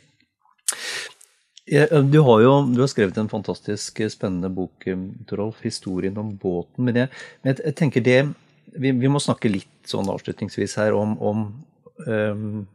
Du 2.11 2.19
har 2.27 2.41
jo 2.43 2.55
du 2.67 2.81
har 2.83 2.89
skrevet 2.91 3.19
en 3.21 3.31
fantastisk 3.31 4.01
spennende 4.11 4.51
bok, 4.51 4.89
Torolf, 5.31 5.61
'Historien 5.63 6.17
om 6.19 6.33
båten'. 6.35 6.83
Men 6.83 7.05
jeg, 7.05 7.11
men 7.45 7.55
jeg 7.55 7.77
tenker 7.79 8.03
det 8.03 8.25
vi, 8.75 8.91
vi, 8.91 9.11
må 9.11 9.23
snakke 9.23 9.53
litt 9.53 9.87
sånn 9.87 10.11
avslutningsvis 10.11 10.75
her 10.79 10.95
om, 10.99 11.15
om 11.23 11.47
um, 12.07 12.67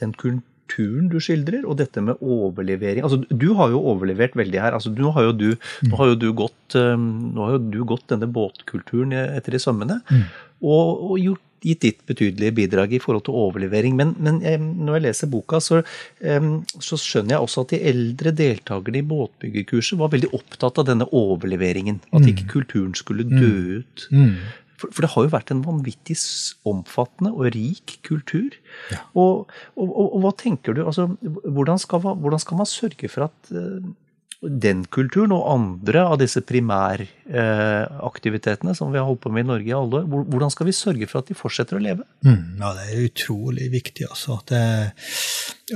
den 0.00 0.14
kulturen 0.18 0.42
kulturen 0.64 1.08
du 1.08 1.20
skildrer, 1.20 1.64
og 1.66 1.78
dette 1.78 2.00
med 2.00 2.20
overlevering. 2.20 3.04
Altså, 3.04 3.22
du 3.28 3.54
har 3.54 3.70
jo 3.70 3.82
overlevert 3.92 4.36
veldig 4.36 4.60
her. 4.60 4.74
Altså, 4.74 4.90
nå, 4.90 5.10
har 5.12 5.24
jo 5.24 5.32
du, 5.32 5.50
nå, 5.82 5.96
har 5.96 6.12
jo 6.12 6.14
du 6.14 6.32
gått, 6.32 6.74
um, 6.74 7.32
nå 7.34 7.44
har 7.44 7.56
jo 7.56 7.64
du 7.70 7.84
gått 7.84 8.08
denne 8.08 8.26
båtkulturen 8.26 9.12
etter 9.12 9.54
i 9.54 9.62
sømmene. 9.62 10.00
Mm. 10.10 10.24
Og, 10.64 11.10
og 11.10 11.18
gjort, 11.20 11.42
gitt 11.64 11.80
ditt 11.80 12.00
betydelige 12.04 12.52
bidrag 12.52 12.92
i 12.92 13.00
forhold 13.00 13.24
til 13.24 13.36
overlevering. 13.40 13.94
Men, 13.96 14.10
men 14.20 14.40
når 14.84 14.98
jeg 14.98 15.04
leser 15.06 15.30
boka, 15.32 15.60
så, 15.64 15.80
så, 16.20 16.98
skjønner 17.00 17.36
jeg 17.36 17.46
også 17.46 17.64
at 17.64 17.72
de 17.72 17.80
eldre 17.88 18.34
deltakerne 18.36 19.00
i 19.00 19.06
båtbyggerkurset 19.08 19.96
var 20.00 20.12
veldig 20.12 20.34
opptatt 20.36 20.82
av 20.82 20.90
denne 20.90 21.08
overleveringen. 21.08 22.02
At 22.12 22.28
ikke 22.28 22.44
mm. 22.44 22.52
kulturen 22.52 22.92
skulle 22.98 23.24
dø 23.30 23.54
mm. 23.54 23.80
ut. 23.80 24.06
Mm. 24.12 24.36
For, 24.44 24.63
for, 24.92 25.00
det 25.04 25.12
har 25.14 25.22
jo 25.26 25.32
vært 25.32 25.50
en 25.54 25.64
vanvittig 25.64 26.16
omfattende 26.68 27.30
og 27.34 27.44
rik 27.54 27.88
kultur. 28.06 28.50
Ja. 28.92 28.98
Og, 29.12 29.32
og, 29.74 29.88
og, 29.88 30.06
og, 30.06 30.18
hva 30.24 30.32
tenker 30.40 30.72
du? 30.76 30.80
Altså, 30.86 31.02
hvordan, 31.22 31.78
skal, 31.82 31.98
hvordan, 32.04 32.40
skal, 32.42 32.56
man 32.60 32.68
sørge 32.70 33.06
for 33.12 33.20
at 33.28 33.38
uh, 33.54 33.82
den 34.44 34.78
kulturen 34.92 35.32
og 35.36 35.48
andre 35.52 36.00
av 36.04 36.16
disse 36.20 36.40
primæraktivitetene 36.44 38.72
uh, 38.74 38.76
som 38.76 38.92
vi 38.92 38.98
har 39.00 39.08
holdt 39.08 39.24
på 39.24 39.32
med 39.34 39.42
i 39.46 39.50
Norge 39.52 39.68
i 39.70 39.78
alle 39.78 39.94
år, 40.02 40.06
hvordan 40.32 40.50
skal 40.52 40.68
vi 40.68 40.74
sørge 40.76 41.06
for 41.10 41.16
at 41.22 41.28
de 41.30 41.38
fortsetter 41.38 41.74
å 41.78 41.84
leve? 41.84 42.02
Mm, 42.26 42.44
ja, 42.60 42.68
Det 42.76 42.84
er 42.88 43.06
utrolig 43.08 43.66
viktig, 43.72 44.04
altså. 44.10 44.32
Det, 44.50 44.62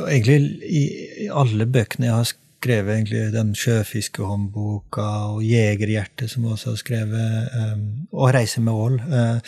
egentlig 0.04 0.38
i, 0.68 0.84
i 1.24 1.26
alle 1.32 1.64
bøkene 1.68 2.06
jeg 2.10 2.16
har 2.16 2.26
skrevet 2.28 2.47
egentlig 2.66 3.32
den 3.32 3.54
sjøfiskehåndboka 3.54 5.06
og 5.34 5.44
Jegerhjertet, 5.44 6.30
som 6.30 6.44
også 6.44 6.70
har 6.70 6.76
skrevet, 6.76 7.48
um, 7.54 8.06
og 8.12 8.34
Reise 8.34 8.60
med 8.60 8.72
ål. 8.72 9.00
Uh, 9.00 9.40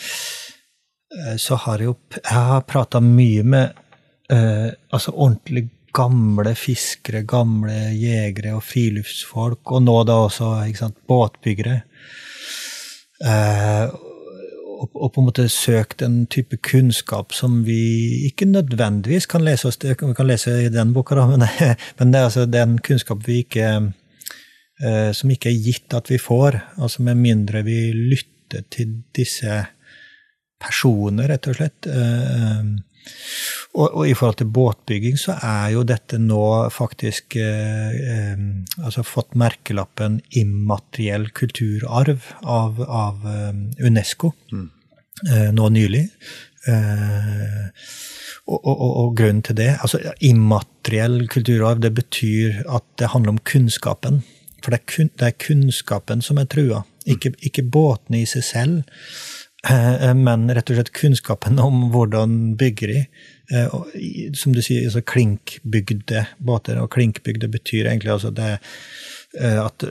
så 1.37 1.55
har 1.55 1.77
jeg 1.77 1.85
jo 1.85 1.95
Jeg 2.15 2.31
har 2.31 2.61
prata 2.61 2.99
mye 2.99 3.43
med 3.43 3.73
uh, 4.31 4.71
altså 4.93 5.11
ordentlig 5.11 5.69
gamle 5.93 6.55
fiskere, 6.55 7.23
gamle 7.27 7.91
jegere 7.99 8.55
og 8.55 8.63
friluftsfolk, 8.63 9.71
og 9.71 9.83
nå 9.83 10.03
da 10.07 10.13
også 10.13 10.53
sant, 10.75 10.95
båtbyggere. 11.07 11.81
Uh, 13.21 13.91
og, 14.81 15.11
på 15.13 15.21
en 15.21 15.27
måte 15.27 15.47
søkt 15.51 16.01
en 16.05 16.23
type 16.31 16.57
kunnskap 16.65 17.35
som 17.37 17.61
vi 17.67 18.27
ikke 18.27 18.47
nødvendigvis 18.49 19.27
kan 19.29 19.43
lese 19.45 19.69
oss 19.69 19.79
Vi 19.81 19.95
kan 19.95 20.27
lese 20.27 20.55
i 20.65 20.69
den 20.73 20.93
boka, 20.93 21.15
da, 21.15 21.27
men, 21.31 21.45
men 21.99 22.11
det 22.11 22.19
er 22.19 22.29
altså 22.29 22.45
den 22.49 22.79
kunnskap 22.79 23.21
vi 23.27 23.43
ikke 23.45 23.67
uh, 24.81 25.11
Som 25.13 25.33
ikke 25.33 25.51
er 25.51 25.61
gitt 25.61 25.93
at 25.93 26.09
vi 26.09 26.17
får. 26.17 26.59
altså 26.77 27.03
Med 27.03 27.15
mindre 27.15 27.63
vi 27.63 27.91
lytter 27.93 28.65
til 28.69 29.03
disse 29.15 29.65
personer, 30.61 31.29
rett 31.29 31.47
og 31.47 31.55
slett. 31.57 31.87
Og, 33.71 33.85
og, 33.87 34.03
i 34.09 34.13
forhold 34.17 34.41
til 34.41 34.51
båtbygging 34.51 35.19
så 35.19 35.37
er 35.47 35.71
jo 35.75 35.85
dette 35.87 36.19
nå 36.19 36.43
faktisk 36.75 37.37
eh, 37.39 37.95
eh, 37.95 38.41
altså 38.83 39.05
fått 39.07 39.37
merkelappen 39.39 40.19
immateriell 40.41 41.29
kulturarv 41.37 42.33
av, 42.43 42.81
av 42.83 43.23
um, 43.23 43.69
Unesco 43.79 44.33
mm. 44.51 44.67
eh, 45.29 45.49
nå 45.55 45.69
nylig. 45.71 46.03
Eh, 46.67 47.71
og, 48.51 48.59
og, 48.59 48.81
og, 48.83 49.15
grunnen 49.17 49.41
til 49.45 49.55
det 49.57 49.71
altså 49.79 50.01
Immateriell 50.25 51.23
kulturarv 51.31 51.79
det 51.81 51.93
betyr 51.95 52.63
at 52.67 52.85
det 52.99 53.13
handler 53.15 53.37
om 53.37 53.43
kunnskapen. 53.47 54.21
For 54.61 54.73
det 54.73 54.81
er, 54.81 54.87
kun, 54.91 55.13
det 55.17 55.29
er 55.29 55.39
kunnskapen 55.41 56.21
som 56.21 56.37
er 56.37 56.49
trua, 56.51 56.83
ikke, 57.09 57.31
ikke 57.41 57.63
båtene 57.73 58.21
i 58.21 58.27
seg 58.29 58.45
selv. 58.45 58.99
Eh, 59.69 60.13
men 60.17 60.49
rett 60.49 60.71
og 60.71 60.79
slett 60.79 60.93
kunnskapen 60.97 61.59
om 61.61 61.89
hvordan 61.93 62.55
bygger 62.57 62.93
de. 62.93 63.01
Eh, 63.53 63.75
som 64.37 64.55
du 64.55 64.61
sier, 64.63 64.87
altså 64.87 65.03
klinkbygde 65.05 66.25
båter. 66.41 66.81
Og 66.81 66.91
klinkbygde 66.95 67.51
betyr 67.51 67.91
egentlig 67.91 68.15
altså 68.15 68.33
det 68.33 68.51
eh, 69.37 69.59
at 69.61 69.85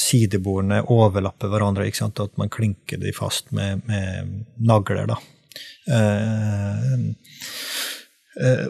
sidebordene 0.00 0.84
overlapper 0.86 1.50
hverandre. 1.52 1.88
ikke 1.88 2.04
sant? 2.04 2.22
At 2.22 2.38
man 2.38 2.52
klinker 2.52 3.02
de 3.02 3.14
fast 3.16 3.50
med, 3.52 3.82
med 3.90 4.44
nagler. 4.58 5.10
da. 5.10 5.18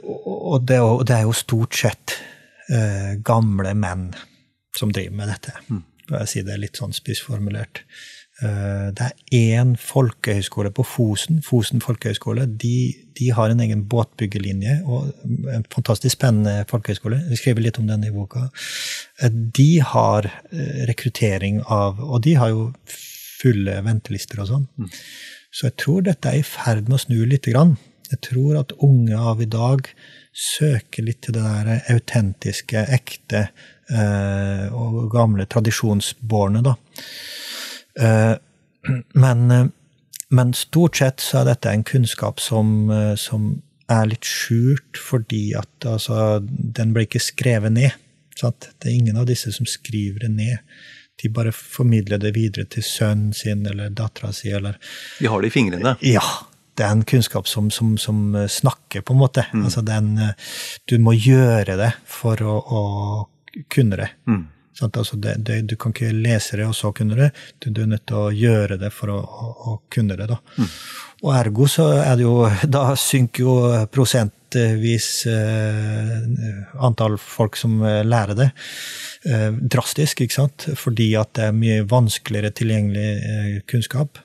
Og 0.08 0.64
det, 0.64 0.78
er 0.78 1.22
jo 1.26 1.36
stort 1.36 1.76
sett 1.76 2.16
gamle 3.24 3.72
menn 3.74 4.10
som 4.76 4.92
driver 4.92 5.16
med 5.18 5.32
dette. 5.32 5.54
Mm. 5.68 5.82
Jeg 6.08 6.30
si 6.30 6.42
det 6.44 6.56
litt 6.60 6.78
sånn 6.80 6.94
spissformulert. 6.96 7.82
Eh, 7.82 8.17
det 8.38 9.02
er 9.02 9.14
én 9.34 9.72
folkehøyskole 9.82 10.70
på 10.70 10.84
Fosen, 10.86 11.40
Fosen 11.42 11.80
folkehøyskole. 11.82 12.44
De, 12.46 12.94
de, 13.18 13.30
har 13.34 13.50
en 13.50 13.62
egen 13.64 13.82
båtbyggelinje, 13.90 14.76
og 14.86 15.08
en 15.50 15.64
fantastisk 15.74 16.14
spennende 16.14 16.62
folkehøyskole. 16.70 17.18
Vi 17.32 17.38
skriver 17.40 17.66
litt 17.66 17.80
om 17.82 17.88
den 17.90 18.06
i 18.06 18.12
boka. 18.14 18.44
Eh, 19.18 19.32
de 19.58 19.80
har 19.82 20.30
eh, 20.52 20.84
rekruttering 20.86 21.64
av 21.66 21.98
Og 21.98 22.22
de 22.22 22.36
har 22.38 22.52
jo 22.54 22.68
fulle 23.40 23.80
ventelister 23.86 24.44
og 24.44 24.50
sånn. 24.52 24.68
Mm. 24.78 24.92
Så 25.50 25.66
jeg 25.66 25.76
tror 25.82 26.06
dette 26.06 26.30
er 26.30 26.38
i 26.38 26.46
ferd 26.46 26.86
med 26.86 26.98
å 26.98 27.02
snu 27.02 27.18
lite 27.26 27.50
grann. 27.50 27.74
Jeg 28.12 28.22
tror 28.30 28.60
at 28.60 28.76
unge 28.78 29.18
av 29.18 29.42
i 29.42 29.50
dag 29.50 29.90
søker 30.30 31.04
litt 31.04 31.24
til 31.26 31.34
det 31.34 31.42
der 31.42 31.90
autentiske, 31.92 32.86
ekte 32.94 33.48
og 34.76 35.06
gamle 35.12 35.46
tradisjonsbårne, 35.48 36.60
da. 36.64 36.74
Eh, 37.98 38.34
men, 39.12 39.50
eh, 39.50 39.66
men, 40.28 40.52
stort 40.54 40.96
sett 40.96 41.20
så 41.24 41.42
er 41.42 41.52
dette 41.52 41.72
en 41.72 41.86
kunnskap 41.86 42.40
som, 42.40 42.90
eh, 42.90 43.14
som 43.18 43.50
er 43.88 44.10
litt 44.10 44.28
skjult 44.28 45.00
fordi 45.00 45.54
at 45.56 45.88
altså, 45.88 46.38
den 46.44 46.92
ble 46.94 47.06
ikke 47.08 47.22
skrevet 47.24 47.74
ned. 47.74 47.96
Sant? 48.38 48.70
Det 48.78 48.90
er 48.90 48.98
ingen 48.98 49.18
av 49.18 49.26
disse 49.30 49.52
som 49.54 49.66
skriver 49.66 50.26
det 50.26 50.34
ned. 50.36 50.82
De 51.18 51.30
bare 51.34 51.50
formidler 51.54 52.20
det 52.22 52.36
videre 52.36 52.68
til 52.70 52.84
sønnen 52.86 53.32
sin 53.34 53.64
eller 53.66 53.90
dattera 53.90 54.30
si. 54.36 54.52
Eller 54.54 54.76
De 55.18 55.26
har 55.26 55.42
det 55.42 55.50
i 55.50 55.56
fingrene? 55.56 55.96
Ja. 56.06 56.22
Det 56.78 56.84
er 56.86 56.92
en 56.94 57.02
kunnskap 57.02 57.48
som, 57.50 57.72
som, 57.74 57.96
som 57.98 58.36
snakker, 58.46 59.02
på 59.02 59.16
en 59.16 59.18
måte. 59.18 59.42
Mm. 59.50 59.64
Altså 59.66 59.82
den, 59.82 60.12
du 60.86 60.94
må 61.02 61.16
gjøre 61.16 61.74
det 61.80 61.88
for 62.06 62.38
å, 62.46 62.54
å 62.62 63.64
kunne 63.74 63.98
det. 63.98 64.12
Mm. 64.30 64.44
Altså 64.86 65.16
det, 65.18 65.34
det, 65.42 65.62
du 65.66 65.74
kan 65.76 65.90
ikke 65.90 66.12
lese 66.14 66.58
det 66.58 66.66
og 66.68 66.76
så 66.76 66.92
kunne 66.94 67.18
det. 67.18 67.32
Du, 67.58 67.70
du 67.74 67.82
er 67.82 67.90
nødt 67.90 68.06
til 68.06 68.18
å 68.20 68.30
gjøre 68.30 68.78
det 68.78 68.92
for 68.94 69.10
å, 69.10 69.18
å, 69.18 69.48
å 69.72 69.76
kunne 69.90 70.16
det. 70.18 70.28
da. 70.30 70.38
Mm. 70.58 70.68
Og 71.26 71.32
ergo 71.34 71.66
så 71.70 71.88
er 71.98 72.18
det 72.18 72.26
jo 72.26 72.36
Da 72.76 72.84
synker 72.98 73.42
jo 73.42 73.56
prosentvis 73.94 75.10
eh, 75.30 76.28
antall 76.84 77.18
folk 77.18 77.58
som 77.58 77.80
eh, 77.82 78.04
lærer 78.06 78.38
det, 78.38 78.48
eh, 79.26 79.50
drastisk, 79.76 80.22
ikke 80.24 80.38
sant? 80.38 80.68
Fordi 80.78 81.10
at 81.18 81.34
det 81.38 81.48
er 81.48 81.58
mye 81.58 81.84
vanskeligere 81.88 82.54
tilgjengelig 82.54 83.08
eh, 83.18 83.54
kunnskap. 83.68 84.22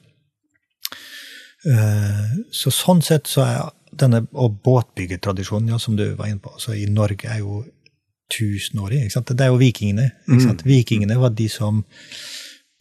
Eh, 1.63 2.25
så 2.53 2.73
sånn 2.73 3.01
sett 3.01 3.29
så 3.31 3.45
er 3.47 3.71
denne 3.93 4.23
og 4.33 4.59
båtbyggetradisjonen 4.65 5.73
ja, 5.73 5.79
som 5.79 5.97
du 5.97 6.05
var 6.17 6.29
inne 6.29 6.41
på, 6.43 6.53
altså 6.57 6.73
i 6.77 6.87
Norge 6.89 7.29
er 7.29 7.43
jo 7.43 7.61
tusenårig. 8.33 9.05
Det 9.13 9.45
er 9.45 9.51
jo 9.51 9.61
vikingene. 9.61 10.09
Mm. 10.27 10.57
Vikingene 10.65 11.19
var 11.21 11.35
de 11.37 11.49
som 11.51 11.83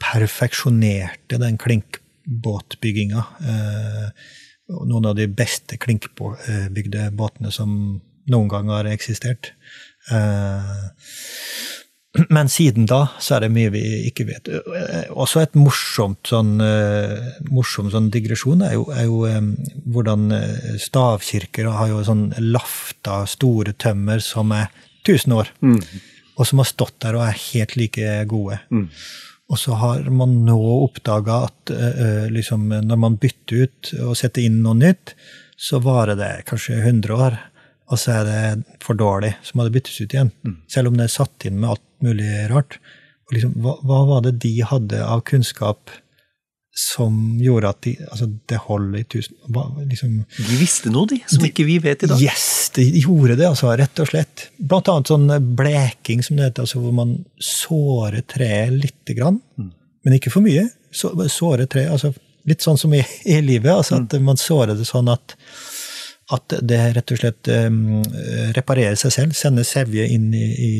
perfeksjonerte 0.02 1.38
den 1.40 1.58
klinkbåtbygginga. 1.60 3.24
Eh, 3.40 4.08
noen 4.72 5.10
av 5.10 5.18
de 5.18 5.28
beste 5.28 5.78
klinkbygde 5.80 7.10
båtene 7.18 7.52
som 7.54 7.76
noen 8.32 8.50
gang 8.50 8.72
har 8.72 8.88
eksistert. 8.90 9.52
Eh, 10.10 10.74
men 12.28 12.50
siden 12.52 12.84
da 12.90 13.06
så 13.24 13.38
er 13.38 13.46
det 13.46 13.54
mye 13.54 13.72
vi 13.72 13.82
ikke 14.10 14.26
vet. 14.28 14.48
Eh, 14.50 15.08
også 15.10 15.42
et 15.42 15.56
morsomt 15.58 16.28
sånn, 16.28 16.54
morsom 17.50 17.90
sånn 17.92 18.10
digresjon 18.12 18.64
er 18.66 18.76
jo, 18.76 18.86
er 18.92 19.08
jo 19.08 19.22
hvordan 19.94 20.28
stavkirker 20.82 21.70
har 21.72 21.92
jo 21.92 22.02
sånn 22.06 22.30
lafta, 22.52 23.22
store 23.30 23.76
tømmer 23.80 24.24
som 24.24 24.52
er 24.56 24.72
1000 25.02 25.36
år, 25.36 25.52
mm. 25.60 25.78
og 26.38 26.48
som 26.48 26.62
har 26.62 26.70
stått 26.70 26.98
der 27.04 27.18
og 27.18 27.26
er 27.26 27.44
helt 27.50 27.76
like 27.78 28.16
gode. 28.30 28.58
Mm. 28.70 28.88
Og 29.52 29.60
så 29.60 29.76
har 29.76 30.06
man 30.14 30.38
nå 30.46 30.58
oppdaga 30.86 31.42
at 31.50 31.72
uh, 31.74 32.26
liksom, 32.32 32.70
når 32.86 33.00
man 33.00 33.18
bytter 33.20 33.66
ut 33.66 33.90
og 34.06 34.14
setter 34.16 34.46
inn 34.46 34.62
noe 34.64 34.78
nytt, 34.78 35.12
så 35.60 35.82
varer 35.82 36.16
det 36.18 36.30
kanskje 36.48 36.78
100 36.80 37.18
år, 37.26 37.36
og 37.92 38.00
så 38.00 38.14
er 38.20 38.28
det 38.28 38.78
for 38.82 38.96
dårlig, 38.96 39.34
så 39.44 39.58
må 39.58 39.66
det 39.66 39.74
byttes 39.74 40.00
ut 40.00 40.14
igjen. 40.14 40.32
Mm. 40.46 40.56
Selv 40.70 40.90
om 40.90 40.96
det 40.96 41.08
er 41.08 41.16
satt 41.18 41.46
inn 41.48 41.58
med 41.60 41.74
alt 41.74 41.84
mulig 42.02 42.30
rart. 42.50 42.78
Og 43.28 43.36
liksom, 43.36 43.52
hva, 43.64 43.76
hva 43.84 44.00
var 44.08 44.24
det 44.24 44.38
de 44.42 44.54
hadde 44.66 45.02
av 45.04 45.24
kunnskap 45.28 45.92
som 46.72 47.16
gjorde 47.42 47.68
at 47.68 47.80
de, 47.84 47.92
altså 48.06 48.26
det 48.48 48.58
holder 48.64 49.02
i 49.02 49.04
tusen 49.12 49.36
liksom, 49.90 50.14
De 50.38 50.56
visste 50.56 50.92
noe, 50.92 51.04
de, 51.10 51.18
som 51.28 51.42
de, 51.42 51.50
ikke 51.50 51.66
vi 51.68 51.76
vet 51.84 52.06
i 52.06 52.08
dag? 52.08 52.22
Yes, 52.24 52.46
de 52.76 52.86
gjorde 53.02 53.36
det, 53.36 53.44
altså, 53.44 53.74
rett 53.76 54.00
og 54.00 54.08
slett. 54.08 54.46
Blant 54.56 54.88
annet 54.88 55.12
sånn 55.12 55.28
bleking, 55.58 56.22
som 56.24 56.38
det 56.38 56.48
heter, 56.48 56.64
altså, 56.64 56.80
hvor 56.80 56.94
man 56.96 57.18
sårer 57.36 58.24
treet 58.24 58.72
lite 58.72 59.16
grann, 59.18 59.36
mm. 59.60 59.68
men 60.06 60.16
ikke 60.16 60.32
for 60.32 60.44
mye. 60.44 60.64
Så, 60.92 61.12
såre 61.32 61.68
treet, 61.68 61.92
altså 61.92 62.14
Litt 62.42 62.58
sånn 62.58 62.74
som 62.74 62.90
i, 62.90 62.98
i 63.30 63.36
livet, 63.38 63.70
altså 63.70 64.00
at 64.00 64.16
mm. 64.18 64.24
man 64.26 64.40
sårer 64.40 64.74
det 64.74 64.82
sånn 64.88 65.06
at 65.12 65.36
at 66.32 66.56
det 66.64 66.80
rett 66.96 67.12
og 67.14 67.20
slett 67.20 67.50
um, 67.52 68.00
reparerer 68.56 68.96
seg 68.98 69.14
selv, 69.14 69.36
sender 69.36 69.66
sevje 69.66 70.06
inn 70.14 70.30
i, 70.34 70.46
i 70.52 70.72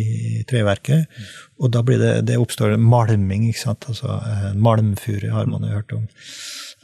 treverket. 0.48 1.06
Mm. 1.06 1.30
Og 1.62 1.72
da 1.74 1.84
blir 1.86 2.00
det, 2.00 2.12
det 2.30 2.40
oppstår 2.40 2.76
malming. 2.80 3.48
ikke 3.50 3.64
sant? 3.66 3.88
Altså, 3.92 4.18
uh, 4.18 4.50
Malmfure 4.56 5.32
har 5.34 5.48
man 5.50 5.66
jo 5.66 5.72
hørt 5.76 5.96
om. 5.96 6.04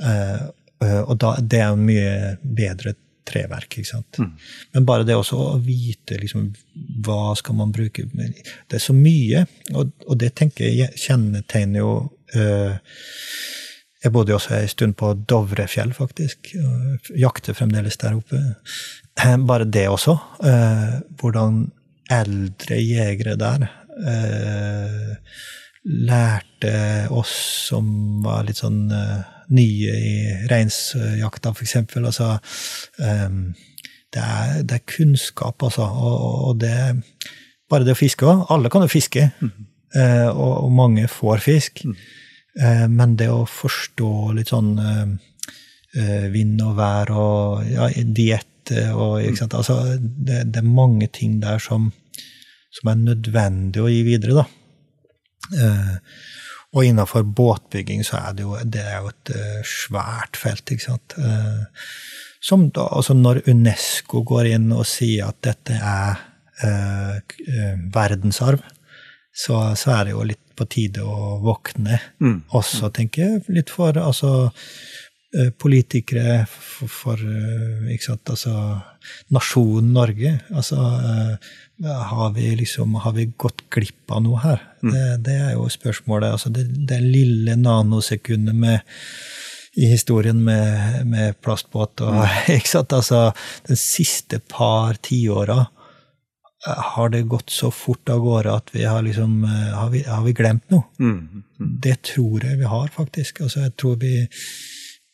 Uh, 0.02 0.48
uh, 0.84 1.02
og 1.04 1.14
da, 1.24 1.34
det 1.40 1.62
er 1.64 1.80
mye 1.80 2.34
bedre 2.42 2.94
treverk. 3.28 3.78
ikke 3.80 3.92
sant? 3.92 4.20
Mm. 4.20 4.34
Men 4.76 4.88
bare 4.88 5.06
det 5.08 5.16
også 5.18 5.40
å 5.54 5.60
vite 5.62 6.20
liksom, 6.20 6.50
hva 7.04 7.34
skal 7.38 7.58
man 7.58 7.72
bruke 7.74 8.06
Det 8.08 8.78
er 8.78 8.82
så 8.82 8.96
mye, 8.96 9.46
og, 9.74 9.94
og 10.06 10.20
det 10.20 10.34
tenker 10.38 10.68
jeg 10.68 10.96
kjennetegner 10.96 11.84
jo 11.84 11.94
jeg 14.04 14.12
bodde 14.14 14.34
også 14.36 14.54
en 14.60 14.68
stund 14.70 14.94
på 15.00 15.12
Dovrefjell, 15.28 15.90
faktisk. 15.96 16.52
og 16.62 17.08
Jakter 17.18 17.56
fremdeles 17.58 17.96
der 17.98 18.14
oppe. 18.20 18.38
Eh, 19.18 19.36
bare 19.48 19.64
det 19.66 19.88
også. 19.90 20.14
Eh, 20.44 21.00
hvordan 21.20 21.64
eldre 22.14 22.78
jegere 22.80 23.34
der 23.40 23.66
eh, 23.98 25.16
lærte 25.88 27.08
oss 27.14 27.32
som 27.68 27.88
var 28.24 28.44
litt 28.48 28.60
sånn 28.60 28.86
nye 29.48 29.92
i 30.04 30.14
reinsjakta, 30.50 31.52
f.eks. 31.56 31.76
Altså, 31.96 32.30
det, 32.98 34.20
er, 34.22 34.62
det 34.68 34.76
er 34.78 34.86
kunnskap, 34.94 35.62
altså. 35.64 35.86
Og, 35.88 36.18
og 36.50 36.58
det 36.60 36.74
bare 37.68 37.84
det 37.84 37.94
å 37.96 38.00
fiske 38.00 38.26
òg. 38.28 38.46
Alle 38.52 38.70
kan 38.72 38.84
jo 38.86 38.92
fiske, 38.92 39.30
Mm. 39.40 39.66
og, 40.36 40.50
og 40.66 40.72
mange 40.76 41.06
får 41.08 41.40
fisk. 41.40 41.80
Eh, 41.88 42.27
men 42.90 43.16
det 43.18 43.28
å 43.30 43.44
forstå 43.46 44.12
litt 44.34 44.50
sånn 44.50 44.72
eh, 44.82 45.06
eh, 45.98 46.26
vind 46.34 46.62
og 46.66 46.76
vær 46.78 47.12
og 47.14 47.68
ja, 47.70 47.88
diett 48.04 48.72
og 48.92 49.22
ikke 49.24 49.42
sant? 49.42 49.54
Altså, 49.56 49.78
det, 49.98 50.42
det 50.52 50.60
er 50.60 50.66
mange 50.66 51.08
ting 51.14 51.38
der 51.40 51.62
som, 51.62 51.88
som 52.74 52.90
er 52.92 52.98
nødvendig 53.00 53.80
å 53.80 53.88
gi 53.88 54.02
videre, 54.04 54.42
da. 54.42 54.46
Eh, 55.56 55.94
og 56.76 56.84
innenfor 56.84 57.24
båtbygging 57.24 58.02
så 58.04 58.18
er 58.20 58.34
det 58.36 58.44
jo, 58.44 58.56
det 58.60 58.82
er 58.84 58.98
jo 59.00 59.12
et 59.12 59.30
eh, 59.32 59.60
svært 59.64 60.36
felt, 60.36 60.68
ikke 60.68 60.84
sant. 60.84 61.16
Eh, 61.16 61.86
som 62.44 62.68
da, 62.74 62.84
altså 62.92 63.16
når 63.16 63.42
UNESCO 63.48 64.22
går 64.26 64.52
inn 64.52 64.68
og 64.76 64.84
sier 64.86 65.30
at 65.30 65.40
dette 65.46 65.78
er 65.78 66.20
eh, 66.64 67.16
eh, 67.48 67.80
verdensarv, 67.94 68.60
så, 69.38 69.60
så, 69.78 69.92
er 69.94 70.08
det 70.08 70.16
jo 70.16 70.26
litt 70.26 70.42
på 70.58 70.66
tide 70.66 71.04
å 71.06 71.38
våkne. 71.44 72.00
Mm. 72.18 72.40
Også, 72.58 72.90
tenker 72.94 73.24
jeg, 73.24 73.42
litt 73.54 73.70
for 73.70 73.94
altså 74.02 74.32
eh, 75.36 75.52
politikere, 75.54 76.40
for, 76.50 76.90
for 76.90 77.22
ikke 77.86 78.08
sant, 78.08 78.34
altså 78.34 78.54
nasjonen 79.34 79.94
Norge. 79.94 80.34
Altså 80.50 80.82
har 81.86 82.32
vi, 82.34 82.56
liksom, 82.56 82.94
har 83.04 83.12
vi 83.12 83.28
gått 83.36 83.62
glipp 83.70 84.10
av 84.10 84.24
noe 84.26 84.42
her? 84.42 84.64
Mm. 84.82 84.92
Det, 84.92 85.04
det, 85.28 85.38
er 85.46 85.54
jo 85.54 85.68
spørsmålet. 85.70 86.34
Altså 86.34 86.50
det, 86.54 86.66
det 86.90 86.98
lille 87.04 87.54
nanosekundet 87.56 88.58
med, 88.58 88.98
i 89.78 89.92
historien 89.92 90.42
med, 90.42 91.04
med 91.06 91.38
plastbåt 91.44 92.02
og 92.02 92.18
mm. 92.18 92.28
ikke 92.58 92.74
sant? 92.74 92.98
Altså, 92.98 93.28
Den 93.68 93.78
siste 93.78 94.42
par 94.50 94.98
tiåra 95.06 95.60
eh, 95.62 95.77
har 96.76 97.12
det 97.14 97.22
gått 97.30 97.50
så 97.50 97.70
fort 97.70 98.08
av 98.12 98.20
gårde 98.24 98.54
at 98.54 98.72
vi 98.74 98.84
har 98.84 99.02
liksom 99.02 99.44
eh, 99.44 99.74
Har 99.74 99.90
vi, 99.90 100.02
har 100.02 100.24
vi 100.24 100.34
glemt 100.36 100.66
noe? 100.70 100.84
Mm. 100.98 101.44
Mm. 101.58 101.76
Det 101.82 101.96
tror 102.12 102.44
jeg 102.44 102.58
vi 102.58 102.68
har, 102.68 102.88
faktisk. 102.94 103.40
Altså, 103.40 103.66
jeg 103.66 103.76
tror 103.80 103.96
vi 104.02 104.26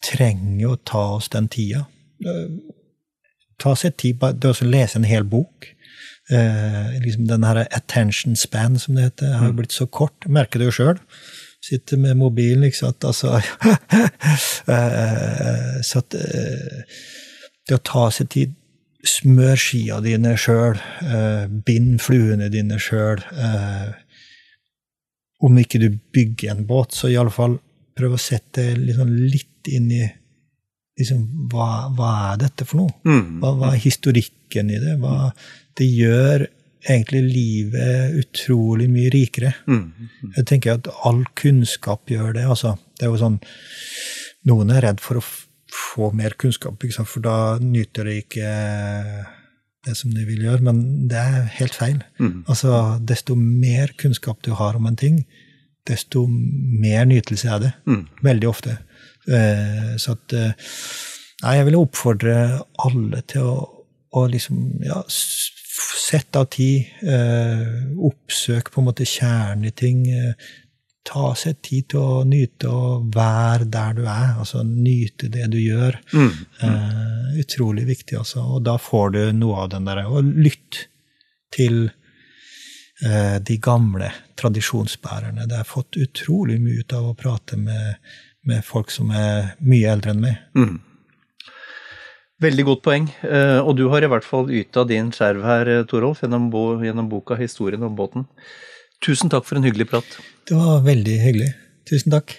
trenger 0.05 0.75
å 0.75 0.81
ta 0.85 1.05
oss 1.17 1.31
den 1.33 1.49
tida. 1.49 1.87
Eh, 2.25 2.51
ta 3.61 3.77
seg 3.79 3.97
tid 4.01 4.25
til 4.43 4.51
å 4.51 4.69
lese 4.69 4.99
en 4.99 5.09
hel 5.09 5.25
bok 5.25 5.75
eh, 6.31 7.03
liksom 7.03 7.29
den 7.29 7.45
her 7.45 7.67
attention 7.71 8.37
span, 8.37 8.79
som 8.79 8.95
det 8.95 9.03
heter, 9.03 9.33
har 9.33 9.51
mm. 9.51 9.57
blitt 9.57 9.73
så 9.73 9.87
kort. 9.87 10.27
Merker 10.27 10.59
det 10.59 10.71
jo 10.71 10.77
sjøl. 10.79 10.99
Sitter 11.65 11.97
med 11.97 12.17
mobilen, 12.21 12.65
ikke 12.65 12.83
sant. 12.83 13.05
Altså 13.05 13.37
eh, 14.77 15.81
Så 15.83 16.03
at 16.03 16.17
eh, 16.19 17.01
det 17.69 17.79
å 17.79 17.85
ta 17.85 18.11
seg 18.13 18.29
tid 18.35 18.59
Smør 19.05 19.61
skia 19.61 20.01
dine 20.05 20.35
sjøl. 20.41 20.79
Eh, 21.05 21.45
bind 21.67 22.01
fluene 22.01 22.49
dine 22.53 22.79
sjøl. 22.81 23.21
Eh, 23.37 23.93
om 25.45 25.61
ikke 25.61 25.81
du 25.83 25.89
bygger 26.15 26.55
en 26.55 26.67
båt, 26.69 26.97
så 26.97 27.11
iallfall 27.13 27.59
prøv 27.95 28.17
å 28.17 28.21
sette 28.21 28.71
liksom 28.79 29.11
litt 29.13 29.69
inn 29.71 29.91
i 29.93 30.05
liksom, 30.99 31.25
hva, 31.53 31.91
hva, 31.95 32.11
er 32.33 32.43
dette 32.45 32.67
for 32.69 32.85
noe? 32.85 32.95
Mm. 33.07 33.41
Hva, 33.43 33.55
hva, 33.59 33.73
er 33.75 33.83
historikken 33.83 34.73
i 34.73 34.81
det? 34.83 34.97
Hva, 35.03 35.31
det 35.79 35.89
gjør 35.91 36.47
egentlig 36.85 37.23
livet 37.27 38.19
utrolig 38.21 38.89
mye 38.93 39.13
rikere. 39.13 39.55
Mm. 39.71 40.11
Jeg 40.37 40.47
tenker 40.51 40.79
at 40.79 40.91
all 41.09 41.23
kunnskap 41.39 42.13
gjør 42.13 42.37
det. 42.37 42.45
altså. 42.45 42.77
Det 42.99 43.07
er 43.07 43.15
jo 43.15 43.23
sånn, 43.23 43.41
Noen 44.45 44.75
er 44.75 44.85
redd 44.85 44.99
for 45.01 45.17
å 45.17 45.25
få 45.75 46.11
mer 46.15 46.37
kunnskap, 46.39 46.83
for 47.07 47.25
da 47.25 47.59
nyter 47.63 48.09
de 48.09 48.21
ikke 48.23 48.51
det 49.85 49.97
som 49.99 50.13
de 50.15 50.25
vil 50.27 50.45
gjøre. 50.47 50.65
Men 50.69 51.09
det 51.11 51.21
er 51.21 51.51
helt 51.59 51.75
feil. 51.77 52.03
Mm. 52.21 52.45
Altså, 52.49 52.99
Desto 53.01 53.37
mer 53.39 53.95
kunnskap 54.01 54.43
du 54.45 54.55
har 54.55 54.79
om 54.79 54.87
en 54.87 54.97
ting, 54.97 55.25
desto 55.87 56.27
mer 56.29 57.05
nytelse 57.05 57.51
er 57.51 57.65
det. 57.67 57.73
Mm. 57.87 58.07
Veldig 58.25 58.49
ofte. 58.49 58.79
Eh, 59.29 59.95
så 60.01 60.17
at 60.17 60.37
eh, 60.37 60.55
Nei, 61.45 61.59
jeg 61.59 61.67
vil 61.67 61.75
oppfordre 61.77 62.35
alle 62.87 63.19
til 63.29 63.45
å, 63.45 63.57
å 64.17 64.21
liksom 64.33 64.79
ja, 64.87 65.03
sette 65.11 66.41
av 66.41 66.47
tid. 66.55 66.87
Eh, 67.05 67.91
oppsøk 68.07 68.71
på 68.73 68.81
en 68.81 68.87
måte 68.87 69.05
kjernen 69.09 69.67
i 69.69 69.73
ting. 69.77 70.07
Ta 71.05 71.35
seg 71.37 71.59
tid 71.65 71.91
til 71.93 72.01
å 72.01 72.23
nyte 72.29 72.71
å 72.71 72.85
være 73.13 73.69
der 73.73 73.97
du 73.99 74.05
er. 74.07 74.39
Altså 74.41 74.63
nyte 74.65 75.29
det 75.33 75.51
du 75.53 75.59
gjør. 75.61 75.99
Mm, 76.15 76.31
mm. 76.63 77.41
utrolig 77.43 77.85
viktig, 77.91 78.17
altså. 78.23 78.45
Og 78.57 78.65
da 78.65 78.79
får 78.81 79.13
du 79.17 79.21
noe 79.37 79.67
av 79.67 79.75
den 79.75 79.89
derre 79.89 80.07
Og 80.09 80.25
lytt 80.25 80.87
til 81.55 81.91
de 83.05 83.57
gamle 83.61 84.07
tradisjonsbærerne. 84.39 85.49
Det 85.51 85.59
har 85.59 85.67
fått 85.69 85.99
utrolig 86.01 86.61
mye 86.63 86.85
ut 86.85 86.95
av 86.97 87.11
å 87.11 87.17
prate 87.19 87.59
med 87.61 87.99
med 88.45 88.65
folk 88.65 88.93
som 88.93 89.13
er 89.15 89.55
mye 89.65 89.89
eldre 89.95 90.13
enn 90.13 90.23
meg. 90.25 90.37
Mm. 90.57 90.77
Veldig 92.45 92.67
godt 92.69 92.85
poeng. 92.85 93.09
Eh, 93.25 93.61
og 93.63 93.77
du 93.79 93.87
har 93.93 94.05
i 94.05 94.11
hvert 94.11 94.27
fall 94.27 94.51
yta 94.53 94.85
din 94.89 95.11
skjerv 95.15 95.45
her, 95.47 95.71
eh, 95.71 95.85
Torolf, 95.89 96.21
gjennom, 96.25 96.51
bo, 96.53 96.65
gjennom 96.85 97.09
boka 97.09 97.39
'Historien 97.39 97.83
om 97.83 97.97
båten'. 97.97 98.27
Tusen 99.05 99.29
takk 99.29 99.45
for 99.45 99.61
en 99.61 99.67
hyggelig 99.67 99.91
prat. 99.91 100.17
Det 100.49 100.57
var 100.57 100.81
veldig 100.87 101.19
hyggelig. 101.21 101.51
Tusen 101.85 102.15
takk. 102.15 102.39